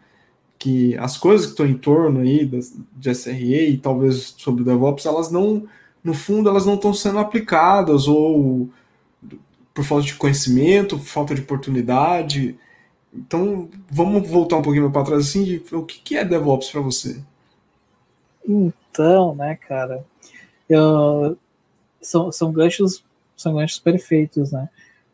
que 0.59 0.97
as 0.99 1.17
coisas 1.17 1.47
que 1.47 1.53
estão 1.53 1.67
em 1.67 1.77
torno 1.77 2.21
aí 2.21 2.47
de 2.97 3.15
SRE 3.15 3.71
e 3.71 3.79
talvez 3.79 4.35
sobre 4.39 4.63
o 4.63 4.65
DevOps, 4.65 5.07
elas 5.07 5.31
não, 5.31 5.67
no 6.03 6.15
fundo, 6.15 6.49
elas 6.49 6.65
não 6.65 6.75
estão 6.75 6.95
sendo 6.95 7.19
aplicadas 7.19 8.09
ou 8.09 8.71
por 9.81 9.85
falta 9.85 10.05
de 10.05 10.15
conhecimento, 10.15 10.99
falta 10.99 11.35
de 11.35 11.41
oportunidade. 11.41 12.59
Então, 13.13 13.69
vamos 13.91 14.29
voltar 14.29 14.59
um 14.59 14.63
pouquinho 14.63 14.91
para 14.91 15.05
trás 15.05 15.29
assim, 15.29 15.43
de, 15.43 15.63
o 15.73 15.85
que, 15.85 16.01
que 16.01 16.17
é 16.17 16.25
DevOps 16.25 16.71
para 16.71 16.83
você? 16.83 17.19
Então, 18.47 19.35
né, 19.35 19.57
cara, 19.57 20.05
eu, 20.69 21.37
são, 22.01 22.31
são 22.31 22.53
ganchos 22.53 23.03
são 23.37 23.55
ganchos 23.55 23.79
perfeitos, 23.79 24.53
né? 24.53 24.69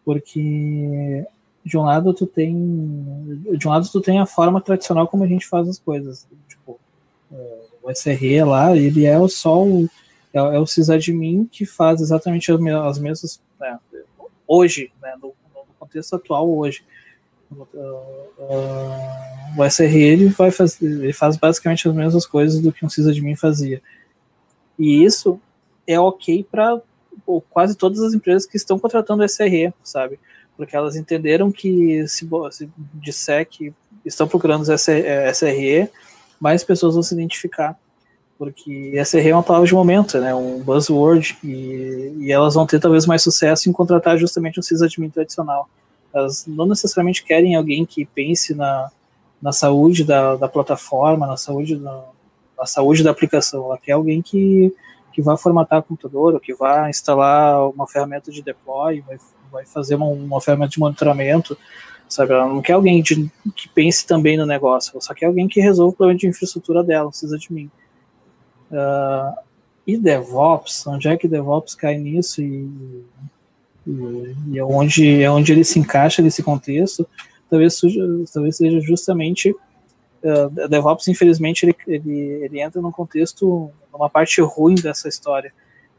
Porque 0.04 1.24
de 1.64 1.78
um 1.78 1.82
lado 1.82 2.12
tu 2.12 2.26
tem 2.26 2.52
de 3.56 3.68
um 3.68 3.70
lado 3.70 3.88
tu 3.88 4.00
tem 4.00 4.18
a 4.18 4.26
forma 4.26 4.60
tradicional 4.60 5.06
como 5.06 5.22
a 5.22 5.28
gente 5.28 5.46
faz 5.46 5.68
as 5.68 5.78
coisas 5.80 6.26
tipo 6.48 6.78
o 7.82 7.90
SRE 7.90 8.44
lá 8.44 8.76
ele 8.76 9.04
é 9.04 9.16
só 9.28 9.64
o 9.64 9.88
é, 10.32 10.38
é 10.38 10.58
o 10.60 10.66
sysadmin 10.66 11.44
que 11.50 11.66
faz 11.66 12.00
exatamente 12.00 12.52
as 12.52 12.98
mesmas 12.98 13.40
né, 13.58 13.78
hoje 14.46 14.92
né, 15.02 15.14
no, 15.20 15.34
no, 15.54 15.64
contexto 15.78 16.16
atual 16.16 16.48
hoje. 16.48 16.84
Uh, 17.50 17.66
uh, 18.38 19.60
o 19.60 19.70
SRE 19.70 20.02
ele 20.02 20.28
vai 20.28 20.50
fazer 20.50 20.84
ele 20.84 21.12
faz 21.12 21.36
basicamente 21.36 21.88
as 21.88 21.94
mesmas 21.94 22.26
coisas 22.26 22.60
do 22.60 22.72
que 22.72 22.84
um 22.84 22.88
sysadmin 22.88 23.36
fazia. 23.36 23.80
E 24.78 25.04
isso 25.04 25.40
é 25.86 25.98
ok 25.98 26.44
para 26.50 26.80
quase 27.50 27.76
todas 27.76 28.00
as 28.00 28.12
empresas 28.12 28.46
que 28.46 28.56
estão 28.56 28.78
contratando 28.78 29.26
SRE 29.28 29.72
sabe? 29.82 30.18
Porque 30.56 30.74
elas 30.74 30.96
entenderam 30.96 31.52
que 31.52 32.06
se, 32.08 32.28
se 32.50 32.70
disser 32.94 33.46
que 33.46 33.72
estão 34.04 34.26
procurando 34.26 34.64
SRE, 34.72 35.90
mais 36.40 36.64
pessoas 36.64 36.94
vão 36.94 37.02
se 37.02 37.14
identificar, 37.14 37.78
porque 38.38 38.92
SRE 39.04 39.28
é 39.28 39.34
uma 39.34 39.42
palavra 39.42 39.66
de 39.66 39.74
momento, 39.74 40.18
né, 40.18 40.34
um 40.34 40.60
buzzword, 40.60 41.38
e, 41.42 42.14
e 42.18 42.32
elas 42.32 42.54
vão 42.54 42.66
ter 42.66 42.78
talvez 42.78 43.06
mais 43.06 43.22
sucesso 43.22 43.68
em 43.68 43.72
contratar 43.72 44.18
justamente 44.18 44.60
um 44.60 44.62
sysadmin 44.62 45.10
tradicional. 45.10 45.68
Elas 46.12 46.46
não 46.46 46.66
necessariamente 46.66 47.24
querem 47.24 47.54
alguém 47.54 47.84
que 47.84 48.04
pense 48.04 48.54
na, 48.54 48.90
na 49.40 49.52
saúde 49.52 50.04
da, 50.04 50.36
da 50.36 50.48
plataforma, 50.48 51.26
na 51.26 51.36
saúde 51.36 51.76
da, 51.76 52.04
na 52.58 52.66
saúde 52.66 53.02
da 53.02 53.10
aplicação, 53.10 53.64
ela 53.64 53.78
quer 53.78 53.92
alguém 53.92 54.20
que, 54.22 54.74
que 55.12 55.22
vá 55.22 55.36
formatar 55.36 55.80
o 55.80 55.82
computador, 55.82 56.34
ou 56.34 56.40
que 56.40 56.54
vá 56.54 56.88
instalar 56.90 57.68
uma 57.70 57.86
ferramenta 57.86 58.30
de 58.30 58.42
deploy, 58.42 59.00
vai 59.00 59.18
vai 59.50 59.64
fazer 59.64 59.94
uma, 59.94 60.06
uma 60.06 60.40
ferramenta 60.40 60.72
de 60.72 60.78
monitoramento, 60.78 61.56
sabe? 62.08 62.32
Ela 62.32 62.46
não 62.46 62.60
quer 62.60 62.74
alguém 62.74 63.02
de, 63.02 63.30
que 63.54 63.68
pense 63.68 64.06
também 64.06 64.36
no 64.36 64.46
negócio, 64.46 64.92
ela 64.92 65.00
só 65.00 65.14
quer 65.14 65.26
alguém 65.26 65.48
que 65.48 65.60
resolva 65.60 65.92
o 65.92 65.96
problema 65.96 66.18
de 66.18 66.26
infraestrutura 66.26 66.82
dela, 66.82 67.08
precisa 67.08 67.38
de 67.38 67.52
mim. 67.52 67.70
Uh, 68.70 69.36
e 69.86 69.96
DevOps, 69.96 70.86
onde 70.86 71.08
é 71.08 71.16
que 71.16 71.28
DevOps 71.28 71.74
cai 71.74 71.96
nisso? 71.96 72.42
E, 72.42 72.68
e, 73.86 74.34
e 74.52 74.58
é 74.58 74.64
onde, 74.64 75.22
é 75.22 75.30
onde 75.30 75.52
ele 75.52 75.64
se 75.64 75.78
encaixa 75.78 76.20
nesse 76.20 76.42
contexto, 76.42 77.06
talvez, 77.48 77.80
talvez 78.32 78.56
seja 78.56 78.80
justamente 78.80 79.50
uh, 79.52 80.68
DevOps, 80.68 81.06
infelizmente, 81.08 81.64
ele, 81.64 81.76
ele, 81.86 82.18
ele 82.44 82.60
entra 82.60 82.82
num 82.82 82.90
contexto, 82.90 83.70
numa 83.92 84.10
parte 84.10 84.40
ruim 84.40 84.74
dessa 84.74 85.08
história, 85.08 85.52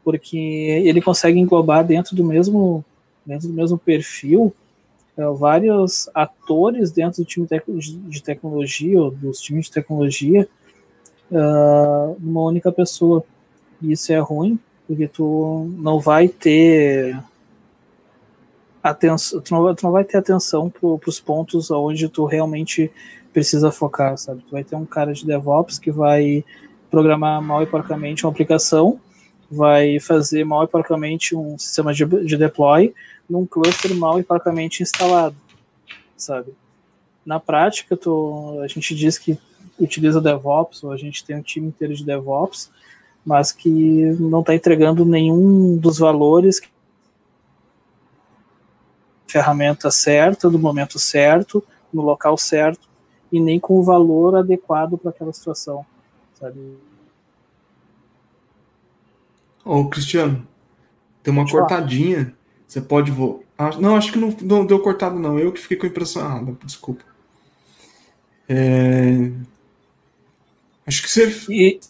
porque 0.04 0.36
ele 0.36 1.00
consegue 1.00 1.38
englobar 1.38 1.84
dentro 1.84 2.14
do 2.14 2.24
mesmo 2.24 2.84
dentro 3.28 3.46
do 3.46 3.52
mesmo 3.54 3.76
perfil, 3.76 4.54
é, 5.14 5.22
vários 5.32 6.08
atores 6.14 6.90
dentro 6.90 7.22
do 7.22 7.26
time 7.26 7.46
de 8.08 8.22
tecnologia, 8.22 8.98
ou 8.98 9.10
dos 9.10 9.38
times 9.40 9.66
de 9.66 9.72
tecnologia, 9.72 10.48
uh, 11.30 12.16
numa 12.18 12.42
única 12.42 12.70
pessoa. 12.72 13.24
E 13.80 13.92
isso 13.92 14.12
é 14.12 14.18
ruim, 14.18 14.58
porque 14.86 15.06
tu 15.06 15.70
não 15.78 16.00
vai 16.00 16.28
ter 16.28 17.18
atenção, 18.82 19.40
tu 19.40 19.54
não, 19.54 19.74
tu 19.74 19.84
não 19.84 19.92
vai 19.92 20.04
ter 20.04 20.18
atenção 20.18 20.70
para 20.70 21.08
os 21.08 21.20
pontos 21.20 21.70
onde 21.70 22.08
tu 22.08 22.24
realmente 22.24 22.90
precisa 23.32 23.70
focar, 23.70 24.16
sabe? 24.16 24.42
Tu 24.42 24.50
vai 24.50 24.64
ter 24.64 24.76
um 24.76 24.86
cara 24.86 25.12
de 25.12 25.24
DevOps 25.24 25.78
que 25.78 25.90
vai 25.90 26.44
programar 26.90 27.40
mal 27.42 27.62
e 27.62 27.66
porcamente 27.66 28.24
uma 28.24 28.32
aplicação, 28.32 28.98
vai 29.50 30.00
fazer 30.00 30.44
mal 30.44 30.64
e 30.64 30.68
porcamente 30.68 31.36
um 31.36 31.58
sistema 31.58 31.92
de, 31.92 32.04
de 32.04 32.36
deploy, 32.36 32.94
num 33.28 33.46
cluster 33.46 33.94
mal 33.94 34.18
e 34.18 34.22
parcamente 34.22 34.82
instalado, 34.82 35.36
sabe? 36.16 36.52
Na 37.24 37.38
prática, 37.38 37.96
tô, 37.96 38.60
a 38.62 38.66
gente 38.66 38.94
diz 38.94 39.18
que 39.18 39.38
utiliza 39.78 40.20
DevOps, 40.20 40.84
ou 40.84 40.92
a 40.92 40.96
gente 40.96 41.24
tem 41.24 41.36
um 41.36 41.42
time 41.42 41.68
inteiro 41.68 41.94
de 41.94 42.04
DevOps, 42.04 42.70
mas 43.24 43.52
que 43.52 44.16
não 44.20 44.40
está 44.40 44.54
entregando 44.54 45.04
nenhum 45.04 45.76
dos 45.76 45.98
valores 45.98 46.60
ferramenta 49.26 49.90
certa, 49.90 50.48
do 50.48 50.58
momento 50.58 50.98
certo, 50.98 51.62
no 51.92 52.02
local 52.02 52.36
certo, 52.38 52.88
e 53.30 53.38
nem 53.38 53.60
com 53.60 53.78
o 53.78 53.82
valor 53.82 54.36
adequado 54.36 54.96
para 54.96 55.10
aquela 55.10 55.32
situação, 55.32 55.84
sabe? 56.40 56.78
Ô, 59.64 59.86
Cristiano, 59.90 60.48
tem 61.22 61.30
uma 61.30 61.42
Pode 61.42 61.52
cortadinha. 61.52 62.34
Você 62.66 62.80
pode 62.80 63.10
voar. 63.10 63.40
Ah, 63.58 63.70
não, 63.78 63.96
acho 63.96 64.12
que 64.12 64.18
não, 64.18 64.34
não, 64.42 64.64
deu 64.64 64.80
cortado, 64.80 65.18
não. 65.18 65.38
Eu 65.38 65.52
que 65.52 65.60
fiquei 65.60 65.76
com 65.76 65.84
a 65.84 65.88
impressão 65.88 66.22
errada. 66.22 66.56
Desculpa. 66.64 67.04
É... 68.48 69.30
Acho 70.88 71.02
que 71.02 71.10
você. 71.10 71.30
E, 71.50 71.80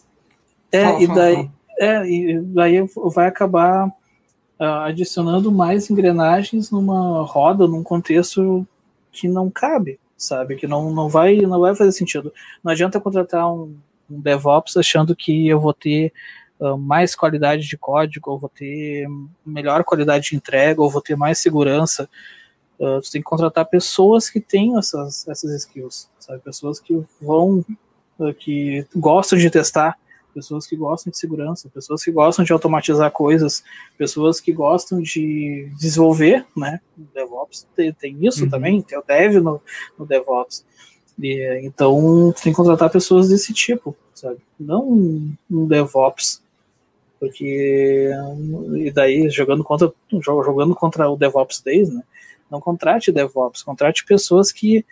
é, 0.71 0.83
fala, 0.83 1.01
e, 1.01 1.07
daí, 1.07 1.35
fala. 1.35 1.51
é, 1.79 2.09
e 2.09 2.39
daí 2.41 2.85
vai 3.13 3.27
acabar 3.27 3.87
uh, 3.87 4.83
adicionando 4.83 5.51
mais 5.51 5.89
engrenagens 5.89 6.69
numa 6.69 7.23
roda, 7.23 7.65
num 7.65 7.81
contexto 7.81 8.67
que 9.09 9.29
não 9.29 9.49
cabe, 9.49 9.97
sabe? 10.17 10.57
Que 10.57 10.67
não, 10.67 10.91
não, 10.91 11.07
vai, 11.07 11.37
não 11.37 11.61
vai 11.61 11.73
fazer 11.73 11.93
sentido. 11.93 12.33
Não 12.61 12.73
adianta 12.73 12.99
contratar 12.99 13.49
um, 13.49 13.77
um 14.11 14.19
DevOps 14.19 14.75
achando 14.75 15.15
que 15.15 15.47
eu 15.47 15.61
vou 15.61 15.73
ter 15.73 16.11
uh, 16.59 16.77
mais 16.77 17.15
qualidade 17.15 17.65
de 17.65 17.77
código, 17.77 18.31
ou 18.31 18.37
vou 18.37 18.49
ter 18.49 19.07
melhor 19.45 19.85
qualidade 19.85 20.31
de 20.31 20.35
entrega, 20.35 20.81
ou 20.81 20.89
vou 20.89 21.01
ter 21.01 21.15
mais 21.15 21.39
segurança. 21.39 22.09
Uh, 22.77 22.99
tem 23.09 23.21
que 23.21 23.29
contratar 23.29 23.65
pessoas 23.65 24.29
que 24.29 24.41
têm 24.41 24.77
essas, 24.77 25.25
essas 25.25 25.51
skills, 25.63 26.09
sabe? 26.19 26.41
Pessoas 26.41 26.81
que 26.81 27.01
vão, 27.21 27.63
que 28.37 28.85
gostam 28.95 29.37
de 29.37 29.49
testar, 29.49 29.97
pessoas 30.33 30.67
que 30.67 30.75
gostam 30.75 31.11
de 31.11 31.17
segurança, 31.17 31.69
pessoas 31.69 32.03
que 32.03 32.11
gostam 32.11 32.45
de 32.45 32.53
automatizar 32.53 33.11
coisas, 33.11 33.63
pessoas 33.97 34.39
que 34.39 34.51
gostam 34.51 35.01
de 35.01 35.71
desenvolver, 35.77 36.45
né? 36.55 36.79
DevOps 37.13 37.67
tem, 37.75 37.91
tem 37.93 38.25
isso 38.25 38.43
uhum. 38.43 38.49
também, 38.49 38.81
tem 38.81 38.97
o 38.97 39.03
Dev 39.03 39.35
no, 39.35 39.61
no 39.97 40.05
DevOps. 40.05 40.65
E, 41.21 41.61
então, 41.63 42.33
tem 42.41 42.53
que 42.53 42.57
contratar 42.57 42.89
pessoas 42.89 43.29
desse 43.29 43.53
tipo, 43.53 43.95
sabe? 44.13 44.37
Não 44.59 44.83
um 45.49 45.67
DevOps 45.67 46.41
porque 47.19 48.09
e 48.77 48.91
daí 48.91 49.29
jogando 49.29 49.63
contra 49.63 49.91
jogando 50.21 50.73
contra 50.73 51.09
o 51.09 51.17
DevOps 51.17 51.61
Days, 51.61 51.93
né? 51.93 52.01
Não 52.49 52.61
contrate 52.61 53.11
DevOps, 53.11 53.61
contrate 53.61 54.05
pessoas 54.05 54.51
que 54.51 54.85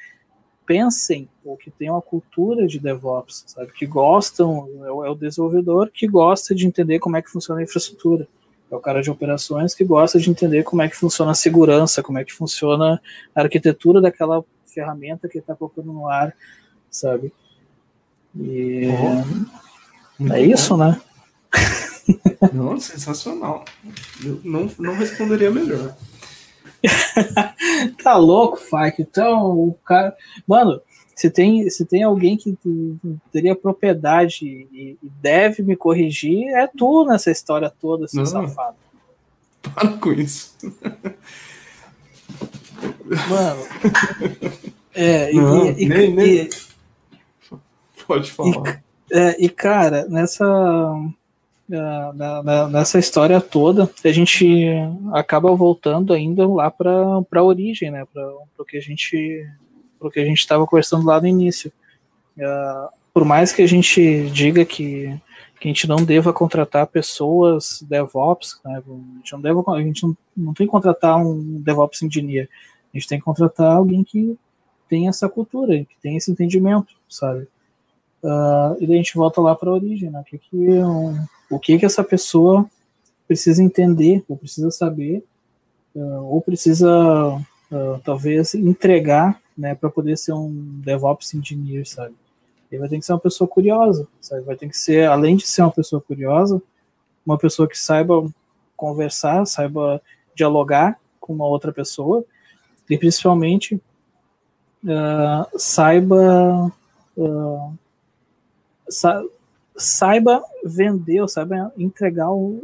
pensem 0.68 1.30
ou 1.46 1.56
que 1.56 1.72
tenham 1.72 1.98
a 1.98 2.02
cultura 2.02 2.68
de 2.68 2.78
DevOps, 2.78 3.46
sabe? 3.48 3.72
Que 3.72 3.86
gostam, 3.86 4.70
é 4.86 4.92
o, 4.92 5.06
é 5.06 5.10
o 5.10 5.16
desenvolvedor 5.16 5.90
que 5.92 6.06
gosta 6.06 6.54
de 6.54 6.68
entender 6.68 7.00
como 7.00 7.16
é 7.16 7.22
que 7.22 7.32
funciona 7.32 7.62
a 7.62 7.64
infraestrutura. 7.64 8.28
É 8.70 8.76
o 8.76 8.80
cara 8.82 9.02
de 9.02 9.10
operações 9.10 9.74
que 9.74 9.86
gosta 9.86 10.20
de 10.20 10.30
entender 10.30 10.64
como 10.64 10.82
é 10.82 10.90
que 10.90 10.98
funciona 10.98 11.32
a 11.32 11.36
segurança, 11.36 12.04
como 12.04 12.20
é 12.20 12.26
que 12.26 12.34
funciona 12.34 13.02
a 13.34 13.42
arquitetura 13.42 14.02
daquela 14.02 14.44
ferramenta 14.66 15.30
que 15.30 15.38
ele 15.38 15.44
está 15.44 15.56
colocando 15.56 15.94
no 15.94 16.10
ar, 16.10 16.36
sabe? 16.92 17.32
E 18.36 18.90
oh, 20.20 20.34
é 20.34 20.42
isso, 20.42 20.76
bom. 20.76 20.84
né? 20.84 21.02
Não, 22.54 22.80
sensacional. 22.80 23.64
Eu 24.24 24.42
não, 24.44 24.70
não 24.78 24.96
responderia 24.96 25.50
melhor. 25.50 25.96
tá 28.04 28.16
louco, 28.18 28.58
Fike. 28.58 29.02
Então, 29.02 29.52
o 29.52 29.74
cara. 29.86 30.16
Mano, 30.48 30.82
se 31.16 31.30
tem, 31.30 31.70
se 31.70 31.86
tem 31.86 32.04
alguém 32.04 32.38
que 32.38 32.58
teria 33.32 33.56
propriedade 33.56 34.46
e, 34.46 34.98
e 35.02 35.10
deve 35.22 35.64
me 35.64 35.76
corrigir, 35.76 36.48
é 36.50 36.68
tu 36.68 37.06
nessa 37.06 37.32
história 37.32 37.70
toda, 37.70 38.08
seu 38.08 38.20
não, 38.20 38.26
safado. 38.26 38.76
Para 39.74 39.90
com 39.98 40.12
isso. 40.14 40.56
Mano. 43.30 43.66
É, 45.00 45.32
Não, 45.32 45.68
e, 45.78 45.86
nem- 45.88 46.10
e- 46.10 46.14
nem- 46.16 46.50
Pode 48.08 48.32
falar. 48.32 48.82
É, 49.12 49.36
e 49.46 49.48
cara, 49.48 50.08
nessa 50.10 50.44
na- 52.14 52.44
na- 52.44 52.68
nessa 52.70 52.98
história 52.98 53.42
toda, 53.42 53.90
a 54.04 54.12
gente 54.12 54.68
acaba 55.14 55.54
voltando 55.56 56.14
ainda 56.14 56.48
lá 56.48 56.72
para 56.72 56.94
a 57.32 57.44
origem, 57.44 57.92
né? 57.92 58.06
Para 58.14 58.26
o 58.58 58.66
que 58.66 58.78
a 58.78 58.82
gente 58.82 59.46
que 60.12 60.20
a 60.20 60.26
gente 60.26 60.38
estava 60.40 60.66
conversando 60.66 61.06
lá 61.06 61.20
no 61.20 61.28
início. 61.28 61.72
Ah, 62.40 62.90
por 63.14 63.26
mais 63.26 63.52
que 63.52 63.64
a 63.64 63.68
gente 63.68 64.30
diga 64.30 64.64
que, 64.64 65.20
que 65.60 65.68
a 65.68 65.70
gente 65.70 65.88
não 65.88 65.98
deva 65.98 66.32
contratar 66.32 66.86
pessoas 66.88 67.84
DevOps, 67.90 68.60
né? 68.64 68.78
a 68.78 69.18
gente 69.18 69.34
não 69.34 69.42
deve, 69.42 69.60
a 69.68 69.82
gente 69.82 70.04
não, 70.04 70.18
não 70.36 70.54
tem 70.54 70.68
que 70.68 70.72
contratar 70.72 71.18
um 71.18 71.60
DevOps 71.62 72.04
engineer, 72.04 72.48
a 72.94 72.98
gente 72.98 73.08
tem 73.08 73.18
que 73.18 73.26
contratar 73.26 73.76
alguém 73.76 74.04
que 74.04 74.38
tem 74.88 75.08
essa 75.08 75.28
cultura, 75.28 75.80
que 75.80 75.98
tem 76.02 76.16
esse 76.16 76.32
entendimento, 76.32 76.94
sabe? 77.10 77.48
Ah, 78.24 78.76
e 78.80 78.86
daí 78.86 78.96
a 78.96 79.00
gente 79.00 79.16
volta 79.16 79.42
lá 79.42 79.56
para 79.56 79.70
a 79.70 79.74
origem, 79.74 80.12
né? 80.12 80.24
Que 80.28 80.38
que, 80.38 80.56
um, 80.56 81.18
o 81.50 81.60
que 81.60 81.78
que 81.78 81.86
essa 81.86 82.04
pessoa 82.04 82.70
precisa 83.28 83.62
entender, 83.64 84.24
ou 84.28 84.38
precisa 84.38 84.72
saber, 84.72 85.24
ah, 85.96 86.22
ou 86.22 86.42
precisa 86.42 86.90
ah, 87.72 88.00
talvez 88.04 88.54
entregar, 88.56 89.40
né, 89.58 89.74
para 89.76 89.90
poder 89.90 90.18
ser 90.18 90.34
um 90.34 90.80
DevOps 90.84 91.34
engineer, 91.34 91.88
sabe? 91.88 92.16
Ele 92.72 92.80
vai 92.80 92.90
ter 92.90 93.00
que 93.00 93.06
ser 93.06 93.14
uma 93.14 93.20
pessoa 93.20 93.48
curiosa, 93.48 94.08
sabe? 94.22 94.44
Vai 94.44 94.56
ter 94.56 94.70
que 94.70 94.78
ser, 94.78 95.08
além 95.08 95.36
de 95.36 95.48
ser 95.48 95.62
uma 95.62 95.72
pessoa 95.72 96.02
curiosa, 96.02 96.62
uma 97.26 97.38
pessoa 97.38 97.68
que 97.68 97.78
saiba 97.78 98.30
conversar, 98.76 99.46
saiba 99.46 100.02
dialogar 100.36 101.00
com 101.20 101.34
uma 101.34 101.46
outra 101.46 101.74
pessoa 101.74 102.24
e 102.90 102.98
principalmente 102.98 103.82
ah, 104.88 105.48
saiba 105.58 106.72
ah, 107.18 107.72
sa- 108.90 109.24
saiba 109.78 110.44
vender 110.64 111.22
ou 111.22 111.28
saiba 111.28 111.72
entregar 111.78 112.32
o, 112.32 112.60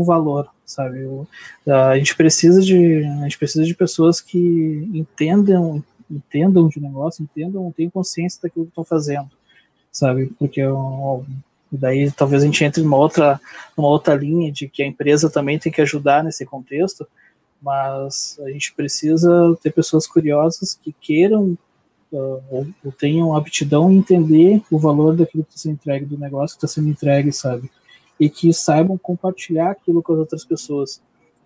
o, 0.00 0.04
valor, 0.04 0.48
sabe? 0.66 1.04
O- 1.04 1.26
a 1.66 1.96
gente 1.96 2.16
precisa 2.16 2.60
de 2.60 3.04
a 3.04 3.22
gente 3.22 3.38
precisa 3.38 3.64
de 3.64 3.74
pessoas 3.74 4.20
que 4.20 4.88
entendam 4.92 5.82
entendam 6.10 6.68
de 6.68 6.80
negócio, 6.80 7.22
entendam, 7.22 7.70
tenham 7.76 7.90
consciência 7.90 8.40
daquilo 8.42 8.64
que 8.64 8.70
estão 8.70 8.84
fazendo, 8.84 9.28
sabe? 9.92 10.32
Porque 10.38 10.62
daí 11.70 12.10
talvez 12.10 12.42
a 12.42 12.46
gente 12.46 12.64
entre 12.64 12.82
numa 12.82 12.96
outra 12.96 13.40
numa 13.76 13.88
outra 13.88 14.14
linha 14.14 14.50
de 14.50 14.68
que 14.68 14.82
a 14.82 14.86
empresa 14.86 15.30
também 15.30 15.58
tem 15.58 15.70
que 15.70 15.82
ajudar 15.82 16.24
nesse 16.24 16.44
contexto, 16.44 17.06
mas 17.62 18.38
a 18.44 18.50
gente 18.50 18.72
precisa 18.74 19.56
ter 19.62 19.72
pessoas 19.72 20.06
curiosas 20.06 20.74
que 20.74 20.92
queiram 20.92 21.56
uh, 22.12 22.42
ou, 22.50 22.66
ou 22.84 22.92
tenham 22.92 23.34
aptidão 23.34 23.90
em 23.90 23.98
entender 23.98 24.62
o 24.70 24.78
valor 24.78 25.16
daquilo 25.16 25.44
que 25.44 25.50
está 25.50 25.62
sendo 25.62 25.74
entregue, 25.74 26.06
do 26.06 26.18
negócio 26.18 26.56
que 26.58 26.64
está 26.64 26.74
sendo 26.74 26.88
entregue, 26.88 27.32
sabe? 27.32 27.70
E 28.18 28.28
que 28.28 28.52
saibam 28.52 28.98
compartilhar 28.98 29.70
aquilo 29.70 30.02
com 30.02 30.12
as 30.12 30.18
outras 30.18 30.44
pessoas, 30.44 31.02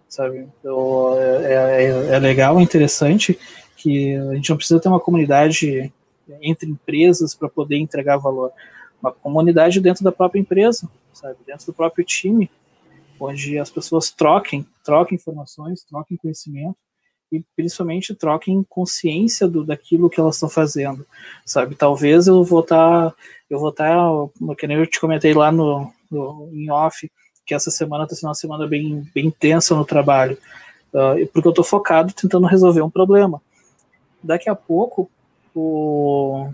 sabe? 0.08 0.46
Então, 0.58 1.16
é, 1.18 1.84
é, 1.84 2.14
é 2.14 2.18
legal, 2.18 2.58
é 2.58 2.62
interessante 2.62 3.38
que 3.76 4.14
a 4.16 4.34
gente 4.34 4.50
não 4.50 4.56
precisa 4.56 4.80
ter 4.80 4.88
uma 4.88 5.00
comunidade 5.00 5.92
entre 6.40 6.70
empresas 6.70 7.34
para 7.34 7.48
poder 7.48 7.76
entregar 7.76 8.16
valor. 8.16 8.52
Uma 9.02 9.12
comunidade 9.12 9.80
dentro 9.80 10.04
da 10.04 10.12
própria 10.12 10.40
empresa, 10.40 10.88
sabe? 11.12 11.36
Dentro 11.46 11.66
do 11.66 11.72
próprio 11.72 12.04
time, 12.04 12.50
onde 13.18 13.58
as 13.58 13.70
pessoas 13.70 14.10
troquem, 14.10 14.66
troquem 14.84 15.16
informações, 15.16 15.84
troquem 15.84 16.16
conhecimento 16.16 16.76
e 17.32 17.42
principalmente 17.56 18.14
troquem 18.14 18.62
consciência 18.68 19.48
do, 19.48 19.64
daquilo 19.64 20.10
que 20.10 20.20
elas 20.20 20.36
estão 20.36 20.50
fazendo, 20.50 21.06
sabe? 21.46 21.74
Talvez 21.74 22.26
eu 22.26 22.44
vou 22.44 22.60
estar, 22.60 23.14
eu 23.48 23.58
vou 23.58 23.70
estar, 23.70 23.96
que 24.58 24.66
nem 24.66 24.76
eu 24.76 24.86
te 24.86 25.00
comentei 25.00 25.32
lá 25.32 25.50
no, 25.50 25.90
no 26.10 26.50
em 26.52 26.70
off, 26.70 27.10
que 27.46 27.54
essa 27.54 27.70
semana 27.70 28.04
está 28.04 28.14
sendo 28.14 28.28
uma 28.28 28.34
semana 28.34 28.66
bem, 28.66 29.08
bem 29.14 29.26
intensa 29.26 29.74
no 29.74 29.84
trabalho, 29.84 30.36
uh, 30.92 31.26
porque 31.32 31.48
eu 31.48 31.52
estou 31.52 31.64
focado 31.64 32.12
tentando 32.12 32.46
resolver 32.46 32.82
um 32.82 32.90
problema. 32.90 33.40
Daqui 34.22 34.50
a 34.50 34.54
pouco, 34.54 35.10
o, 35.54 36.50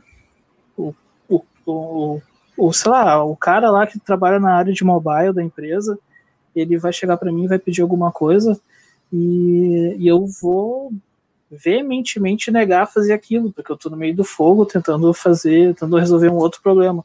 o, 0.76 0.94
o, 1.28 1.42
o, 1.66 2.22
o 2.56 2.72
sei 2.72 2.92
lá, 2.92 3.24
o 3.24 3.36
cara 3.36 3.68
lá 3.68 3.84
que 3.84 3.98
trabalha 3.98 4.38
na 4.38 4.54
área 4.54 4.72
de 4.72 4.84
mobile 4.84 5.32
da 5.32 5.42
empresa, 5.42 5.98
ele 6.54 6.78
vai 6.78 6.92
chegar 6.92 7.16
para 7.16 7.32
mim 7.32 7.48
vai 7.48 7.58
pedir 7.58 7.82
alguma 7.82 8.12
coisa 8.12 8.58
e, 9.12 9.96
e, 9.98 10.06
eu 10.06 10.26
vou 10.40 10.92
veementemente 11.50 12.50
negar 12.50 12.86
fazer 12.86 13.12
aquilo, 13.12 13.52
porque 13.52 13.72
eu 13.72 13.76
estou 13.76 13.90
no 13.90 13.96
meio 13.96 14.14
do 14.14 14.24
fogo 14.24 14.66
tentando 14.66 15.12
fazer, 15.14 15.74
tentando 15.74 15.96
resolver 15.96 16.28
um 16.28 16.36
outro 16.36 16.60
problema. 16.60 17.04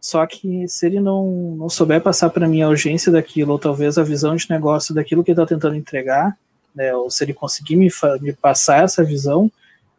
Só 0.00 0.26
que 0.26 0.66
se 0.66 0.86
ele 0.86 1.00
não, 1.00 1.56
não 1.56 1.68
souber 1.68 2.02
passar 2.02 2.30
para 2.30 2.48
mim 2.48 2.62
a 2.62 2.68
urgência 2.68 3.12
daquilo, 3.12 3.52
ou 3.52 3.58
talvez 3.58 3.98
a 3.98 4.02
visão 4.02 4.34
de 4.34 4.48
negócio 4.48 4.94
daquilo 4.94 5.22
que 5.22 5.30
ele 5.30 5.40
está 5.40 5.46
tentando 5.46 5.76
entregar, 5.76 6.36
né, 6.74 6.94
ou 6.94 7.10
se 7.10 7.22
ele 7.24 7.34
conseguir 7.34 7.76
me, 7.76 7.90
me 8.20 8.32
passar 8.32 8.84
essa 8.84 9.04
visão, 9.04 9.50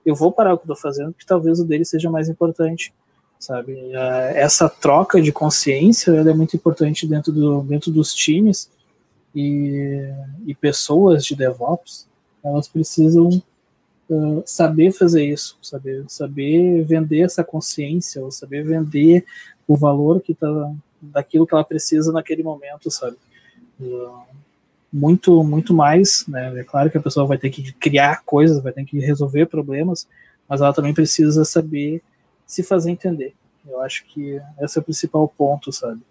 eu 0.06 0.16
vou 0.16 0.32
parar 0.32 0.54
o 0.54 0.58
que 0.58 0.64
estou 0.64 0.76
fazendo, 0.76 1.12
porque 1.12 1.26
talvez 1.26 1.60
o 1.60 1.66
dele 1.66 1.86
seja 1.86 2.10
mais 2.10 2.28
importante, 2.30 2.94
sabe? 3.40 3.78
Essa 4.34 4.68
troca 4.68 5.22
de 5.22 5.32
consciência 5.32 6.12
é 6.12 6.34
muito 6.34 6.56
importante 6.56 7.08
dentro, 7.08 7.32
do, 7.32 7.62
dentro 7.62 7.92
dos 7.92 8.14
times, 8.14 8.70
e, 9.36 10.12
e 10.46 10.56
pessoas 10.56 11.26
de 11.26 11.36
DevOps, 11.36 12.08
elas 12.44 12.68
precisam 12.68 13.30
uh, 14.10 14.44
saber 14.46 14.92
fazer 14.92 15.26
isso, 15.26 15.58
saber, 15.62 16.04
saber 16.08 16.84
vender 16.84 17.22
essa 17.22 17.44
consciência, 17.44 18.22
ou 18.24 18.32
saber 18.32 18.64
vender 18.64 19.26
o 19.68 19.76
valor 19.76 20.22
que 20.22 20.34
tá, 20.34 20.48
daquilo 21.02 21.48
que 21.48 21.54
ela 21.54 21.64
precisa 21.64 22.12
naquele 22.12 22.44
momento, 22.44 22.92
sabe? 22.92 23.18
Uh, 23.80 24.22
muito, 24.92 25.44
muito 25.44 25.74
mais, 25.74 26.26
né? 26.28 26.60
É 26.60 26.64
claro 26.64 26.92
que 26.92 26.98
a 26.98 27.02
pessoa 27.02 27.26
vai 27.26 27.38
ter 27.38 27.50
que 27.50 27.72
criar 27.74 28.24
coisas, 28.26 28.62
vai 28.62 28.74
ter 28.74 28.84
que 28.84 29.00
resolver 29.00 29.46
problemas, 29.46 30.08
mas 30.48 30.60
ela 30.60 30.74
também 30.74 30.94
precisa 30.94 31.46
saber 31.46 32.02
se 32.46 32.62
fazer 32.62 32.92
entender. 32.92 33.34
Eu 33.66 33.80
acho 33.82 34.06
que 34.06 34.42
esse 34.60 34.78
é 34.78 34.82
o 34.82 34.84
principal 34.84 35.28
ponto, 35.30 35.72
sabe? 35.72 36.02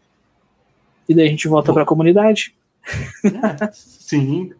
E 1.08 1.14
daí 1.14 1.26
a 1.26 1.30
gente 1.30 1.48
volta 1.48 1.72
para 1.72 1.82
a 1.82 1.86
comunidade, 1.86 2.54
Sim. 3.72 4.52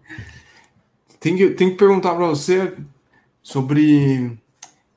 Tem 1.19 1.37
que, 1.37 1.51
tem 1.51 1.71
que 1.71 1.77
perguntar 1.77 2.15
para 2.15 2.27
você 2.27 2.73
sobre 3.43 4.39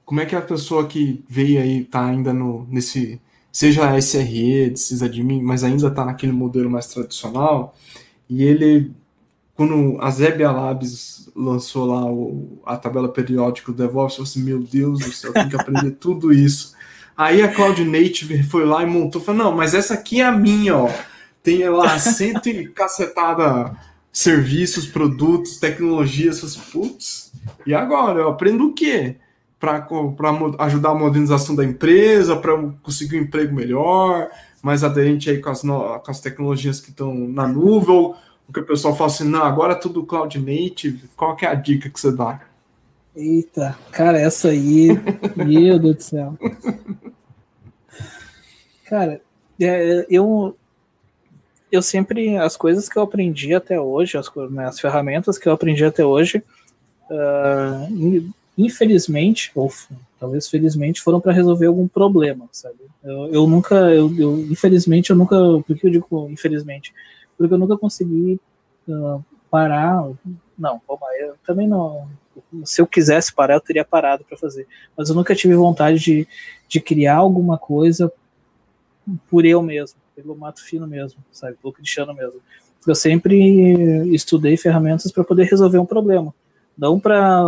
como 0.05 0.21
é 0.21 0.25
que 0.25 0.35
a 0.35 0.41
pessoa 0.41 0.87
que 0.87 1.23
veio 1.27 1.61
aí 1.61 1.83
tá 1.83 2.05
ainda 2.05 2.33
no 2.33 2.67
nesse 2.69 3.21
seja 3.51 3.99
SRE, 3.99 4.71
de 4.71 4.79
sysadmin, 4.79 5.41
mas 5.41 5.63
ainda 5.63 5.91
tá 5.91 6.03
naquele 6.03 6.31
modelo 6.31 6.69
mais 6.69 6.87
tradicional, 6.87 7.75
e 8.27 8.43
ele 8.43 8.91
quando 9.55 9.97
a 10.01 10.09
Zebia 10.09 10.51
Labs 10.51 11.29
lançou 11.35 11.85
lá 11.85 12.03
o, 12.11 12.59
a 12.65 12.75
tabela 12.75 13.07
periódica 13.07 13.71
do 13.71 13.77
DevOps, 13.77 14.17
eu 14.17 14.25
falei 14.25 14.31
assim, 14.31 14.43
meu 14.43 14.59
Deus 14.59 14.99
do 14.99 15.11
céu, 15.11 15.31
tem 15.31 15.47
que 15.47 15.55
aprender 15.55 15.91
tudo 15.91 16.33
isso. 16.33 16.73
Aí 17.15 17.43
a 17.43 17.53
Cloud 17.53 17.85
Native 17.85 18.41
foi 18.41 18.65
lá 18.65 18.81
e 18.81 18.87
montou, 18.87 19.21
falou, 19.21 19.43
não, 19.43 19.55
mas 19.55 19.75
essa 19.75 19.93
aqui 19.93 20.21
é 20.21 20.25
a 20.25 20.31
minha, 20.31 20.75
ó 20.75 20.89
tem 21.43 21.67
lá 21.69 21.99
cento 21.99 22.47
e 22.47 22.67
cacetada 22.69 23.75
serviços, 24.11 24.85
produtos, 24.85 25.57
tecnologias, 25.57 26.55
putz. 26.55 27.33
E 27.65 27.73
agora 27.73 28.21
eu 28.21 28.29
aprendo 28.29 28.67
o 28.67 28.73
quê? 28.73 29.17
Para 29.59 29.87
ajudar 30.59 30.89
a 30.89 30.95
modernização 30.95 31.55
da 31.55 31.65
empresa, 31.65 32.35
para 32.35 32.55
conseguir 32.81 33.19
um 33.19 33.23
emprego 33.23 33.53
melhor, 33.53 34.29
mais 34.61 34.83
aderente 34.83 35.29
aí 35.29 35.39
com 35.39 35.49
as, 35.49 35.63
no, 35.63 35.99
com 35.99 36.11
as 36.11 36.19
tecnologias 36.19 36.79
que 36.79 36.91
estão 36.91 37.13
na 37.13 37.47
nuvem, 37.47 38.13
o 38.47 38.53
que 38.53 38.59
o 38.59 38.65
pessoal 38.65 38.95
fala 38.95 39.09
assim, 39.09 39.23
não, 39.23 39.43
agora 39.43 39.73
é 39.73 39.77
tudo 39.77 40.05
cloud 40.05 40.37
native. 40.39 41.09
Qual 41.15 41.35
que 41.35 41.45
é 41.45 41.49
a 41.49 41.55
dica 41.55 41.89
que 41.89 41.99
você 41.99 42.11
dá? 42.11 42.41
Eita, 43.15 43.77
cara, 43.91 44.19
essa 44.19 44.49
aí, 44.49 44.89
meu 45.35 45.79
Deus 45.79 45.95
do 45.95 46.01
céu. 46.01 46.37
Cara, 48.85 49.21
eu 50.09 50.55
eu 51.73 51.81
sempre, 51.81 52.37
as 52.37 52.55
coisas 52.55 52.87
que 52.87 52.95
eu 52.95 53.01
aprendi 53.01 53.55
até 53.55 53.79
hoje, 53.79 54.15
as, 54.15 54.31
né, 54.51 54.67
as 54.67 54.79
ferramentas 54.79 55.39
que 55.39 55.49
eu 55.49 55.53
aprendi 55.53 55.83
até 55.83 56.05
hoje, 56.05 56.43
uh, 57.09 58.33
infelizmente, 58.55 59.51
ou 59.55 59.73
talvez 60.19 60.47
felizmente, 60.47 61.01
foram 61.01 61.19
para 61.19 61.33
resolver 61.33 61.65
algum 61.65 61.87
problema, 61.87 62.47
sabe? 62.51 62.75
Eu, 63.03 63.33
eu 63.33 63.47
nunca, 63.47 63.75
eu, 63.91 64.15
eu, 64.19 64.39
infelizmente, 64.51 65.09
eu 65.09 65.15
nunca, 65.15 65.35
por 65.65 65.75
que 65.75 65.87
eu 65.87 65.91
digo 65.91 66.29
infelizmente? 66.29 66.93
Porque 67.35 67.51
eu 67.51 67.57
nunca 67.57 67.75
consegui 67.75 68.39
uh, 68.87 69.25
parar, 69.49 70.07
não, 70.55 70.79
eu 71.19 71.33
também 71.43 71.67
não, 71.67 72.07
se 72.63 72.81
eu 72.81 72.85
quisesse 72.85 73.33
parar, 73.33 73.55
eu 73.55 73.61
teria 73.61 73.83
parado 73.83 74.23
para 74.23 74.37
fazer, 74.37 74.67
mas 74.95 75.09
eu 75.09 75.15
nunca 75.15 75.33
tive 75.33 75.55
vontade 75.55 75.97
de, 75.97 76.27
de 76.69 76.79
criar 76.79 77.15
alguma 77.15 77.57
coisa 77.57 78.13
por 79.27 79.43
eu 79.43 79.59
mesmo 79.63 80.02
pelo 80.15 80.35
mato 80.35 80.63
fino 80.63 80.87
mesmo, 80.87 81.23
sabe, 81.31 81.57
pelo 81.61 81.73
cristiano 81.73 82.13
mesmo. 82.13 82.39
Eu 82.85 82.95
sempre 82.95 83.35
estudei 84.13 84.57
ferramentas 84.57 85.11
para 85.11 85.23
poder 85.23 85.45
resolver 85.45 85.77
um 85.77 85.85
problema, 85.85 86.33
não 86.77 86.99
para 86.99 87.43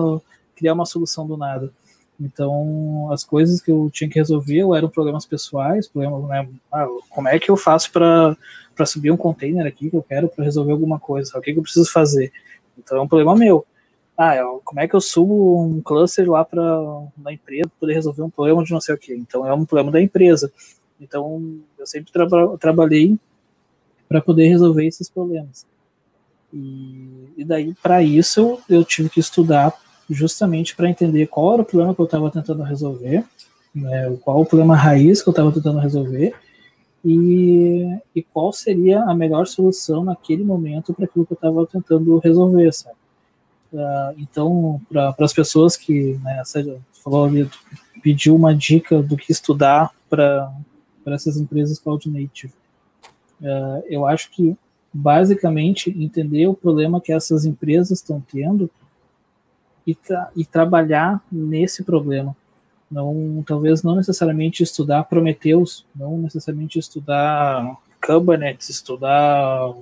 criar 0.56 0.74
uma 0.74 0.86
solução 0.86 1.28
do 1.28 1.36
nada. 1.36 1.72
Então, 2.20 3.10
as 3.12 3.24
coisas 3.24 3.62
que 3.62 3.70
eu 3.70 3.90
tinha 3.92 4.10
que 4.10 4.18
resolver 4.18 4.62
eram 4.76 4.90
problemas 4.90 5.26
pessoais, 5.26 5.88
problemas, 5.88 6.24
né, 6.30 6.48
ah, 6.72 6.88
como 7.10 7.28
é 7.28 7.38
que 7.38 7.52
eu 7.52 7.58
faço 7.58 7.92
para 7.92 8.38
subir 8.86 9.12
um 9.12 9.18
container 9.18 9.66
aqui 9.66 9.90
que 9.90 9.98
eu 9.98 10.04
quero 10.04 10.30
para 10.30 10.46
resolver 10.46 10.72
alguma 10.72 11.00
coisa, 11.00 11.38
o 11.38 11.42
que, 11.42 11.52
que 11.52 11.60
eu 11.60 11.64
preciso 11.64 11.92
fazer. 11.92 12.32
Então, 12.78 12.98
é 12.98 13.02
um 13.02 13.08
problema 13.08 13.36
meu. 13.36 13.66
Ah, 14.18 14.38
eu, 14.38 14.62
como 14.64 14.80
é 14.80 14.88
que 14.88 14.96
eu 14.96 15.02
subo 15.02 15.62
um 15.62 15.82
cluster 15.82 16.30
lá 16.30 16.46
para 16.46 16.62
uma 17.18 17.34
empresa 17.34 17.70
poder 17.78 17.94
resolver 17.94 18.22
um 18.22 18.30
problema 18.30 18.64
de 18.64 18.72
não 18.72 18.80
sei 18.80 18.96
o 18.96 18.98
que. 18.98 19.14
Então, 19.14 19.46
é 19.46 19.54
um 19.54 19.66
problema 19.66 19.92
da 19.92 20.02
empresa. 20.02 20.52
Então, 21.02 21.60
eu 21.86 21.88
sempre 21.88 22.12
tra 22.12 22.28
trabalhei 22.58 23.18
para 24.10 24.22
poder 24.22 24.48
resolver 24.48 24.86
esses 24.86 25.10
problemas. 25.10 25.66
E, 26.54 27.30
e 27.38 27.46
daí, 27.46 27.74
para 27.82 28.02
isso, 28.02 28.60
eu 28.70 28.84
tive 28.84 29.10
que 29.10 29.20
estudar 29.20 29.74
justamente 30.10 30.76
para 30.76 30.90
entender 30.90 31.28
qual 31.28 31.54
era 31.54 31.62
o 31.62 31.66
problema 31.66 31.96
que 31.96 32.02
eu 32.02 32.06
estava 32.06 32.30
tentando 32.30 32.64
resolver, 32.64 33.24
né, 33.74 34.18
qual 34.22 34.42
o 34.42 34.46
problema 34.46 34.76
raiz 34.76 35.22
que 35.22 35.30
eu 35.30 35.32
estava 35.32 35.52
tentando 35.52 35.80
resolver 35.80 36.34
e, 37.04 38.00
e 38.16 38.24
qual 38.24 38.54
seria 38.54 39.04
a 39.04 39.14
melhor 39.14 39.48
solução 39.48 40.04
naquele 40.04 40.44
momento 40.44 40.94
para 40.94 41.06
aquilo 41.06 41.26
que 41.26 41.34
eu 41.34 41.36
estava 41.36 41.66
tentando 41.68 42.18
resolver, 42.20 42.72
sabe? 42.74 42.96
Uh, 43.74 44.16
então, 44.18 44.82
para 44.90 45.14
as 45.20 45.34
pessoas 45.34 45.76
que, 45.76 46.18
né, 46.24 46.42
seja, 46.46 46.78
falou 47.04 47.26
ali, 47.26 47.50
pediu 48.02 48.36
uma 48.36 48.56
dica 48.56 49.02
do 49.02 49.18
que 49.18 49.32
estudar 49.32 49.92
para 50.10 50.52
essas 51.14 51.38
empresas 51.38 51.78
cloud 51.78 52.10
native, 52.10 52.54
uh, 53.42 53.84
eu 53.88 54.08
acho 54.08 54.32
que 54.32 54.58
basicamente 54.92 55.90
entender 56.02 56.48
o 56.48 56.54
problema 56.54 57.02
que 57.02 57.12
essas 57.12 57.46
empresas 57.46 58.00
estão 58.00 58.24
tendo 58.32 58.70
e, 59.86 59.94
tra 59.94 60.32
e 60.36 60.46
trabalhar 60.46 61.24
nesse 61.32 61.84
problema. 61.84 62.36
Não, 62.90 63.44
talvez 63.46 63.84
não 63.84 63.96
necessariamente 63.96 64.64
estudar 64.64 65.04
Prometheus, 65.04 65.86
não 65.96 66.18
necessariamente 66.18 66.80
estudar 66.80 67.78
Kubernetes, 68.02 68.70
estudar 68.70 69.74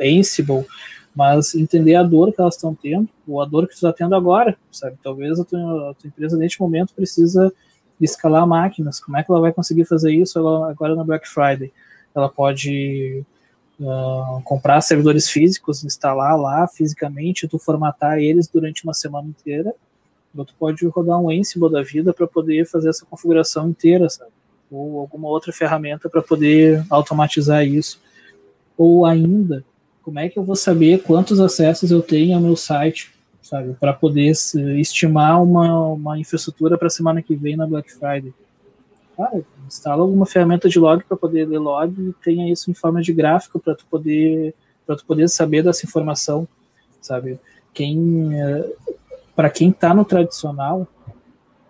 Ansible, 0.00 0.66
mas 1.14 1.54
entender 1.54 1.96
a 1.96 2.02
dor 2.02 2.32
que 2.32 2.40
elas 2.40 2.54
estão 2.54 2.74
tendo, 2.74 3.08
ou 3.26 3.42
a 3.42 3.44
dor 3.44 3.66
que 3.66 3.72
tu 3.72 3.76
está 3.76 3.92
tendo 3.92 4.14
agora, 4.14 4.56
sabe? 4.70 4.96
Talvez 5.02 5.38
a 5.38 5.44
tua, 5.44 5.90
a 5.90 5.94
tua, 5.94 6.08
empresa 6.08 6.36
neste 6.36 6.60
momento 6.60 6.94
precisa 6.94 7.52
escalar 8.00 8.46
máquinas. 8.46 9.00
Como 9.00 9.16
é 9.16 9.22
que 9.22 9.30
ela 9.30 9.40
vai 9.40 9.52
conseguir 9.52 9.84
fazer 9.84 10.12
isso 10.12 10.38
agora 10.64 10.94
na 10.94 11.04
Black 11.04 11.28
Friday? 11.28 11.72
Ela 12.14 12.28
pode 12.28 13.24
uh, 13.80 14.40
comprar 14.44 14.80
servidores 14.80 15.28
físicos, 15.28 15.84
instalar 15.84 16.38
lá 16.38 16.66
fisicamente, 16.66 17.48
tu 17.48 17.58
formatar 17.58 18.18
eles 18.18 18.48
durante 18.48 18.84
uma 18.84 18.94
semana 18.94 19.28
inteira, 19.28 19.74
ou 20.36 20.44
tu 20.44 20.54
pode 20.58 20.86
rodar 20.86 21.18
um 21.18 21.30
Ansible 21.30 21.70
da 21.70 21.82
vida 21.82 22.12
para 22.12 22.26
poder 22.26 22.66
fazer 22.66 22.90
essa 22.90 23.04
configuração 23.04 23.68
inteira, 23.68 24.08
sabe? 24.08 24.30
Ou 24.70 25.00
alguma 25.00 25.28
outra 25.28 25.52
ferramenta 25.52 26.08
para 26.08 26.22
poder 26.22 26.84
automatizar 26.90 27.66
isso. 27.66 28.00
Ou 28.76 29.04
ainda, 29.04 29.64
como 30.02 30.18
é 30.18 30.28
que 30.28 30.38
eu 30.38 30.44
vou 30.44 30.54
saber 30.54 31.02
quantos 31.02 31.40
acessos 31.40 31.90
eu 31.90 32.02
tenho 32.02 32.36
ao 32.36 32.40
meu 32.40 32.54
site, 32.54 33.12
sabe? 33.48 33.74
Para 33.74 33.92
poder 33.92 34.30
estimar 34.30 35.42
uma, 35.42 35.88
uma 35.88 36.18
infraestrutura 36.18 36.76
para 36.76 36.88
a 36.88 36.90
semana 36.90 37.22
que 37.22 37.34
vem 37.34 37.56
na 37.56 37.66
Black 37.66 37.92
Friday 37.92 38.32
cara, 39.18 39.44
instala 39.66 40.02
alguma 40.02 40.24
ferramenta 40.24 40.68
de 40.68 40.78
log 40.78 41.02
para 41.02 41.16
poder 41.16 41.48
ler 41.48 41.58
log 41.58 41.92
e 42.00 42.12
tenha 42.22 42.50
isso 42.50 42.70
em 42.70 42.74
forma 42.74 43.02
de 43.02 43.12
gráfico 43.12 43.58
para 43.58 43.74
tu 43.74 43.84
poder 43.86 44.54
para 44.86 44.96
tu 44.96 45.04
poder 45.04 45.28
saber 45.28 45.62
dessa 45.62 45.84
informação, 45.84 46.48
sabe? 47.02 47.38
Quem 47.74 48.40
eh, 48.40 48.72
para 49.34 49.50
quem 49.50 49.70
está 49.70 49.92
no 49.92 50.04
tradicional 50.04 50.86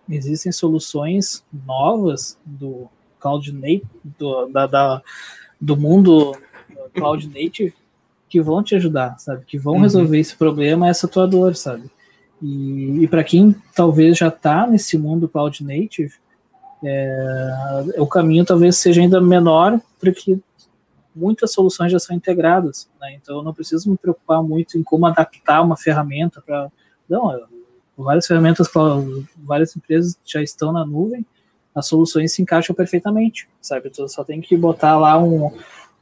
existem 0.09 0.53
soluções 0.53 1.45
novas 1.66 2.39
do 2.45 2.87
cloud 3.18 3.51
native 3.53 3.87
do, 4.18 4.47
da, 4.47 4.66
da, 4.66 5.03
do 5.61 5.76
mundo 5.76 6.37
cloud 6.95 7.26
native 7.26 7.74
que 8.29 8.41
vão 8.41 8.62
te 8.62 8.74
ajudar, 8.74 9.18
sabe? 9.18 9.45
Que 9.47 9.59
vão 9.59 9.74
uhum. 9.74 9.81
resolver 9.81 10.18
esse 10.18 10.37
problema, 10.37 10.89
essa 10.89 11.09
tua 11.09 11.26
dor, 11.26 11.57
sabe? 11.57 11.91
E, 12.43 13.03
e 13.03 13.09
para 13.09 13.24
quem 13.24 13.55
talvez 13.74 14.16
já 14.16 14.29
está 14.29 14.66
nesse 14.66 14.97
mundo 14.97 15.29
cloud 15.29 15.64
native, 15.64 16.12
é, 16.85 17.85
o 17.97 18.07
caminho 18.07 18.45
talvez 18.45 18.76
seja 18.76 19.01
ainda 19.01 19.20
menor, 19.20 19.81
porque 19.99 20.39
muitas 21.14 21.53
soluções 21.53 21.91
já 21.91 21.99
são 21.99 22.14
integradas, 22.14 22.89
né? 23.01 23.14
então 23.14 23.39
eu 23.39 23.43
não 23.43 23.53
preciso 23.53 23.91
me 23.91 23.97
preocupar 23.97 24.43
muito 24.43 24.79
em 24.79 24.83
como 24.85 25.07
adaptar 25.07 25.62
uma 25.62 25.76
ferramenta 25.76 26.41
para. 26.41 26.70
Não, 27.09 27.47
várias 27.97 28.26
ferramentas, 28.26 28.68
várias 29.37 29.74
empresas 29.74 30.16
já 30.24 30.43
estão 30.43 30.70
na 30.72 30.85
nuvem, 30.85 31.26
as 31.74 31.87
soluções 31.87 32.33
se 32.33 32.43
encaixam 32.43 32.76
perfeitamente, 32.76 33.49
sabe? 33.61 33.91
Tu 33.91 34.07
só 34.09 34.22
tem 34.22 34.41
que 34.41 34.57
botar 34.57 34.99
lá 34.99 35.18
um, 35.18 35.51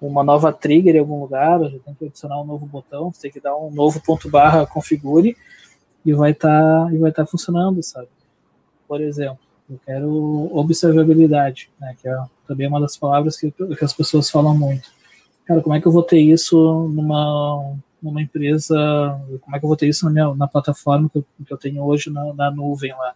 uma 0.01 0.23
nova 0.23 0.53
trigger 0.53 0.97
em 0.97 0.99
algum 0.99 1.21
lugar, 1.21 1.61
já 1.65 1.79
tem 1.79 1.95
que 1.95 2.05
adicionar 2.05 2.41
um 2.41 2.45
novo 2.45 2.67
botão, 2.67 3.11
tem 3.21 3.31
que 3.31 3.41
dar 3.41 3.57
um 3.57 3.71
novo 3.71 4.01
ponto 4.03 4.29
barra 4.29 4.67
configure 4.67 5.37
e 6.05 6.13
vai 6.13 6.33
estar 6.33 6.49
tá, 6.49 6.95
e 6.95 6.99
vai 6.99 7.11
estar 7.11 7.25
tá 7.25 7.31
funcionando, 7.31 7.83
sabe? 7.83 8.09
Por 8.87 9.01
exemplo, 9.01 9.39
eu 9.69 9.81
quero 9.85 10.57
observabilidade, 10.57 11.71
né, 11.81 11.97
que 12.01 12.09
é 12.09 12.17
também 12.47 12.69
uma 12.69 12.81
das 12.81 12.97
palavras 12.97 13.37
que, 13.37 13.51
que 13.51 13.85
as 13.85 13.93
pessoas 13.93 14.31
falam 14.31 14.57
muito. 14.57 14.89
Cara, 15.45 15.61
como 15.61 15.75
é 15.75 15.81
que 15.81 15.87
eu 15.87 15.93
vou 15.93 16.03
ter 16.03 16.21
isso 16.21 16.57
numa, 16.93 17.77
numa 18.01 18.23
empresa, 18.23 18.77
como 19.41 19.57
é 19.57 19.59
que 19.59 19.65
eu 19.65 19.69
vou 19.69 19.77
ter 19.77 19.89
isso 19.89 20.05
na, 20.05 20.11
minha, 20.11 20.35
na 20.35 20.47
plataforma 20.47 21.09
que 21.09 21.19
eu, 21.19 21.25
que 21.45 21.53
eu 21.53 21.57
tenho 21.57 21.83
hoje 21.83 22.11
na, 22.11 22.33
na 22.35 22.51
nuvem 22.51 22.93
lá? 22.93 23.15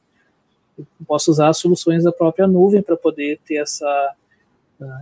Eu 0.78 0.86
posso 1.06 1.30
usar 1.30 1.52
soluções 1.52 2.04
da 2.04 2.12
própria 2.12 2.46
nuvem 2.46 2.82
para 2.82 2.96
poder 2.96 3.38
ter 3.44 3.56
essa 3.56 4.14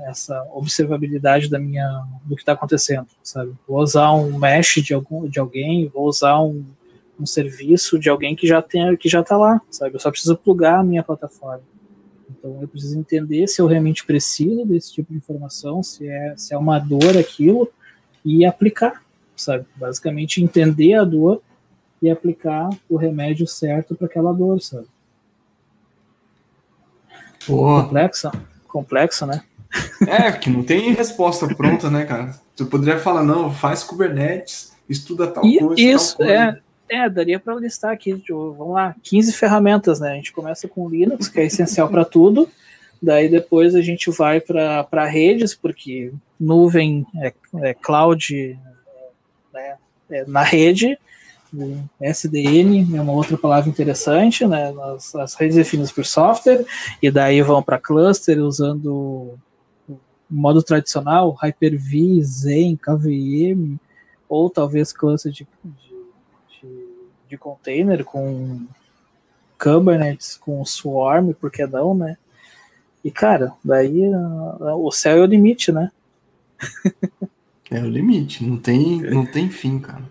essa 0.06 0.42
observabilidade 0.52 1.48
da 1.48 1.58
minha 1.58 2.04
do 2.24 2.34
que 2.34 2.42
está 2.42 2.52
acontecendo, 2.52 3.06
sabe? 3.22 3.52
Vou 3.66 3.80
usar 3.80 4.12
um 4.12 4.38
mesh 4.38 4.76
de 4.76 4.94
algum 4.94 5.28
de 5.28 5.38
alguém, 5.38 5.88
vou 5.88 6.06
usar 6.06 6.40
um, 6.40 6.64
um 7.18 7.26
serviço 7.26 7.98
de 7.98 8.08
alguém 8.08 8.34
que 8.36 8.46
já 8.46 8.62
tem 8.62 8.96
que 8.96 9.08
já 9.08 9.20
está 9.20 9.36
lá, 9.36 9.60
sabe? 9.70 9.94
Eu 9.94 10.00
só 10.00 10.10
preciso 10.10 10.36
plugar 10.36 10.80
a 10.80 10.84
minha 10.84 11.02
plataforma. 11.02 11.62
Então 12.30 12.58
eu 12.60 12.68
preciso 12.68 12.98
entender 12.98 13.46
se 13.48 13.60
eu 13.60 13.66
realmente 13.66 14.04
preciso 14.04 14.64
desse 14.64 14.92
tipo 14.92 15.12
de 15.12 15.18
informação, 15.18 15.82
se 15.82 16.08
é 16.08 16.34
se 16.36 16.54
é 16.54 16.58
uma 16.58 16.78
dor 16.78 17.16
aquilo 17.16 17.70
e 18.24 18.44
aplicar, 18.44 19.02
sabe? 19.36 19.66
Basicamente 19.76 20.42
entender 20.42 20.94
a 20.94 21.04
dor 21.04 21.42
e 22.00 22.10
aplicar 22.10 22.70
o 22.88 22.96
remédio 22.96 23.46
certo 23.46 23.94
para 23.94 24.06
aquela 24.06 24.32
dor, 24.32 24.60
sabe? 24.60 24.86
Boa. 27.46 27.84
Complexo, 27.84 28.30
complexo, 28.66 29.26
né? 29.26 29.42
É, 30.06 30.32
que 30.32 30.48
não 30.48 30.62
tem 30.62 30.92
resposta 30.92 31.46
pronta, 31.54 31.90
né, 31.90 32.04
cara? 32.04 32.34
Tu 32.56 32.64
poderia 32.66 32.98
falar, 32.98 33.22
não, 33.22 33.52
faz 33.52 33.84
Kubernetes, 33.84 34.72
estuda 34.88 35.26
tal 35.26 35.44
e, 35.44 35.58
coisa. 35.58 35.80
Isso, 35.80 36.16
tal 36.16 36.26
coisa. 36.26 36.62
é. 36.64 36.68
É, 36.90 37.06
daria 37.08 37.38
para 37.38 37.54
listar 37.54 37.92
aqui, 37.92 38.18
tipo, 38.18 38.54
vamos 38.54 38.72
lá, 38.72 38.96
15 39.02 39.34
ferramentas, 39.34 40.00
né? 40.00 40.12
A 40.12 40.14
gente 40.14 40.32
começa 40.32 40.66
com 40.66 40.88
Linux, 40.88 41.28
que 41.28 41.38
é 41.38 41.44
essencial 41.44 41.86
para 41.88 42.02
tudo. 42.02 42.48
Daí 43.00 43.28
depois 43.28 43.74
a 43.74 43.82
gente 43.82 44.10
vai 44.10 44.40
para 44.40 45.04
redes, 45.04 45.54
porque 45.54 46.12
nuvem 46.40 47.06
é, 47.22 47.32
é 47.62 47.74
cloud 47.74 48.58
né, 49.52 49.76
é 50.10 50.24
na 50.26 50.42
rede. 50.42 50.98
SDN 52.00 52.96
é 52.96 53.00
uma 53.00 53.12
outra 53.12 53.36
palavra 53.38 53.68
interessante, 53.68 54.46
né? 54.46 54.74
As, 54.94 55.14
as 55.14 55.34
redes 55.34 55.56
definidas 55.56 55.92
por 55.92 56.04
software, 56.04 56.64
e 57.02 57.10
daí 57.10 57.40
vão 57.42 57.62
para 57.62 57.78
cluster 57.78 58.38
usando 58.38 59.38
modo 60.30 60.62
tradicional, 60.62 61.32
Hyper-V, 61.32 62.22
Zen, 62.22 62.76
KVM, 62.76 63.76
ou 64.28 64.50
talvez 64.50 64.92
cluster 64.92 65.32
de, 65.32 65.46
de 65.64 65.88
de 67.28 67.36
container 67.36 68.04
com 68.04 68.66
Kubernetes, 69.58 70.36
com 70.36 70.64
Swarm, 70.64 71.32
por 71.32 71.50
que 71.50 71.66
não, 71.66 71.94
né? 71.94 72.16
E, 73.04 73.10
cara, 73.10 73.52
daí 73.62 74.08
uh, 74.08 74.74
o 74.76 74.90
céu 74.90 75.18
é 75.18 75.20
o 75.20 75.26
limite, 75.26 75.70
né? 75.70 75.90
é 77.70 77.80
o 77.80 77.88
limite, 77.88 78.44
não 78.44 78.56
tem, 78.56 79.02
não 79.02 79.26
tem 79.26 79.50
fim, 79.50 79.78
cara. 79.78 80.02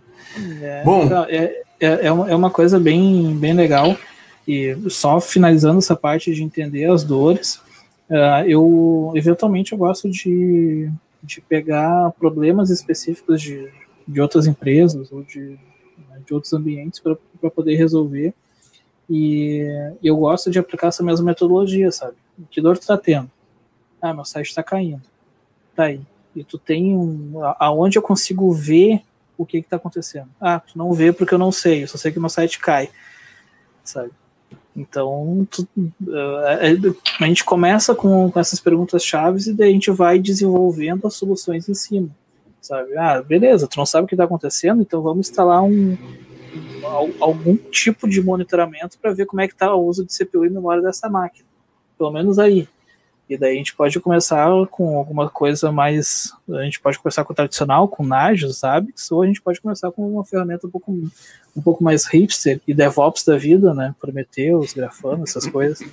É, 0.61 0.83
Bom, 0.83 1.07
é, 1.27 1.63
é, 1.79 2.05
é, 2.07 2.11
uma 2.11 2.49
coisa 2.49 2.79
bem, 2.79 3.35
bem 3.37 3.53
legal. 3.53 3.97
E 4.47 4.77
só 4.89 5.19
finalizando 5.19 5.79
essa 5.79 5.95
parte 5.95 6.33
de 6.33 6.43
entender 6.43 6.89
as 6.89 7.03
dores, 7.03 7.59
uh, 8.09 8.47
eu 8.47 9.11
eventualmente 9.15 9.71
eu 9.71 9.77
gosto 9.77 10.09
de, 10.09 10.91
de 11.23 11.41
pegar 11.41 12.11
problemas 12.19 12.69
específicos 12.69 13.41
de, 13.41 13.71
de 14.07 14.21
outras 14.21 14.47
empresas 14.47 15.11
ou 15.11 15.23
de 15.23 15.57
de 16.27 16.33
outros 16.33 16.53
ambientes 16.53 16.99
para 16.99 17.49
poder 17.49 17.75
resolver. 17.75 18.33
E 19.09 19.65
eu 20.03 20.17
gosto 20.17 20.51
de 20.51 20.59
aplicar 20.59 20.87
essa 20.87 21.01
mesma 21.01 21.25
metodologia, 21.25 21.91
sabe? 21.91 22.17
Que 22.51 22.61
dor 22.61 22.77
tu 22.77 22.85
tá 22.85 22.97
tendo? 22.97 23.31
Ah, 24.01 24.13
meu 24.13 24.25
site 24.25 24.47
está 24.47 24.61
caindo. 24.61 25.03
Tá 25.73 25.85
aí. 25.85 26.01
E 26.35 26.43
tu 26.43 26.57
tem 26.57 26.95
um, 26.95 27.41
aonde 27.57 27.97
eu 27.97 28.01
consigo 28.01 28.51
ver 28.51 29.01
o 29.37 29.45
que 29.45 29.57
está 29.57 29.77
acontecendo. 29.77 30.29
Ah, 30.41 30.59
tu 30.59 30.77
não 30.77 30.91
vê 30.91 31.13
porque 31.13 31.33
eu 31.33 31.39
não 31.39 31.51
sei, 31.51 31.83
eu 31.83 31.87
só 31.87 31.97
sei 31.97 32.11
que 32.11 32.19
meu 32.19 32.29
site 32.29 32.59
cai, 32.59 32.89
sabe? 33.83 34.11
Então, 34.77 35.47
tu, 35.49 35.67
uh, 36.03 36.95
a 37.19 37.25
gente 37.25 37.43
começa 37.43 37.95
com, 37.95 38.29
com 38.29 38.39
essas 38.39 38.59
perguntas 38.59 39.03
chaves 39.03 39.47
e 39.47 39.53
daí 39.53 39.71
a 39.71 39.73
gente 39.73 39.89
vai 39.89 40.19
desenvolvendo 40.19 41.07
as 41.07 41.15
soluções 41.15 41.67
em 41.67 41.73
cima, 41.73 42.09
sabe? 42.61 42.95
Ah, 42.95 43.19
beleza, 43.23 43.67
tu 43.67 43.75
não 43.75 43.87
sabe 43.87 44.05
o 44.05 44.07
que 44.07 44.13
está 44.13 44.25
acontecendo, 44.25 44.83
então 44.83 45.01
vamos 45.01 45.29
instalar 45.29 45.63
um, 45.63 45.97
algum 47.19 47.57
tipo 47.57 48.07
de 48.07 48.21
monitoramento 48.21 48.99
para 48.99 49.13
ver 49.13 49.25
como 49.25 49.41
é 49.41 49.47
que 49.47 49.53
está 49.53 49.73
o 49.73 49.83
uso 49.83 50.05
de 50.05 50.15
CPU 50.15 50.45
e 50.45 50.49
memória 50.49 50.83
dessa 50.83 51.09
máquina. 51.09 51.47
Pelo 51.97 52.11
menos 52.11 52.37
aí. 52.37 52.69
E 53.29 53.37
daí 53.37 53.55
a 53.55 53.57
gente 53.57 53.75
pode 53.75 53.99
começar 53.99 54.47
com 54.67 54.97
alguma 54.97 55.29
coisa 55.29 55.71
mais. 55.71 56.31
A 56.49 56.63
gente 56.63 56.79
pode 56.79 56.97
começar 56.97 57.25
com 57.25 57.33
o 57.33 57.35
tradicional, 57.35 57.87
com 57.87 58.05
Nagios, 58.05 58.59
Zabbix, 58.59 59.11
ou 59.11 59.21
a 59.21 59.27
gente 59.27 59.41
pode 59.41 59.59
começar 59.59 59.91
com 59.91 60.09
uma 60.09 60.23
ferramenta 60.23 60.65
um 60.65 60.69
pouco, 60.69 60.91
um 60.91 61.61
pouco 61.61 61.83
mais 61.83 62.05
hipster 62.05 62.61
e 62.65 62.73
DevOps 62.73 63.25
da 63.25 63.37
vida, 63.37 63.73
né? 63.73 63.93
Prometheus, 63.99 64.73
Grafana, 64.73 65.23
essas 65.23 65.45
coisas. 65.51 65.85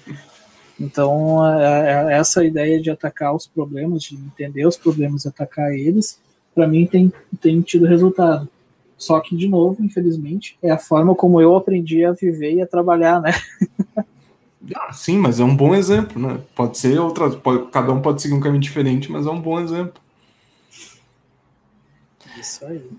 Então, 0.79 1.45
é, 1.47 2.13
é 2.13 2.19
essa 2.19 2.45
ideia 2.45 2.81
de 2.81 2.91
atacar 2.91 3.35
os 3.35 3.47
problemas, 3.47 4.03
de 4.03 4.15
entender 4.15 4.67
os 4.67 4.77
problemas 4.77 5.25
e 5.25 5.29
atacar 5.29 5.73
eles, 5.73 6.21
para 6.55 6.69
mim 6.69 6.87
tem, 6.87 7.13
tem 7.41 7.61
tido 7.63 7.87
resultado. 7.87 8.49
Só 8.97 9.19
que, 9.21 9.37
de 9.37 9.49
novo, 9.49 9.85
infelizmente, 9.85 10.57
é 10.63 10.71
a 10.71 10.79
forma 10.79 11.15
como 11.15 11.41
eu 11.41 11.57
aprendi 11.57 12.05
a 12.05 12.13
viver 12.13 12.55
e 12.55 12.63
a 12.63 12.67
trabalhar, 12.67 13.21
né? 13.21 13.33
Ah, 14.75 14.93
sim, 14.93 15.19
mas 15.19 15.41
é 15.41 15.45
um 15.45 15.55
bom 15.55 15.75
exemplo, 15.75 16.21
né? 16.21 16.41
Pode 16.55 16.79
ser 16.79 16.99
outra, 16.99 17.31
pode, 17.31 17.71
cada 17.71 17.93
um 17.93 18.01
pode 18.01 18.23
seguir 18.23 18.35
um 18.35 18.41
caminho 18.41 18.63
diferente, 18.63 19.11
mas 19.11 19.27
é 19.27 19.31
um 19.31 19.41
bom 19.41 19.61
exemplo. 19.61 20.01
Isso 22.39 22.65
aí. 22.65 22.91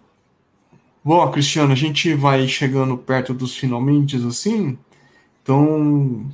Bom, 1.04 1.32
Cristiano, 1.32 1.72
a 1.72 1.76
gente 1.76 2.14
vai 2.14 2.48
chegando 2.48 2.98
perto 2.98 3.34
dos 3.34 3.56
finalmente, 3.56 4.16
assim. 4.18 4.78
Então, 5.42 6.26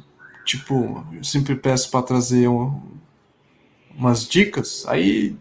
tipo, 0.46 1.06
eu 1.14 1.24
sempre 1.24 1.56
peço 1.56 1.92
para 1.92 2.02
trazer 2.02 2.48
um, 2.48 2.82
umas 3.98 4.28
dicas. 4.28 4.86
Aí, 4.88 5.36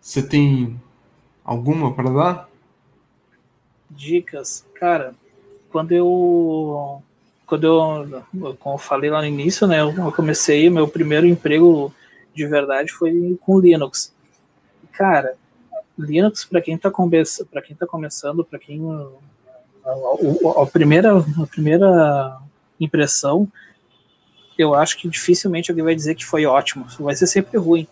você 0.00 0.22
tem 0.22 0.80
alguma 1.44 1.94
para 1.94 2.10
dar? 2.10 2.48
Dicas, 3.90 4.66
cara. 4.74 5.14
Quando 5.70 5.92
eu 5.92 7.02
quando 7.48 7.64
eu, 7.64 8.56
como 8.60 8.74
eu 8.74 8.78
falei 8.78 9.08
lá 9.08 9.20
no 9.22 9.26
início, 9.26 9.66
né, 9.66 9.80
eu 9.80 10.12
comecei, 10.12 10.68
meu 10.68 10.86
primeiro 10.86 11.26
emprego 11.26 11.92
de 12.34 12.46
verdade 12.46 12.92
foi 12.92 13.38
com 13.40 13.58
Linux. 13.58 14.14
Cara, 14.92 15.34
Linux 15.98 16.44
para 16.44 16.60
quem 16.60 16.74
está 16.74 16.92
para 17.50 17.62
quem 17.62 17.74
tá 17.74 17.86
começando, 17.86 18.44
para 18.44 18.58
quem 18.58 18.80
a, 19.82 19.88
a, 19.88 20.62
a, 20.62 20.66
primeira 20.66 21.18
a 21.18 21.46
primeira 21.46 22.38
impressão, 22.78 23.50
eu 24.58 24.74
acho 24.74 24.98
que 24.98 25.08
dificilmente 25.08 25.70
alguém 25.70 25.84
vai 25.84 25.94
dizer 25.94 26.14
que 26.14 26.26
foi 26.26 26.44
ótimo. 26.44 26.86
Vai 27.00 27.16
ser 27.16 27.26
sempre 27.26 27.56
ruim. 27.56 27.88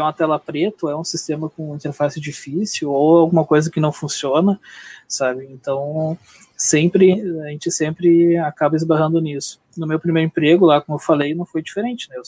É 0.00 0.02
uma 0.02 0.12
tela 0.12 0.38
preta, 0.38 0.88
é 0.88 0.96
um 0.96 1.04
sistema 1.04 1.48
com 1.48 1.74
interface 1.74 2.20
difícil 2.20 2.90
ou 2.90 3.18
alguma 3.18 3.44
coisa 3.44 3.70
que 3.70 3.80
não 3.80 3.92
funciona, 3.92 4.60
sabe? 5.08 5.46
Então, 5.50 6.18
sempre 6.56 7.12
a 7.42 7.48
gente 7.48 7.70
sempre 7.70 8.36
acaba 8.38 8.76
esbarrando 8.76 9.20
nisso. 9.20 9.60
No 9.76 9.86
meu 9.86 9.98
primeiro 9.98 10.28
emprego 10.28 10.66
lá, 10.66 10.80
como 10.80 10.96
eu 10.96 11.02
falei, 11.02 11.34
não 11.34 11.44
foi 11.44 11.62
diferente, 11.62 12.08
né? 12.08 12.16
Eu 12.16 12.22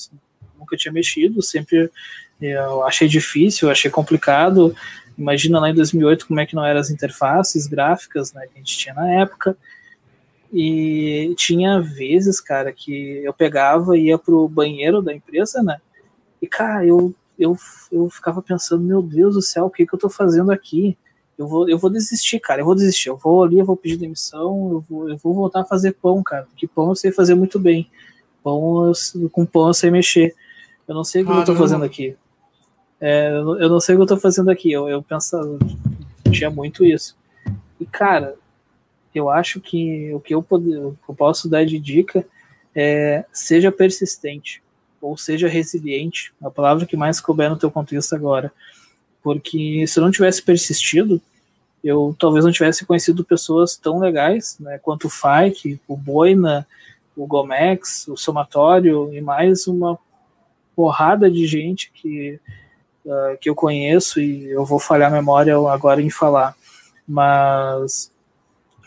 nunca 0.59 0.77
tinha 0.77 0.93
mexido, 0.93 1.43
sempre 1.43 1.91
eu 2.41 2.85
achei 2.85 3.09
difícil, 3.09 3.71
achei 3.71 3.91
complicado. 3.91 4.75
Imagina 5.17 5.59
lá 5.59 5.71
em 5.71 5.75
2008 5.75 6.27
como 6.27 6.41
é 6.41 6.47
que 6.47 6.55
não 6.55 6.65
eram 6.65 6.81
as 6.81 6.91
interfaces 6.91 7.67
gráficas, 7.67 8.33
né, 8.33 8.47
que 8.47 8.55
a 8.55 8.59
gente 8.59 8.77
tinha 8.77 8.95
na 8.95 9.11
época. 9.11 9.57
E 10.53 11.35
tinha 11.37 11.81
vezes, 11.81 12.41
cara, 12.41 12.73
que 12.73 13.23
eu 13.25 13.33
pegava 13.33 13.97
e 13.97 14.07
ia 14.07 14.19
pro 14.19 14.49
banheiro 14.49 15.03
da 15.03 15.15
empresa, 15.15 15.63
né? 15.63 15.79
E 16.41 16.47
cara, 16.47 16.87
eu 16.87 17.15
eu, 17.39 17.57
eu 17.93 18.09
ficava 18.09 18.43
pensando, 18.43 18.83
meu 18.83 19.03
Deus 19.03 19.35
do 19.35 19.43
céu, 19.43 19.67
o 19.67 19.71
que 19.71 19.87
que 19.87 19.95
eu 19.95 19.99
tô 19.99 20.09
fazendo 20.09 20.51
aqui? 20.51 20.97
eu 21.39 21.47
vou, 21.47 21.69
eu 21.69 21.79
vou 21.79 21.91
desistir, 21.91 22.41
cara, 22.41 22.63
eu 22.63 22.65
vou 22.65 22.75
desistir. 22.75 23.09
Eu 23.09 23.17
vou 23.17 23.45
ali, 23.45 23.59
eu 23.59 23.65
vou 23.65 23.77
pedir 23.77 23.97
demissão, 23.97 24.71
eu 24.73 24.81
vou, 24.89 25.09
eu 25.09 25.17
vou 25.19 25.35
voltar 25.35 25.61
a 25.61 25.65
fazer 25.65 25.93
pão, 25.93 26.23
cara, 26.23 26.45
porque 26.45 26.67
pão 26.67 26.89
eu 26.89 26.95
sei 26.95 27.13
fazer 27.13 27.35
muito 27.35 27.59
bem. 27.59 27.91
Pão, 28.43 28.87
eu, 28.87 29.31
com 29.31 29.45
pão 29.45 29.69
eu 29.69 29.75
sei 29.75 29.91
mexer. 29.91 30.35
Eu 30.89 30.95
não 30.95 31.05
sei 31.05 31.23
o 31.23 31.25
que 31.25 31.31
Caramba. 31.31 31.51
eu 31.51 31.55
tô 31.55 31.61
fazendo 31.61 31.85
aqui. 31.85 32.17
É, 33.01 33.31
eu 33.31 33.69
não 33.69 33.81
sei 33.81 33.95
o 33.95 33.99
que 33.99 34.03
eu 34.03 34.07
tô 34.07 34.17
fazendo 34.17 34.51
aqui. 34.51 34.73
Eu, 34.73 34.89
eu 34.89 35.03
pensava, 35.03 35.59
tinha 36.31 36.49
muito 36.49 36.85
isso. 36.85 37.17
E, 37.79 37.85
cara, 37.85 38.37
eu 39.15 39.29
acho 39.29 39.61
que 39.61 40.13
o 40.15 40.21
que 40.21 40.35
eu, 40.35 40.43
poder, 40.43 40.77
eu 40.77 40.97
posso 41.17 41.49
dar 41.49 41.67
de 41.67 41.79
dica 41.79 42.25
é 42.75 43.25
seja 43.33 43.71
persistente 43.73 44.63
ou 45.01 45.17
seja 45.17 45.49
resiliente, 45.49 46.33
a 46.43 46.51
palavra 46.51 46.87
que 46.87 46.97
mais 46.97 47.21
couber 47.21 47.51
no 47.51 47.57
teu 47.57 47.71
contexto 47.71 48.15
agora 48.15 48.53
porque 49.27 49.85
se 49.89 49.99
eu 49.99 50.05
não 50.05 50.11
tivesse 50.13 50.41
persistido, 50.41 51.21
eu 51.83 52.15
talvez 52.17 52.45
não 52.45 52.53
tivesse 52.53 52.87
conhecido 52.87 53.25
pessoas 53.25 53.77
tão 53.77 53.99
legais, 53.99 54.57
né, 54.61 54.79
quanto 54.79 55.09
o 55.09 55.11
Fike, 55.11 55.81
o 55.89 55.97
Boina, 55.97 56.65
o 57.17 57.27
Gomex, 57.27 58.07
o 58.07 58.17
Somatório 58.17 59.13
e 59.13 59.21
mais 59.21 59.67
uma 59.67 59.99
porrada 60.77 61.29
de 61.29 61.45
gente 61.45 61.91
que, 61.93 62.39
uh, 63.05 63.37
que 63.41 63.51
eu 63.51 63.57
conheço 63.57 64.21
e 64.21 64.49
eu 64.49 64.65
vou 64.65 64.79
falhar 64.79 65.13
a 65.13 65.17
memória 65.17 65.57
agora 65.57 66.01
em 66.01 66.09
falar. 66.09 66.55
Mas 67.05 68.13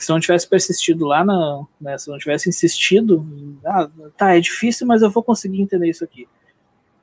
se 0.03 0.09
não 0.09 0.19
tivesse 0.19 0.47
persistido 0.47 1.05
lá, 1.05 1.23
na, 1.23 1.63
né, 1.79 1.97
se 1.97 2.09
não 2.09 2.17
tivesse 2.17 2.49
insistido, 2.49 3.25
ah, 3.65 3.89
tá, 4.17 4.35
é 4.35 4.39
difícil, 4.39 4.87
mas 4.87 5.01
eu 5.01 5.09
vou 5.09 5.23
conseguir 5.23 5.61
entender 5.61 5.89
isso 5.89 6.03
aqui 6.03 6.27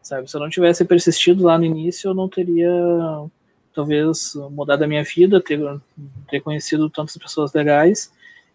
sabe? 0.06 0.30
Se 0.30 0.36
eu 0.36 0.40
não 0.40 0.48
tivesse 0.48 0.84
persistido 0.84 1.42
lá 1.44 1.58
no 1.58 1.64
início, 1.64 2.08
eu 2.08 2.14
não 2.14 2.28
teria 2.28 2.70
talvez 3.74 4.34
mudado 4.52 4.84
a 4.84 4.86
minha 4.86 5.02
vida, 5.02 5.42
ter, 5.42 5.60
ter 6.30 6.40
conhecido 6.40 6.88
tantas 6.88 7.16
pessoas 7.16 7.52
legais 7.52 8.12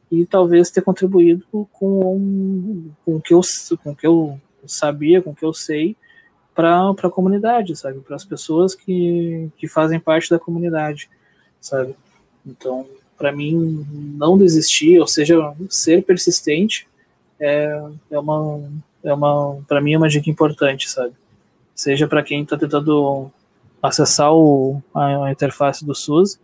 e 0.10 0.26
talvez 0.26 0.72
ter 0.72 0.82
contribuído 0.82 1.46
com, 1.52 2.90
com 3.06 3.16
o 3.16 3.22
que 3.22 3.34
eu 3.34 3.42
com 3.84 3.92
o 3.92 3.96
que 3.96 4.08
eu 4.08 4.40
sabia, 4.66 5.22
com 5.22 5.32
o 5.32 5.36
que 5.36 5.46
eu 5.46 5.54
sei 5.54 5.96
para 6.56 6.90
a 6.90 7.10
comunidade, 7.10 7.76
sabe? 7.76 8.00
Para 8.00 8.16
as 8.16 8.26
pessoas 8.26 8.74
que, 8.74 9.50
que 9.58 9.68
fazem 9.68 10.00
parte 10.00 10.30
da 10.30 10.40
comunidade, 10.40 11.10
sabe? 11.60 11.96
Então, 12.46 12.88
para 13.22 13.32
mim, 13.32 13.86
não 14.18 14.36
desistir, 14.36 15.00
ou 15.00 15.06
seja, 15.06 15.54
ser 15.70 16.04
persistente 16.04 16.88
é, 17.40 17.82
é 18.10 18.20
uma, 18.20 18.64
é 19.04 19.14
uma 19.14 19.62
para 19.68 19.80
mim 19.80 19.94
é 19.94 19.98
uma 19.98 20.10
dica 20.10 20.28
importante, 20.28 20.90
sabe? 20.90 21.14
seja 21.76 22.08
para 22.08 22.24
quem 22.24 22.44
está 22.44 22.58
tentando 22.58 23.32
acessar 23.82 24.34
o, 24.34 24.82
a, 24.94 25.32
interface 25.32 25.86
do 25.86 25.96
SUS 25.96 26.40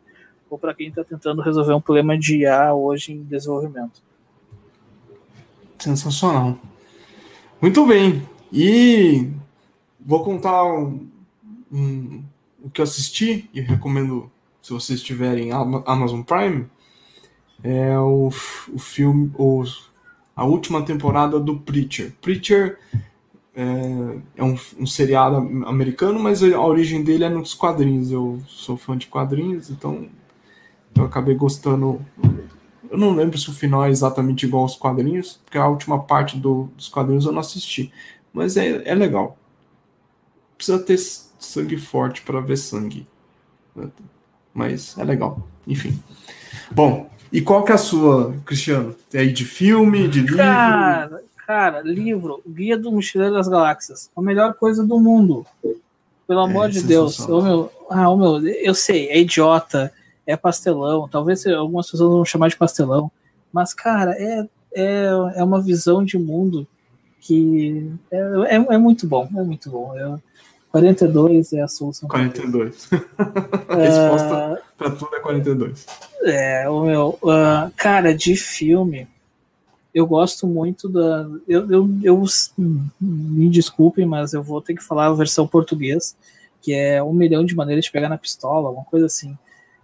ou 0.49 0.57
para 0.57 0.73
quem 0.73 0.87
está 0.87 1.03
tentando 1.03 1.41
resolver 1.41 1.73
um 1.73 1.81
problema 1.81 2.17
de 2.17 2.37
IA 2.37 2.73
hoje 2.73 3.13
em 3.13 3.23
desenvolvimento. 3.23 4.01
Sensacional. 5.77 6.57
Muito 7.61 7.85
bem. 7.85 8.27
E 8.51 9.29
vou 9.99 10.23
contar 10.23 10.63
um, 10.63 11.07
um, 11.71 12.23
o 12.63 12.69
que 12.69 12.81
eu 12.81 12.83
assisti 12.83 13.49
e 13.53 13.61
recomendo 13.61 14.31
se 14.67 14.73
vocês 14.73 15.01
tiverem 15.01 15.51
Amazon 15.53 16.21
Prime 16.23 16.67
é 17.63 17.97
o, 17.97 18.27
o 18.27 18.77
filme 18.77 19.31
o, 19.37 19.63
a 20.35 20.43
última 20.43 20.83
temporada 20.83 21.39
do 21.39 21.57
Preacher. 21.57 22.13
Preacher 22.21 22.77
é, 23.55 23.63
é 24.35 24.43
um, 24.43 24.57
um, 24.77 24.85
seriado 24.85 25.37
americano, 25.65 26.19
mas 26.19 26.43
a 26.43 26.59
origem 26.59 27.01
dele 27.01 27.23
é 27.23 27.29
nos 27.29 27.53
quadrinhos. 27.53 28.11
Eu 28.11 28.41
sou 28.45 28.75
fã 28.75 28.97
de 28.97 29.07
quadrinhos, 29.07 29.69
então 29.69 30.09
eu 30.93 31.05
acabei 31.05 31.33
gostando. 31.33 32.05
Eu 32.91 32.97
não 32.97 33.15
lembro 33.15 33.37
se 33.37 33.49
o 33.49 33.53
final 33.53 33.85
é 33.85 33.89
exatamente 33.89 34.45
igual 34.45 34.63
aos 34.63 34.75
quadrinhos, 34.75 35.39
porque 35.45 35.57
a 35.57 35.67
última 35.67 36.03
parte 36.03 36.37
do, 36.37 36.69
dos 36.75 36.89
quadrinhos 36.89 37.25
eu 37.25 37.31
não 37.31 37.39
assisti. 37.39 37.89
Mas 38.33 38.57
é, 38.57 38.81
é 38.83 38.93
legal. 38.93 39.37
Precisa 40.57 40.77
ter 40.77 40.97
sangue 40.97 41.77
forte 41.77 42.21
para 42.21 42.41
ver 42.41 42.57
sangue. 42.57 43.07
Mas 44.57 44.97
é 44.97 45.03
legal. 45.03 45.47
Enfim. 45.67 46.01
Bom, 46.71 47.07
e 47.31 47.41
qual 47.41 47.63
que 47.63 47.71
é 47.71 47.75
a 47.75 47.77
sua, 47.77 48.33
Cristiano? 48.43 48.95
É 49.13 49.19
aí 49.19 49.31
de 49.31 49.45
filme, 49.45 50.07
de 50.07 50.21
livro? 50.21 50.37
Cara, 50.37 51.21
Cara, 51.47 51.81
livro, 51.81 52.41
Guia 52.45 52.77
do 52.77 52.91
Mochileiro 52.91 53.35
das 53.35 53.47
Galáxias. 53.47 54.11
A 54.17 54.21
melhor 54.21 54.55
coisa 54.55 54.85
do 54.85 54.99
mundo. 54.99 55.45
Pelo 56.27 56.41
amor 56.41 56.65
é, 56.65 56.69
de 56.69 56.83
Deus. 56.83 57.19
Ô, 57.21 57.41
meu, 57.41 57.71
ah, 57.89 58.13
meu, 58.17 58.45
eu 58.45 58.75
sei, 58.75 59.07
é 59.07 59.21
idiota, 59.21 59.93
é 60.25 60.35
pastelão. 60.35 61.07
Talvez 61.07 61.47
algumas 61.47 61.89
pessoas 61.89 62.11
vão 62.11 62.25
chamar 62.25 62.49
de 62.49 62.57
pastelão. 62.57 63.09
Mas, 63.53 63.73
cara, 63.73 64.13
é, 64.17 64.45
é, 64.73 65.05
é 65.35 65.43
uma 65.43 65.61
visão 65.61 66.03
de 66.03 66.17
mundo 66.17 66.67
que 67.21 67.93
é, 68.11 68.17
é, 68.17 68.55
é 68.55 68.77
muito 68.77 69.07
bom. 69.07 69.29
É 69.33 69.41
muito 69.41 69.69
bom. 69.69 69.97
Eu, 69.97 70.21
42 70.71 71.53
é 71.53 71.61
a 71.61 71.67
solução. 71.67 72.09
42. 72.09 72.89
a 73.67 73.75
resposta 73.75 74.61
pra 74.77 74.91
tudo 74.91 75.15
é 75.15 75.19
42. 75.19 75.85
É, 76.23 76.69
o 76.69 76.81
meu. 76.81 77.19
Uh, 77.21 77.71
cara, 77.75 78.13
de 78.13 78.35
filme, 78.35 79.07
eu 79.93 80.05
gosto 80.05 80.45
muito 80.45 80.87
da. 80.87 81.27
Eu, 81.47 81.71
eu, 81.71 81.89
eu, 82.03 82.23
me 82.99 83.49
desculpem, 83.49 84.05
mas 84.05 84.33
eu 84.33 84.43
vou 84.43 84.61
ter 84.61 84.75
que 84.75 84.83
falar 84.83 85.07
a 85.07 85.13
versão 85.13 85.47
português, 85.47 86.15
que 86.61 86.73
é 86.73 87.01
Um 87.01 87.13
Milhão 87.13 87.45
de 87.45 87.55
Maneiras 87.55 87.85
de 87.85 87.91
Pegar 87.91 88.09
na 88.09 88.17
Pistola, 88.17 88.69
uma 88.69 88.83
coisa 88.85 89.05
assim. 89.05 89.37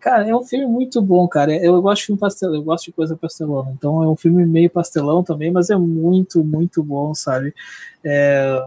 Cara, 0.04 0.28
é 0.28 0.36
um 0.36 0.44
filme 0.44 0.66
muito 0.66 1.02
bom, 1.02 1.26
cara. 1.30 1.56
Eu 1.56 1.82
gosto 1.82 2.02
de 2.02 2.06
filme 2.08 2.20
pastelão, 2.20 2.56
eu 2.56 2.62
gosto 2.62 2.86
de 2.86 2.92
coisa 2.92 3.16
pastelona. 3.16 3.72
Então 3.72 4.04
é 4.04 4.08
um 4.08 4.18
filme 4.18 4.46
meio 4.46 4.70
pastelão 4.70 5.24
também, 5.24 5.50
mas 5.50 5.70
é 5.70 5.78
muito, 5.78 6.44
muito 6.44 6.84
bom, 6.84 7.14
sabe? 7.14 7.56
É, 8.04 8.62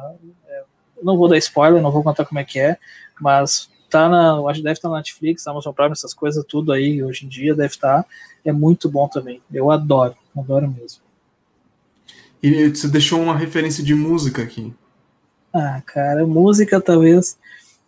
não 1.06 1.16
vou 1.16 1.28
dar 1.28 1.38
spoiler, 1.38 1.80
não 1.80 1.90
vou 1.90 2.02
contar 2.02 2.24
como 2.24 2.38
é 2.38 2.44
que 2.44 2.58
é, 2.58 2.76
mas 3.20 3.70
tá 3.88 4.08
na, 4.08 4.34
acho 4.48 4.58
que 4.58 4.64
deve 4.64 4.72
estar 4.72 4.88
tá 4.88 4.92
na 4.92 4.98
Netflix, 4.98 5.46
Amazon 5.46 5.72
Prime, 5.72 5.92
essas 5.92 6.12
coisas 6.12 6.44
tudo 6.46 6.72
aí 6.72 7.02
hoje 7.02 7.24
em 7.24 7.28
dia 7.28 7.54
deve 7.54 7.74
estar. 7.74 8.02
Tá. 8.02 8.08
É 8.44 8.52
muito 8.52 8.90
bom 8.90 9.08
também. 9.08 9.40
Eu 9.52 9.70
adoro, 9.70 10.14
adoro 10.36 10.68
mesmo. 10.70 11.00
E 12.42 12.68
você 12.68 12.88
deixou 12.88 13.20
uma 13.20 13.36
referência 13.36 13.82
de 13.82 13.94
música 13.94 14.42
aqui. 14.42 14.72
Ah, 15.52 15.82
cara, 15.86 16.26
música 16.26 16.80
talvez 16.80 17.38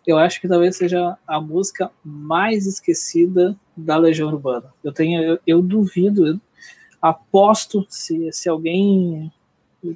eu 0.09 0.17
acho 0.17 0.41
que 0.41 0.47
talvez 0.47 0.75
seja 0.75 1.17
a 1.27 1.39
música 1.39 1.91
mais 2.03 2.65
esquecida 2.65 3.55
da 3.77 3.95
Legião 3.95 4.29
Urbana. 4.29 4.73
Eu 4.83 4.91
tenho, 4.91 5.21
eu, 5.21 5.39
eu 5.45 5.61
duvido, 5.61 6.25
eu 6.25 6.39
aposto 7.01 7.85
se, 7.89 8.31
se 8.31 8.49
alguém 8.49 9.31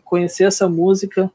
conhecer 0.06 0.44
essa 0.46 0.70
música, 0.70 1.32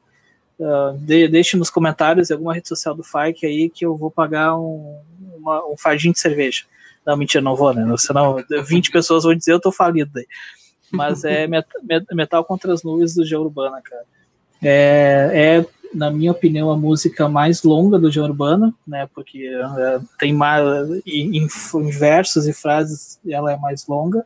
uh, 0.58 0.96
de, 0.98 1.28
deixe 1.28 1.56
nos 1.56 1.70
comentários 1.70 2.30
em 2.30 2.34
alguma 2.34 2.54
rede 2.54 2.68
social 2.68 2.94
do 2.94 3.04
Fike 3.04 3.46
aí 3.46 3.70
que 3.70 3.84
eu 3.84 3.96
vou 3.96 4.10
pagar 4.10 4.56
um, 4.56 5.00
uma, 5.36 5.66
um 5.66 5.76
fardinho 5.76 6.12
de 6.12 6.20
cerveja. 6.20 6.64
Não, 7.06 7.16
mentira, 7.16 7.42
não 7.42 7.56
vou, 7.56 7.72
né? 7.72 7.84
Senão 7.96 8.36
20 8.66 8.90
pessoas 8.90 9.24
vão 9.24 9.34
dizer 9.34 9.52
eu 9.52 9.60
tô 9.60 9.72
falido 9.72 10.10
daí. 10.12 10.26
Mas 10.90 11.24
é 11.24 11.46
metal 12.12 12.44
contra 12.44 12.72
as 12.72 12.82
nuvens 12.82 13.14
do 13.14 13.22
Legião 13.22 13.42
Urbana, 13.42 13.80
cara. 13.82 14.04
É, 14.62 15.30
é 15.64 15.66
na 15.94 16.10
minha 16.10 16.32
opinião, 16.32 16.70
a 16.70 16.76
música 16.76 17.28
mais 17.28 17.62
longa 17.62 17.98
do 17.98 18.10
João 18.10 18.28
Urbana, 18.28 18.74
né? 18.86 19.08
Porque 19.14 19.46
é, 19.46 20.00
tem 20.18 20.32
mais 20.32 20.62
em, 21.06 21.46
em 21.46 21.90
versos 21.90 22.46
e 22.46 22.52
frases 22.52 23.18
ela 23.26 23.52
é 23.52 23.56
mais 23.56 23.86
longa, 23.86 24.24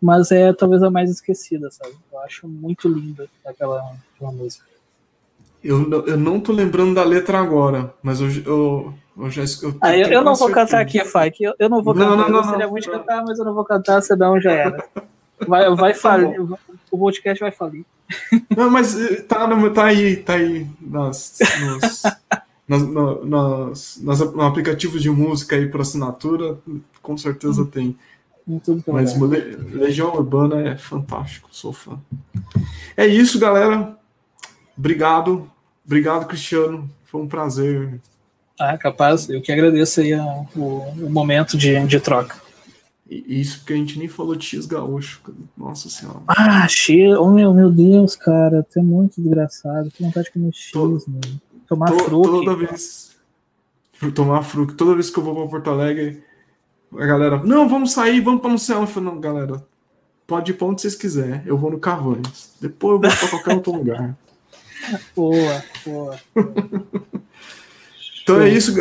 mas 0.00 0.30
é 0.30 0.52
talvez 0.52 0.82
a 0.82 0.90
mais 0.90 1.10
esquecida, 1.10 1.70
sabe? 1.70 1.94
Eu 2.12 2.18
acho 2.20 2.46
muito 2.48 2.88
linda 2.88 3.28
aquela, 3.46 3.96
aquela 4.14 4.32
música. 4.32 4.66
Eu, 5.64 6.06
eu 6.06 6.18
não 6.18 6.38
tô 6.38 6.52
lembrando 6.52 6.94
da 6.94 7.02
letra 7.02 7.38
agora, 7.38 7.94
mas 8.02 8.20
eu, 8.20 8.28
eu, 8.44 8.94
eu 9.16 9.30
já. 9.30 9.42
Eu, 9.62 9.74
ah, 9.80 9.96
eu, 9.96 10.08
eu 10.08 10.22
não 10.22 10.34
vou 10.34 10.50
cantar 10.50 10.78
aqui, 10.78 11.02
Fike. 11.02 11.42
Eu, 11.42 11.54
eu 11.58 11.68
não 11.70 11.82
vou 11.82 11.94
cantar. 11.94 12.10
Não, 12.10 12.16
não, 12.18 12.28
não, 12.28 12.36
eu 12.36 12.42
gostaria 12.42 12.68
muito 12.68 12.84
de 12.84 12.90
cantar, 12.90 13.24
mas 13.26 13.38
eu 13.38 13.44
não 13.46 13.54
vou 13.54 13.64
cantar, 13.64 14.02
senão 14.02 14.38
já 14.38 14.52
era. 14.52 14.84
Vai, 15.48 15.68
vai 15.74 15.92
tá 15.92 15.98
falir. 15.98 16.40
o 16.90 16.96
podcast 16.96 17.40
vai 17.40 17.50
falir. 17.50 17.84
Não, 18.56 18.70
mas 18.70 18.98
eh, 18.98 19.16
tá, 19.22 19.48
tá 19.70 19.84
aí, 19.84 20.16
tá 20.16 20.34
aí 20.34 20.66
nas, 20.80 21.38
nos, 21.60 22.02
nas, 22.68 22.82
no, 22.82 23.24
nas, 23.26 24.00
nas, 24.00 24.20
no 24.20 24.42
aplicativo 24.42 24.98
de 24.98 25.10
música 25.10 25.56
aí 25.56 25.68
para 25.68 25.82
assinatura, 25.82 26.56
com 27.02 27.16
certeza 27.18 27.62
hum. 27.62 27.66
tem. 27.66 27.98
Mas 28.86 29.18
Legião 29.72 30.14
Urbana 30.14 30.68
é 30.68 30.76
fantástico, 30.76 31.48
sou 31.50 31.72
fã. 31.72 31.98
É 32.96 33.06
isso, 33.06 33.38
galera. 33.38 33.98
Obrigado. 34.78 35.50
Obrigado, 35.84 36.26
Cristiano. 36.26 36.90
Foi 37.04 37.20
um 37.20 37.28
prazer. 37.28 38.00
Ah, 38.58 38.76
capaz. 38.78 39.28
Eu 39.28 39.42
que 39.42 39.52
agradeço 39.52 40.00
aí 40.00 40.12
a, 40.12 40.24
o, 40.56 40.60
o 41.06 41.10
momento 41.10 41.56
de, 41.56 41.78
de 41.86 42.00
troca. 42.00 42.42
Isso 43.08 43.58
porque 43.58 43.74
a 43.74 43.76
gente 43.76 43.98
nem 43.98 44.08
falou 44.08 44.34
de 44.34 44.46
X 44.46 44.66
gaúcho. 44.66 45.20
Nossa 45.56 45.88
senhora. 45.90 46.20
Ah, 46.26 46.66
X. 46.66 47.16
Oh, 47.18 47.30
meu, 47.30 47.52
meu 47.52 47.70
Deus, 47.70 48.16
cara. 48.16 48.66
Tu 48.70 48.78
é 48.78 48.82
muito 48.82 49.20
desgraçado. 49.20 49.90
Que 49.90 50.02
vontade 50.02 50.26
de 50.26 50.32
comer 50.32 50.52
X, 50.52 50.72
mano. 50.74 51.40
Tomar 51.66 51.90
to, 51.90 52.04
fruque. 52.04 52.44
Toda 52.44 52.56
vez. 52.56 53.16
Tomar 54.14 54.42
fruque. 54.42 54.74
Toda 54.74 54.94
vez 54.94 55.10
que 55.10 55.18
eu 55.18 55.22
vou 55.22 55.34
pra 55.34 55.46
Porto 55.46 55.70
Alegre, 55.70 56.22
a 56.96 57.06
galera. 57.06 57.42
Não, 57.44 57.68
vamos 57.68 57.92
sair, 57.92 58.20
vamos 58.20 58.40
pra 58.40 58.50
no 58.50 58.58
céu. 58.58 58.80
Eu 58.80 58.86
falo, 58.86 59.06
não, 59.06 59.20
galera. 59.20 59.62
Pode 60.26 60.52
ir 60.52 60.54
pra 60.54 60.66
onde 60.66 60.80
vocês 60.80 60.94
quiserem. 60.94 61.42
Eu 61.44 61.58
vou 61.58 61.70
no 61.70 61.78
Cavanhas. 61.78 62.56
Depois 62.58 62.94
eu 62.94 63.00
vou 63.00 63.18
pra 63.18 63.28
qualquer 63.28 63.54
outro 63.54 63.72
lugar. 63.72 64.16
Boa, 65.14 65.64
boa. 65.84 66.18
então 68.22 68.40
é 68.40 68.48
isso, 68.48 68.74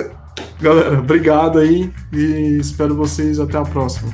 galera. 0.59 0.99
Obrigado 0.99 1.59
aí 1.59 1.91
e 2.11 2.57
espero 2.59 2.95
vocês 2.95 3.39
até 3.39 3.57
a 3.57 3.63
próxima. 3.63 4.11